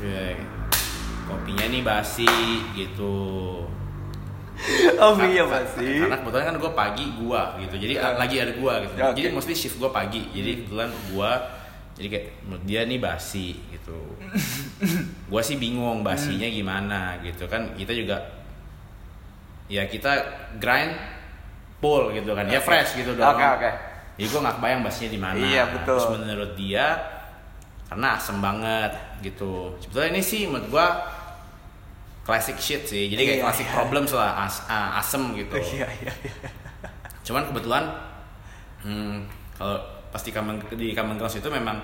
Ya, 0.00 0.32
kopinya 1.28 1.66
nih 1.68 1.82
basi 1.84 2.30
gitu 2.72 3.60
oh 5.02 5.16
iya 5.22 5.42
Ka- 5.42 5.48
ka- 5.48 5.54
pasti. 5.64 5.88
karena 5.98 6.16
kebetulan 6.18 6.44
kan 6.46 6.56
gue 6.56 6.72
pagi 6.72 7.04
gua 7.16 7.42
gitu. 7.56 7.74
Jadi 7.76 7.94
Ya. 7.96 8.12
lagi 8.14 8.36
ada 8.36 8.52
gua 8.54 8.72
gitu. 8.80 8.92
Ya, 8.94 9.04
oke. 9.08 9.16
jadi 9.16 9.26
mostly 9.30 9.54
shift 9.54 9.76
gua 9.76 9.88
pagi. 9.88 10.28
Jadi 10.30 10.62
kebetulan 10.62 10.90
gua 11.08 11.30
jadi 11.96 12.06
kayak 12.08 12.26
dia 12.64 12.80
nih 12.84 12.96
basi 12.96 13.60
gitu. 13.68 13.98
Gua 15.30 15.40
sih 15.40 15.56
bingung 15.56 16.00
basinya 16.00 16.48
gimana 16.48 17.20
gitu 17.20 17.44
kan. 17.44 17.76
Kita 17.76 17.92
juga 17.92 18.16
ya 19.68 19.84
kita 19.84 20.12
grind 20.56 20.96
pool 21.78 22.10
gitu 22.10 22.32
kan. 22.32 22.48
Ya 22.48 22.58
fresh 22.58 22.96
gitu 22.96 23.14
dong. 23.14 23.28
Oke, 23.30 23.44
oke. 23.44 23.70
jadi 24.16 24.26
gue 24.26 24.40
nggak 24.40 24.56
kebayang 24.56 24.80
bassnya 24.80 25.08
di 25.08 25.20
mana. 25.20 25.36
Iya, 25.38 25.62
betul. 25.70 25.96
terus 25.96 26.06
menurut 26.12 26.52
dia 26.52 26.86
karena 27.86 28.16
asem 28.16 28.36
banget 28.38 28.92
gitu. 29.20 29.76
Sebetulnya 29.80 30.08
ini 30.12 30.22
sih 30.22 30.44
menurut 30.44 30.68
gue 30.68 30.86
classic 32.20 32.56
shit 32.56 32.82
sih 32.84 33.08
jadi 33.08 33.22
kayak 33.22 33.38
Iya, 33.38 33.44
classic 33.44 33.66
iya. 33.66 33.74
problems 33.74 34.10
lah 34.12 34.44
as- 34.44 34.64
ah, 34.66 34.96
asem 34.96 35.22
gitu 35.34 35.56
Iya, 35.76 35.86
iya, 36.00 36.12
iya. 36.24 36.48
cuman 37.20 37.46
kebetulan 37.46 37.84
hmm, 38.82 39.16
kalau 39.54 39.76
pas 40.10 40.18
di 40.18 40.30
common 40.30 40.56
di 40.74 40.90
common 40.90 41.16
grounds 41.16 41.36
itu 41.36 41.46
memang 41.46 41.78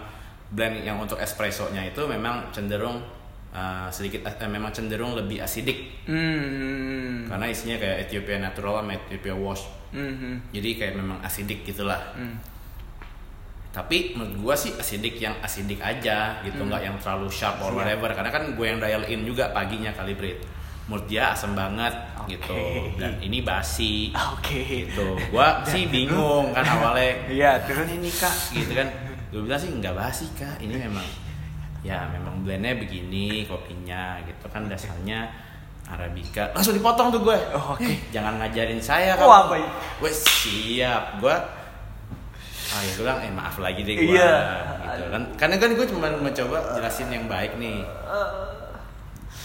blend 0.48 0.82
yang 0.82 0.98
untuk 0.98 1.16
espressonya 1.16 1.82
itu 1.84 2.02
memang 2.02 2.50
cenderung 2.50 3.02
uh, 3.50 3.86
sedikit 3.88 4.22
eh, 4.24 4.46
memang 4.46 4.70
cenderung 4.70 5.14
lebih 5.14 5.38
asidik 5.40 6.06
Hmm. 6.06 7.26
karena 7.26 7.46
isinya 7.46 7.76
kayak 7.76 8.06
Ethiopia 8.06 8.38
natural 8.38 8.80
sama 8.80 8.94
Ethiopia 8.94 9.34
wash 9.34 9.64
Mhm. 9.90 10.50
jadi 10.50 10.68
kayak 10.76 10.94
memang 10.96 11.18
asidik 11.22 11.62
gitulah 11.62 11.98
Hmm. 12.14 12.36
Tapi 13.76 14.16
menurut 14.16 14.36
gua 14.40 14.54
sih 14.56 14.72
asidik 14.72 15.20
yang 15.20 15.36
asidik 15.44 15.76
aja 15.78 16.40
gitu 16.40 16.64
Hmm. 16.64 16.72
nggak 16.72 16.82
yang 16.82 16.96
terlalu 16.96 17.28
sharp 17.28 17.60
or 17.60 17.76
whatever. 17.76 18.08
Karena 18.08 18.32
kan 18.32 18.56
gue 18.56 18.64
yang 18.64 18.80
dial 18.80 19.04
in 19.04 19.20
juga 19.22 19.52
paginya 19.52 19.92
calibrate 19.92 20.40
menurut 20.88 21.04
dia 21.04 21.36
asem 21.36 21.52
banget 21.52 21.92
Oke. 22.16 22.40
gitu. 22.40 22.56
Dan 22.96 23.20
ini 23.20 23.44
basi. 23.44 24.16
Oke. 24.16 24.88
gitu. 24.88 25.20
Gua 25.28 25.60
sih 25.62 25.84
bingung 25.86 26.56
kan 26.56 26.64
awalnya. 26.64 27.28
Iya, 27.28 27.52
terus 27.68 27.84
ini 27.92 28.08
kak. 28.08 28.32
Gitu 28.50 28.72
kan. 28.72 28.88
Gue 29.28 29.44
bilang 29.44 29.60
sih 29.60 29.68
nggak 29.68 29.92
basi 29.92 30.24
kak. 30.32 30.56
Ini 30.56 30.88
memang 30.88 31.04
ya 31.84 32.08
memang 32.08 32.40
blendnya 32.40 32.80
begini 32.80 33.44
kopinya 33.44 34.24
gitu 34.24 34.48
kan. 34.48 34.64
Dasarnya 34.66 35.28
arabica. 35.86 36.48
Langsung 36.50 36.72
dipotong 36.72 37.12
tuh 37.12 37.20
gue 37.22 37.36
Oh, 37.52 37.76
oke. 37.76 37.84
"Eh, 37.84 38.00
jangan 38.08 38.40
ngajarin 38.40 38.80
saya 38.80 39.14
Oh, 39.20 39.28
apa 39.28 39.60
gue 40.00 40.12
siap. 40.12 41.20
Gue 41.20 41.34
ah 42.76 42.82
ya 42.82 42.92
gue 42.92 43.02
bilang 43.02 43.18
eh 43.18 43.32
maaf 43.32 43.56
lagi 43.56 43.80
deh 43.80 43.94
gue 43.96 44.12
Iya. 44.12 44.36
gitu 44.86 45.04
kan 45.08 45.22
karena 45.34 45.56
kan 45.56 45.70
gue 45.72 45.86
cuma 45.86 46.06
mencoba 46.12 46.56
jelasin 46.74 47.08
yang 47.08 47.24
baik 47.26 47.56
nih 47.56 47.80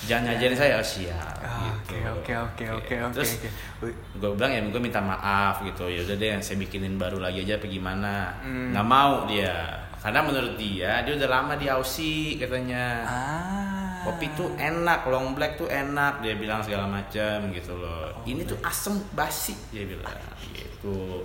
jangan 0.02 0.24
ngajarin 0.28 0.58
saya 0.58 0.74
oh 0.76 0.86
siap 0.86 1.36
Ah, 1.42 1.78
gitu. 1.86 1.94
Oke, 2.12 2.34
oke, 2.34 2.34
oke, 2.36 2.66
oke, 2.74 2.96
oke. 3.02 3.14
terus. 3.14 3.32
Wih, 3.80 3.94
gue 4.16 4.30
bilang 4.32 4.50
ya 4.50 4.60
gue 4.60 4.82
minta 4.82 5.00
maaf 5.00 5.62
gitu 5.62 5.86
ya 5.86 6.02
udah 6.02 6.16
deh 6.16 6.32
saya 6.40 6.58
bikinin 6.58 6.98
baru 6.98 7.18
lagi 7.18 7.42
aja 7.42 7.56
apa 7.56 7.68
gimana 7.68 8.34
Hmm. 8.42 8.74
nggak 8.74 8.88
mau 8.88 9.26
dia 9.26 9.54
karena 9.96 10.20
menurut 10.20 10.58
dia 10.58 11.02
dia 11.02 11.14
udah 11.14 11.30
lama 11.32 11.54
di 11.54 11.70
Aussie 11.70 12.36
katanya 12.36 13.06
Ah. 13.06 14.02
kopi 14.02 14.34
tuh 14.34 14.50
enak 14.56 15.06
long 15.06 15.32
black 15.32 15.54
tuh 15.56 15.70
enak 15.70 16.18
dia 16.20 16.34
bilang 16.34 16.60
segala 16.60 16.90
macam 16.90 17.38
gitu 17.48 17.74
loh 17.76 18.10
Oh, 18.12 18.26
ini 18.26 18.42
tuh 18.42 18.58
asem 18.60 18.98
basi 19.12 19.54
dia 19.70 19.86
bilang 19.86 20.10
gitu 20.52 21.22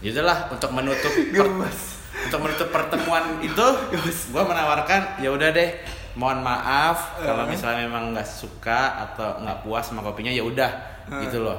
ya 0.00 0.10
udahlah 0.10 0.48
untuk 0.48 0.70
menutup 0.72 1.12
per- 1.32 1.54
untuk 2.20 2.40
menutup 2.40 2.68
pertemuan 2.68 3.24
itu 3.40 3.66
gue 4.26 4.42
menawarkan 4.42 5.20
ya 5.20 5.30
udah 5.30 5.48
deh 5.52 5.70
mohon 6.10 6.42
maaf 6.42 7.16
kalau 7.22 7.46
misalnya 7.46 7.86
memang 7.86 8.10
nggak 8.10 8.26
suka 8.26 8.98
atau 8.98 9.38
nggak 9.40 9.62
puas 9.62 9.86
sama 9.86 10.02
kopinya 10.02 10.28
ya 10.28 10.42
udah 10.42 10.70
gitu 11.22 11.42
loh. 11.42 11.58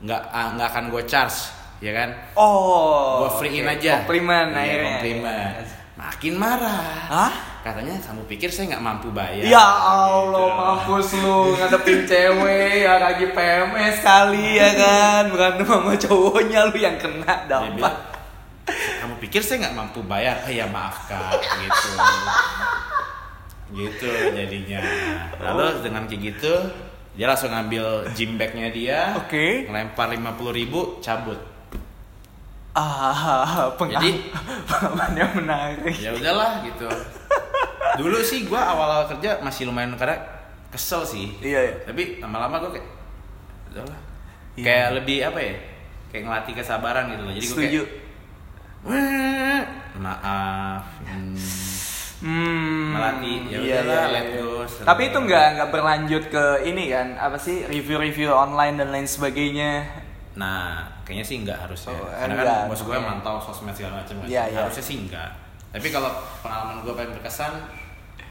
Nggak 0.00 0.22
ah, 0.30 0.54
nggak 0.54 0.68
akan 0.70 0.84
gue 0.88 1.02
charge 1.04 1.50
ya 1.78 1.92
kan? 1.92 2.08
Oh. 2.34 3.26
gue 3.26 3.30
free 3.36 3.60
in 3.60 3.66
oke. 3.66 3.74
aja. 3.76 4.00
Komplimen 4.02 4.46
Iya, 4.50 4.58
akhirnya. 4.58 4.86
komplimen. 4.86 5.50
Makin 5.98 6.34
marah. 6.38 6.80
Hah? 7.08 7.32
Katanya 7.60 7.92
kamu 7.98 8.22
pikir 8.26 8.48
saya 8.48 8.72
nggak 8.72 8.82
mampu 8.82 9.08
bayar 9.10 9.44
Ya 9.44 9.60
Allah, 9.60 10.32
Gitu. 10.40 10.56
mampus 10.56 11.08
lu 11.14 11.38
ngadepin 11.54 12.00
cewek 12.02 12.72
ya 12.80 12.94
lagi 12.96 13.26
PMS 13.28 13.96
kali 14.00 14.46
ya 14.56 14.68
kan 14.74 15.22
berantem 15.28 15.66
sama 15.66 15.92
cowoknya 15.94 16.60
lu 16.66 16.76
yang 16.76 16.96
kena 16.96 17.34
dampak. 17.44 17.94
kamu 18.70 19.14
pikir 19.20 19.40
saya 19.40 19.66
nggak 19.66 19.76
mampu 19.76 20.00
bayar 20.02 20.40
oh, 20.40 20.50
ya 20.50 20.64
maaf 20.64 21.04
kak 21.04 21.36
gitu 21.58 21.90
gitu 23.72 24.06
jadinya 24.30 24.80
lalu 25.38 25.78
dengan 25.80 26.02
kayak 26.04 26.22
gitu 26.28 26.54
dia 27.12 27.26
langsung 27.26 27.50
ngambil 27.50 27.84
gym 28.12 28.34
bagnya 28.34 28.66
dia 28.68 29.00
Oke. 29.16 29.66
ngelempar 29.66 30.10
50.000 30.10 30.54
ribu 30.54 30.80
cabut 31.00 31.38
Ah, 32.70 33.66
pengalaman, 33.78 33.98
Jadi- 34.00 34.30
pengalamannya 34.64 35.26
menarik. 35.34 35.94
ya 35.98 36.14
udahlah 36.14 36.62
gitu 36.62 36.86
dulu 37.96 38.18
sih 38.20 38.44
gua 38.44 38.62
awal-awal 38.68 39.06
kerja 39.08 39.40
masih 39.40 39.66
lumayan 39.66 39.94
karena 39.94 40.18
kesel 40.68 41.02
sih 41.02 41.34
Iya, 41.38 41.60
iya. 41.60 41.74
tapi 41.82 42.18
lama-lama 42.18 42.60
gue 42.60 42.78
kayak 42.78 42.88
udahlah 43.70 43.98
Iya. 44.54 44.64
kayak 44.64 44.88
lebih 44.96 45.18
apa 45.24 45.38
ya 45.40 45.54
kayak 46.08 46.22
ngelatih 46.24 46.54
kesabaran 46.54 47.04
gitu 47.08 47.22
loh 47.22 47.32
jadi 47.32 47.46
gue 47.46 47.58
kayak 47.60 47.86
maaf 49.96 50.84
hmm, 51.04 51.34
Hmm. 52.20 52.92
Melatih, 52.92 53.48
ya 53.48 53.56
iya, 53.56 53.80
udahlah, 53.80 53.96
iya, 54.04 54.12
let 54.12 54.26
iya. 54.28 54.44
go, 54.44 54.60
Tapi 54.84 55.08
itu 55.08 55.18
nggak 55.24 55.46
nggak 55.56 55.68
berlanjut 55.72 56.24
ke 56.28 56.44
ini 56.68 56.92
kan? 56.92 57.16
Apa 57.16 57.40
sih 57.40 57.64
review-review 57.64 58.28
online 58.28 58.76
dan 58.76 58.92
lain 58.92 59.08
sebagainya? 59.08 59.88
nah 60.30 60.84
kayaknya 61.02 61.24
sih 61.24 61.36
nggak 61.42 61.58
harusnya 61.58 61.90
Oh, 61.90 62.06
karena 62.06 62.34
enggak. 62.38 62.60
kan 62.60 62.70
bos 62.70 62.82
gue 62.84 62.96
mantau 62.96 63.36
sosmed 63.40 63.72
segala 63.72 64.04
macam 64.04 64.14
kan 64.20 64.26
Iya, 64.28 64.42
iya. 64.46 64.58
harusnya 64.62 64.84
sih 64.84 64.96
enggak 65.00 65.30
tapi 65.68 65.88
kalau 65.88 66.10
pengalaman 66.38 66.76
gue 66.80 66.92
paling 66.92 67.12
berkesan 67.12 67.52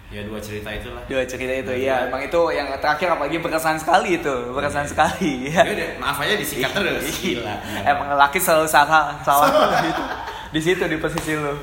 ya 0.09 0.25
dua 0.25 0.41
cerita 0.41 0.73
itulah 0.73 1.05
Dua 1.05 1.21
cerita 1.21 1.53
itu, 1.53 1.69
Dua 1.69 1.77
ya 1.77 1.95
emang 2.09 2.17
itu 2.19 2.41
yang 2.49 2.65
terakhir 2.77 3.13
apalagi 3.13 3.37
berkesan 3.37 3.77
sekali 3.77 4.17
itu, 4.17 4.35
berkesan 4.49 4.85
Iya. 4.85 4.89
sekali. 4.89 5.31
Ya. 5.53 5.61
ya 5.61 5.71
udah 5.77 5.89
maaf 6.01 6.17
aja 6.19 6.33
disingkat 6.33 6.71
terus 6.73 7.05
gila 7.17 7.55
Emang 7.85 8.07
laki 8.17 8.41
selalu 8.41 8.65
salah, 8.65 9.21
salah 9.21 9.49
gitu. 9.85 10.01
di 10.49 10.59
situ 10.59 10.83
di 10.83 10.97
posisi 10.97 11.37
lu. 11.37 11.53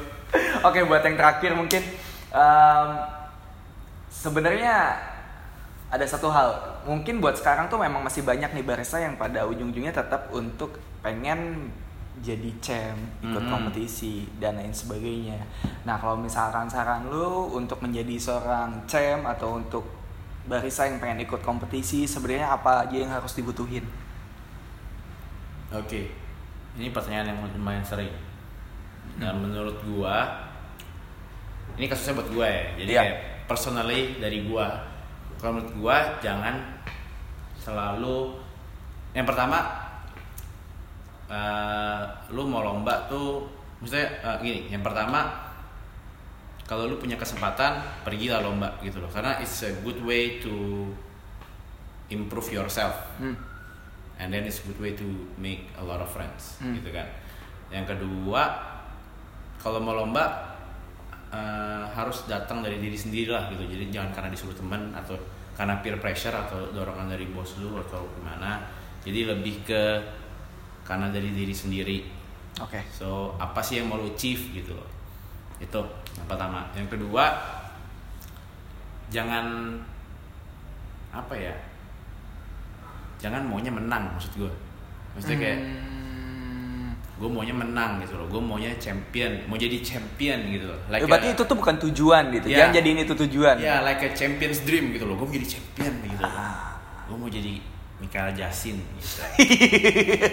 Oke, 0.63 0.83
buat 0.83 1.03
yang 1.03 1.19
terakhir 1.19 1.55
mungkin 1.55 1.83
em, 2.31 2.89
sebenarnya 4.09 4.95
ada 5.87 6.07
satu 6.07 6.31
hal. 6.31 6.83
Mungkin 6.87 7.19
buat 7.19 7.35
sekarang 7.35 7.67
tuh 7.67 7.79
memang 7.79 8.03
masih 8.03 8.23
banyak 8.23 8.51
nih 8.53 8.63
barista 8.63 8.99
yang 8.99 9.15
pada 9.15 9.43
ujung-ujungnya 9.43 9.91
tetap 9.91 10.31
untuk 10.31 10.79
pengen 11.03 11.71
jadi 12.25 12.51
champ, 12.65 12.97
ikut 13.21 13.45
Mhm. 13.45 13.53
kompetisi 13.53 14.25
dan 14.41 14.57
lain 14.57 14.73
sebagainya. 14.73 15.37
Nah, 15.85 16.01
kalau 16.01 16.17
misalkan 16.17 16.65
saran 16.65 17.13
lu 17.13 17.53
untuk 17.53 17.81
menjadi 17.85 18.17
seorang 18.17 18.89
champ 18.89 19.29
atau 19.29 19.61
untuk 19.61 19.85
barista 20.49 20.89
yang 20.89 20.97
pengen 20.97 21.27
ikut 21.27 21.45
kompetisi, 21.45 22.09
sebenarnya 22.09 22.57
apa 22.57 22.89
aja 22.89 22.97
yang 22.97 23.13
harus 23.13 23.37
dibutuhin? 23.37 23.85
Oke, 25.75 26.15
ini 26.79 26.89
pertanyaan 26.95 27.35
yang 27.35 27.39
lumayan 27.53 27.85
sering. 27.85 28.13
Dan 29.19 29.43
menurut 29.43 29.77
gua, 29.85 30.47
ini 31.77 31.91
kasusnya 31.91 32.17
buat 32.17 32.31
gua 32.33 32.47
ya. 32.47 32.65
Jadi 32.81 32.91
Iya. 32.95 33.01
kayak 33.03 33.19
personally 33.51 34.17
dari 34.23 34.47
gua, 34.47 34.87
kalau 35.37 35.59
menurut 35.61 35.75
gua 35.77 35.97
jangan 36.23 36.55
selalu. 37.59 38.39
Yang 39.13 39.27
pertama, 39.33 39.59
eh, 41.27 42.03
lu 42.31 42.45
mau 42.45 42.63
lomba 42.63 43.07
tuh, 43.07 43.47
maksudnya 43.79 44.07
eh, 44.23 44.37
gini. 44.41 44.61
Yang 44.69 44.83
pertama, 44.87 45.31
kalau 46.63 46.87
lu 46.87 46.97
punya 46.97 47.15
kesempatan, 47.15 47.79
pergilah 48.03 48.43
lomba 48.43 48.75
gitu 48.81 48.99
loh. 48.99 49.11
Karena 49.11 49.39
it's 49.39 49.63
a 49.63 49.71
good 49.81 49.99
way 50.03 50.39
to 50.39 50.87
improve 52.07 52.47
yourself 52.53 52.95
Hmm. 53.19 53.35
and 54.17 54.31
then 54.31 54.47
it's 54.47 54.63
a 54.63 54.65
good 54.65 54.79
way 54.79 54.95
to 54.95 55.03
make 55.37 55.67
a 55.75 55.83
lot 55.83 55.99
of 55.99 56.07
friends 56.07 56.55
Hmm. 56.63 56.79
gitu 56.79 56.95
kan 56.95 57.03
yang 57.67 57.83
kedua 57.83 58.63
kalau 59.59 59.83
mau 59.83 59.91
lomba 59.91 60.55
eh, 61.27 61.85
harus 61.91 62.31
datang 62.31 62.63
dari 62.63 62.79
diri 62.79 62.95
sendiri 62.95 63.35
lah 63.35 63.51
gitu 63.51 63.67
jadi 63.67 63.91
jangan 63.91 64.15
karena 64.15 64.31
disuruh 64.31 64.55
teman 64.55 64.95
atau 64.95 65.19
karena 65.59 65.83
peer 65.83 65.99
pressure 65.99 66.31
atau 66.31 66.71
dorongan 66.71 67.11
dari 67.11 67.27
bos 67.27 67.59
lu 67.59 67.75
atau 67.75 68.07
gimana 68.15 68.63
jadi 69.03 69.35
lebih 69.35 69.67
ke 69.67 69.83
karena 70.87 71.11
dari 71.11 71.29
diri 71.29 71.51
sendiri 71.51 71.99
Oke. 72.57 72.81
so 72.89 73.09
apa 73.37 73.59
sih 73.59 73.77
yang 73.77 73.87
mau 73.87 73.99
lu 73.99 74.09
achieve 74.09 74.55
gitu 74.55 74.71
loh 74.71 74.87
itu 75.59 75.81
yang 76.15 76.27
pertama 76.27 76.71
yang 76.73 76.87
kedua 76.87 77.25
jangan 79.09 79.77
apa 81.11 81.35
ya 81.35 81.55
jangan 83.17 83.43
maunya 83.43 83.71
menang 83.71 84.13
maksud 84.13 84.33
gue 84.37 84.53
maksudnya 85.13 85.39
kayak 85.39 85.61
Hmm. 85.67 86.93
gue 87.17 87.25
maunya 87.27 87.51
menang 87.51 87.97
gitu 87.99 88.13
loh 88.15 88.29
gue 88.29 88.37
maunya 88.39 88.69
champion 88.77 89.41
mau 89.47 89.57
jadi 89.57 89.81
champion 89.81 90.37
gitu 90.47 90.69
loh 90.69 90.77
like 90.87 91.01
Ya, 91.01 91.09
berarti 91.09 91.29
a- 91.29 91.33
itu 91.33 91.43
tuh 91.43 91.57
bukan 91.57 91.77
tujuan 91.81 92.29
gitu. 92.31 92.47
Ya. 92.47 92.57
Jangan 92.61 92.73
jadiin 92.77 92.99
itu 93.01 93.15
tujuan. 93.19 93.57
ya 93.59 93.81
like 93.81 94.03
a 94.03 94.11
champion's 94.13 94.61
dream 94.63 94.93
gitu 94.93 95.05
loh 95.05 95.17
gue 95.17 95.25
mau 95.25 95.35
jadi 95.35 95.49
champion 95.51 95.93
gitu 96.05 96.21
Ah. 96.21 96.77
gue 97.05 97.17
mau 97.17 97.27
jadi 97.27 97.53
Michael 97.99 98.33
Jasin 98.33 98.77
gitu. 98.77 99.23
Iya. 99.39 100.29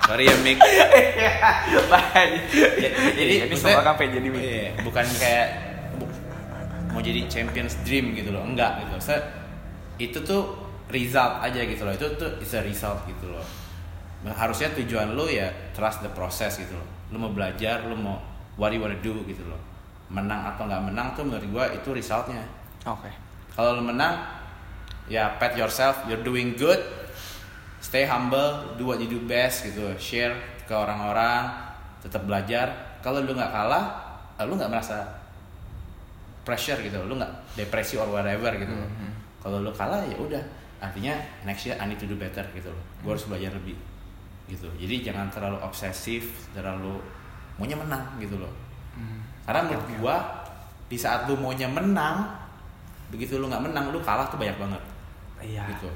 sorry 0.06 0.26
ya 0.26 0.36
Mik. 0.36 0.58
Jadi 3.12 3.32
ini 3.36 3.46
maksudnya- 3.46 3.56
semua 3.56 3.82
kan 3.84 3.94
pengen 3.94 4.12
jadi 4.16 4.28
mie. 4.28 4.40
iya, 4.40 4.64
bukan 4.80 5.06
kayak 5.14 5.46
bu- 5.94 6.10
mau 6.90 7.00
jadi 7.00 7.20
champions 7.26 7.78
dream 7.82 8.10
gitu 8.12 8.30
loh. 8.30 8.42
Enggak 8.42 8.82
gitu 8.82 8.96
Se- 9.00 9.26
itu 9.98 10.18
tuh 10.20 10.58
result 10.88 11.38
aja 11.40 11.60
gitu 11.60 11.82
loh. 11.84 11.92
Itu 11.92 12.06
tuh 12.16 12.30
is 12.40 12.50
a 12.50 12.60
result 12.60 13.06
gitu 13.06 13.28
loh. 13.28 13.44
Harusnya 14.26 14.74
tujuan 14.74 15.14
lu 15.14 15.26
ya 15.26 15.46
trust 15.70 16.00
the 16.00 16.10
process 16.10 16.58
gitu 16.58 16.74
loh. 16.74 16.86
Lu 17.08 17.18
mau 17.18 17.30
belajar 17.30 17.86
lu 17.86 17.94
mau 17.94 18.18
what 18.56 18.72
you 18.72 18.82
wanna 18.82 18.98
do 18.98 19.14
gitu 19.24 19.46
loh. 19.46 19.60
Menang 20.10 20.42
atau 20.48 20.66
nggak 20.66 20.82
menang 20.84 21.14
tuh 21.14 21.22
menurut 21.22 21.46
gua 21.48 21.64
itu 21.70 21.90
resultnya. 21.90 22.42
Oke. 22.82 23.12
kalau 23.50 23.76
lu 23.76 23.84
menang 23.84 24.16
ya 25.06 25.38
pat 25.40 25.56
yourself 25.56 26.04
you're 26.10 26.24
doing 26.24 26.58
good. 26.58 26.80
Stay 27.80 28.04
humble 28.04 28.76
do 28.76 28.84
what 28.84 29.00
you 29.00 29.08
do 29.08 29.20
best 29.24 29.64
gitu. 29.64 29.88
Share 29.96 30.36
ke 30.68 30.74
orang-orang 30.76 31.48
tetap 32.04 32.26
belajar. 32.28 32.98
Kalau 33.00 33.24
lu 33.24 33.32
nggak 33.32 33.52
kalah 33.52 33.84
eh, 34.36 34.44
lu 34.44 34.58
nggak 34.58 34.68
merasa 34.68 35.00
pressure 36.44 36.80
gitu. 36.84 37.00
Lu 37.08 37.16
nggak 37.16 37.56
depresi 37.56 37.96
or 37.96 38.10
whatever 38.10 38.52
gitu. 38.56 38.72
Loh. 38.72 38.88
Mhm. 38.88 39.10
kalau 39.40 39.64
lu 39.64 39.72
kalah 39.72 40.04
ya 40.04 40.16
udah. 40.20 40.42
Artinya 40.80 41.16
next 41.44 41.68
year 41.68 41.76
I 41.80 41.88
need 41.88 42.00
to 42.00 42.08
do 42.08 42.16
better 42.20 42.44
gitu. 42.52 42.68
Loh 42.68 42.84
gue 43.00 43.10
harus 43.16 43.24
belajar 43.24 43.56
lebih 43.56 43.76
gitu. 44.50 44.68
Jadi 44.76 45.08
jangan 45.08 45.32
terlalu 45.32 45.56
obsesif 45.64 46.50
terlalu 46.52 47.00
maunya 47.56 47.76
menang 47.76 48.04
gitu 48.16 48.40
loh. 48.40 48.52
Hmm. 48.90 49.22
karena 49.46 49.70
menurut 49.70 49.86
gua 50.02 50.16
di 50.90 50.98
saat 50.98 51.30
lu 51.30 51.38
maunya 51.38 51.70
menang 51.70 52.26
begitu 53.14 53.38
lu 53.38 53.46
nggak 53.46 53.62
menang 53.70 53.94
lu 53.94 54.02
kalah 54.02 54.26
tuh 54.26 54.38
banyak 54.38 54.58
banget 54.58 54.82
Iya. 55.40 55.64
gitu 55.68 55.88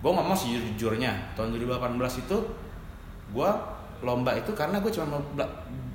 gua 0.00 0.16
ngomong 0.16 0.32
sejujurnya 0.32 1.12
tahun 1.34 1.52
2018 1.52 1.96
itu 2.20 2.36
gua 3.30 3.50
lomba 4.00 4.32
itu 4.32 4.48
karena 4.52 4.80
gue 4.80 4.88
cuma 4.88 5.12
mau 5.12 5.22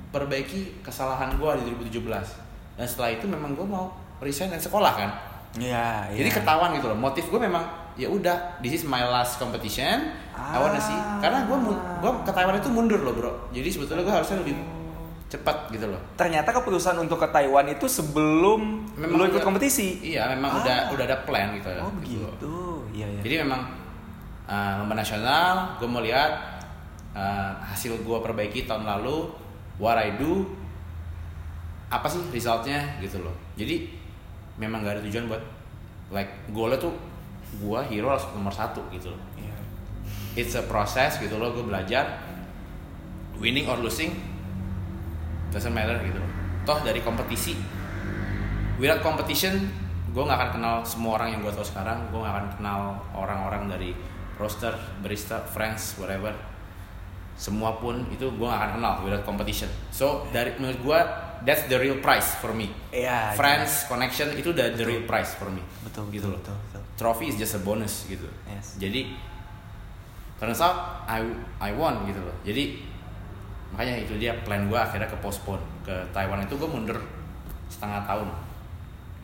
perbaiki 0.08 0.78
kesalahan 0.80 1.34
gua 1.36 1.58
di 1.58 1.66
2017 1.90 2.06
dan 2.76 2.86
setelah 2.86 3.10
itu 3.12 3.26
memang 3.26 3.52
gua 3.52 3.66
mau 3.66 3.86
resign 4.18 4.48
dan 4.48 4.60
sekolah 4.60 4.94
kan 4.94 5.10
Iya, 5.56 6.12
jadi 6.12 6.28
iya. 6.28 6.36
ketahuan 6.36 6.76
gitu 6.76 6.84
loh 6.84 6.98
motif 7.00 7.24
gue 7.26 7.40
memang 7.40 7.64
ya 7.96 8.04
udah 8.06 8.60
this 8.60 8.76
is 8.76 8.84
my 8.84 9.00
last 9.00 9.40
competition 9.40 10.12
I 10.36 10.60
wanna 10.60 10.76
see 10.76 10.92
Ah. 10.92 11.16
karena 11.16 11.48
gue 11.48 11.56
gue 11.96 12.12
ke 12.22 12.30
Taiwan 12.30 12.52
itu 12.54 12.68
mundur 12.68 13.00
loh 13.00 13.16
bro 13.16 13.32
jadi 13.50 13.64
sebetulnya 13.64 14.04
gue 14.04 14.12
harusnya 14.12 14.36
lebih 14.44 14.52
cepat 15.26 15.66
gitu 15.70 15.90
loh 15.90 15.98
Ternyata 16.14 16.48
keputusan 16.50 16.94
untuk 16.98 17.18
ke 17.18 17.28
Taiwan 17.28 17.66
itu 17.66 17.84
sebelum 17.84 18.86
Memang 18.94 19.18
lu 19.18 19.22
ikut 19.26 19.36
udah- 19.36 19.44
kompetisi. 19.44 19.98
Iya, 20.14 20.30
memang 20.32 20.54
Ah. 20.54 20.58
udah 20.62 20.78
udah 20.94 21.04
ada 21.04 21.18
plan 21.22 21.50
gitu. 21.52 21.66
Oh 21.76 21.90
gitu 21.98 22.22
begitu. 22.22 22.56
Iya, 22.94 23.06
iya. 23.10 23.20
Jadi 23.20 23.34
memang 23.42 23.60
uh, 24.46 24.72
lomba 24.78 24.94
nasional, 24.94 25.74
gue 25.76 25.84
mau 25.84 25.98
lihat 26.00 26.62
uh, 27.12 27.52
hasil 27.60 27.98
gue 27.98 28.18
perbaiki 28.22 28.64
tahun 28.64 28.86
lalu, 28.86 29.26
what 29.76 29.98
I 29.98 30.14
do, 30.14 30.46
apa 31.88 32.06
sih 32.06 32.22
resultnya 32.30 32.78
gitu 32.98 33.18
loh. 33.20 33.34
Jadi 33.54 33.90
memang 34.56 34.80
gak 34.80 34.96
ada 34.96 35.02
tujuan 35.04 35.26
buat 35.26 35.42
like 36.08 36.30
goalnya 36.48 36.78
tuh 36.78 36.94
gue 37.56 37.80
hero 37.90 38.08
harus 38.08 38.24
nomor 38.30 38.50
satu 38.50 38.78
gitu 38.88 39.10
loh. 39.10 39.22
Iya. 39.34 39.54
It's 40.36 40.54
a 40.54 40.62
process 40.62 41.18
gitu 41.18 41.36
loh, 41.36 41.50
gue 41.50 41.64
belajar 41.64 42.22
winning 43.36 43.66
or 43.66 43.76
losing 43.76 44.14
doesn't 45.56 45.72
matter 45.72 45.96
gitu 46.04 46.20
loh. 46.20 46.30
Toh 46.68 46.84
dari 46.84 47.00
kompetisi 47.00 47.56
without 48.76 49.00
competition 49.00 49.56
gue 50.12 50.24
nggak 50.24 50.36
akan 50.36 50.50
kenal 50.60 50.74
semua 50.84 51.20
orang 51.20 51.32
yang 51.32 51.40
gue 51.40 51.52
tahu 51.52 51.64
sekarang. 51.64 52.12
Gue 52.12 52.20
nggak 52.20 52.34
akan 52.36 52.46
kenal 52.60 52.80
orang-orang 53.16 53.72
dari 53.72 53.90
roster 54.36 54.76
barista 55.00 55.40
friends 55.48 55.96
whatever. 55.96 56.32
Semua 57.36 57.76
pun 57.76 58.00
itu 58.08 58.32
gue 58.32 58.48
gak 58.48 58.56
akan 58.56 58.72
kenal 58.80 58.92
without 59.04 59.20
competition. 59.28 59.68
So 59.92 60.24
dari 60.32 60.56
menurut 60.56 60.80
gue 60.80 60.98
that's 61.44 61.68
the 61.68 61.76
real 61.76 62.00
price 62.00 62.32
for 62.40 62.56
me. 62.56 62.72
Iya. 62.88 63.36
friends 63.36 63.84
connection 63.92 64.32
itu 64.32 64.56
the, 64.56 64.72
the 64.72 64.84
real 64.88 65.04
price 65.04 65.36
for 65.36 65.52
me. 65.52 65.60
Betul, 65.84 66.08
gitu 66.08 66.32
betul, 66.32 66.32
loh. 66.32 66.40
betul, 66.40 66.56
betul. 66.56 66.82
trophy 66.96 67.28
is 67.28 67.36
just 67.36 67.52
a 67.56 67.60
bonus 67.60 68.08
gitu. 68.08 68.24
Yes. 68.48 68.80
jadi 68.80 69.12
out 70.40 71.04
I 71.08 71.20
I 71.60 71.70
won 71.76 72.08
gitu 72.08 72.20
loh. 72.24 72.36
Jadi 72.44 72.95
makanya 73.70 73.94
itu 73.98 74.14
dia 74.16 74.32
plan 74.42 74.66
gue 74.66 74.74
akhirnya 74.74 75.06
ke 75.06 75.18
postpone 75.18 75.58
ke 75.82 75.94
Taiwan 76.10 76.40
itu 76.40 76.54
gue 76.54 76.66
mundur 76.66 76.98
setengah 77.66 78.02
tahun 78.04 78.28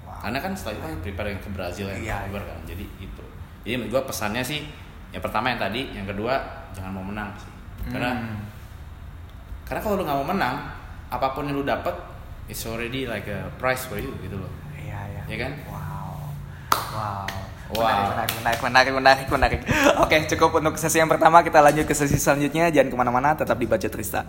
Wow. 0.03 0.18
karena 0.20 0.38
kan 0.38 0.53
setelah 0.53 0.74
itu 0.74 0.82
kan 0.82 0.93
prepare 1.01 1.28
yang 1.30 1.40
ke 1.40 1.51
Brazil 1.51 1.86
yang 1.88 2.01
Iya, 2.03 2.14
Oktober 2.26 2.43
kan 2.45 2.59
jadi 2.66 2.84
itu 2.99 3.22
jadi 3.62 3.74
menurut 3.78 3.90
gue 3.93 4.03
pesannya 4.11 4.43
sih 4.43 4.61
yang 5.09 5.22
pertama 5.22 5.49
yang 5.49 5.61
tadi 5.61 5.80
yang 5.90 6.05
kedua 6.05 6.34
jangan 6.72 6.93
mau 6.93 7.03
menang 7.03 7.30
sih 7.38 7.53
karena 7.88 8.11
Hmm. 8.12 8.43
karena 9.62 9.80
kalau 9.80 9.95
lu 9.97 10.05
nggak 10.05 10.18
mau 10.20 10.28
menang 10.28 10.57
apa 11.09 11.26
pun 11.30 11.47
yang 11.47 11.55
lu 11.55 11.64
dapat 11.64 11.95
it's 12.45 12.62
already 12.62 13.07
like 13.07 13.24
a 13.26 13.47
price 13.57 13.86
for 13.86 13.97
you 13.97 14.12
gitu 14.20 14.36
loh 14.36 14.51
Iya, 14.74 15.01
iya. 15.09 15.22
Iya 15.24 15.36
kan? 15.38 15.53
Wow. 15.64 16.12
Wow. 16.93 17.26
Wow. 17.72 18.12
Menarik, 18.12 18.32
menarik, 18.36 18.61
menarik, 18.61 18.93
menarik, 18.93 19.26
menarik. 19.30 19.61
Oke, 19.97 20.28
cukup 20.28 20.61
untuk 20.61 20.76
sesi 20.76 21.01
yang 21.01 21.09
pertama. 21.09 21.40
Kita 21.40 21.64
lanjut 21.64 21.88
ke 21.88 21.97
sesi 21.97 22.20
selanjutnya. 22.20 22.68
Jangan 22.68 22.93
ke 22.93 22.97
mana-mana, 23.01 23.32
tetap 23.32 23.57
di 23.57 23.64
Budget 23.64 23.88
Trista. 23.88 24.20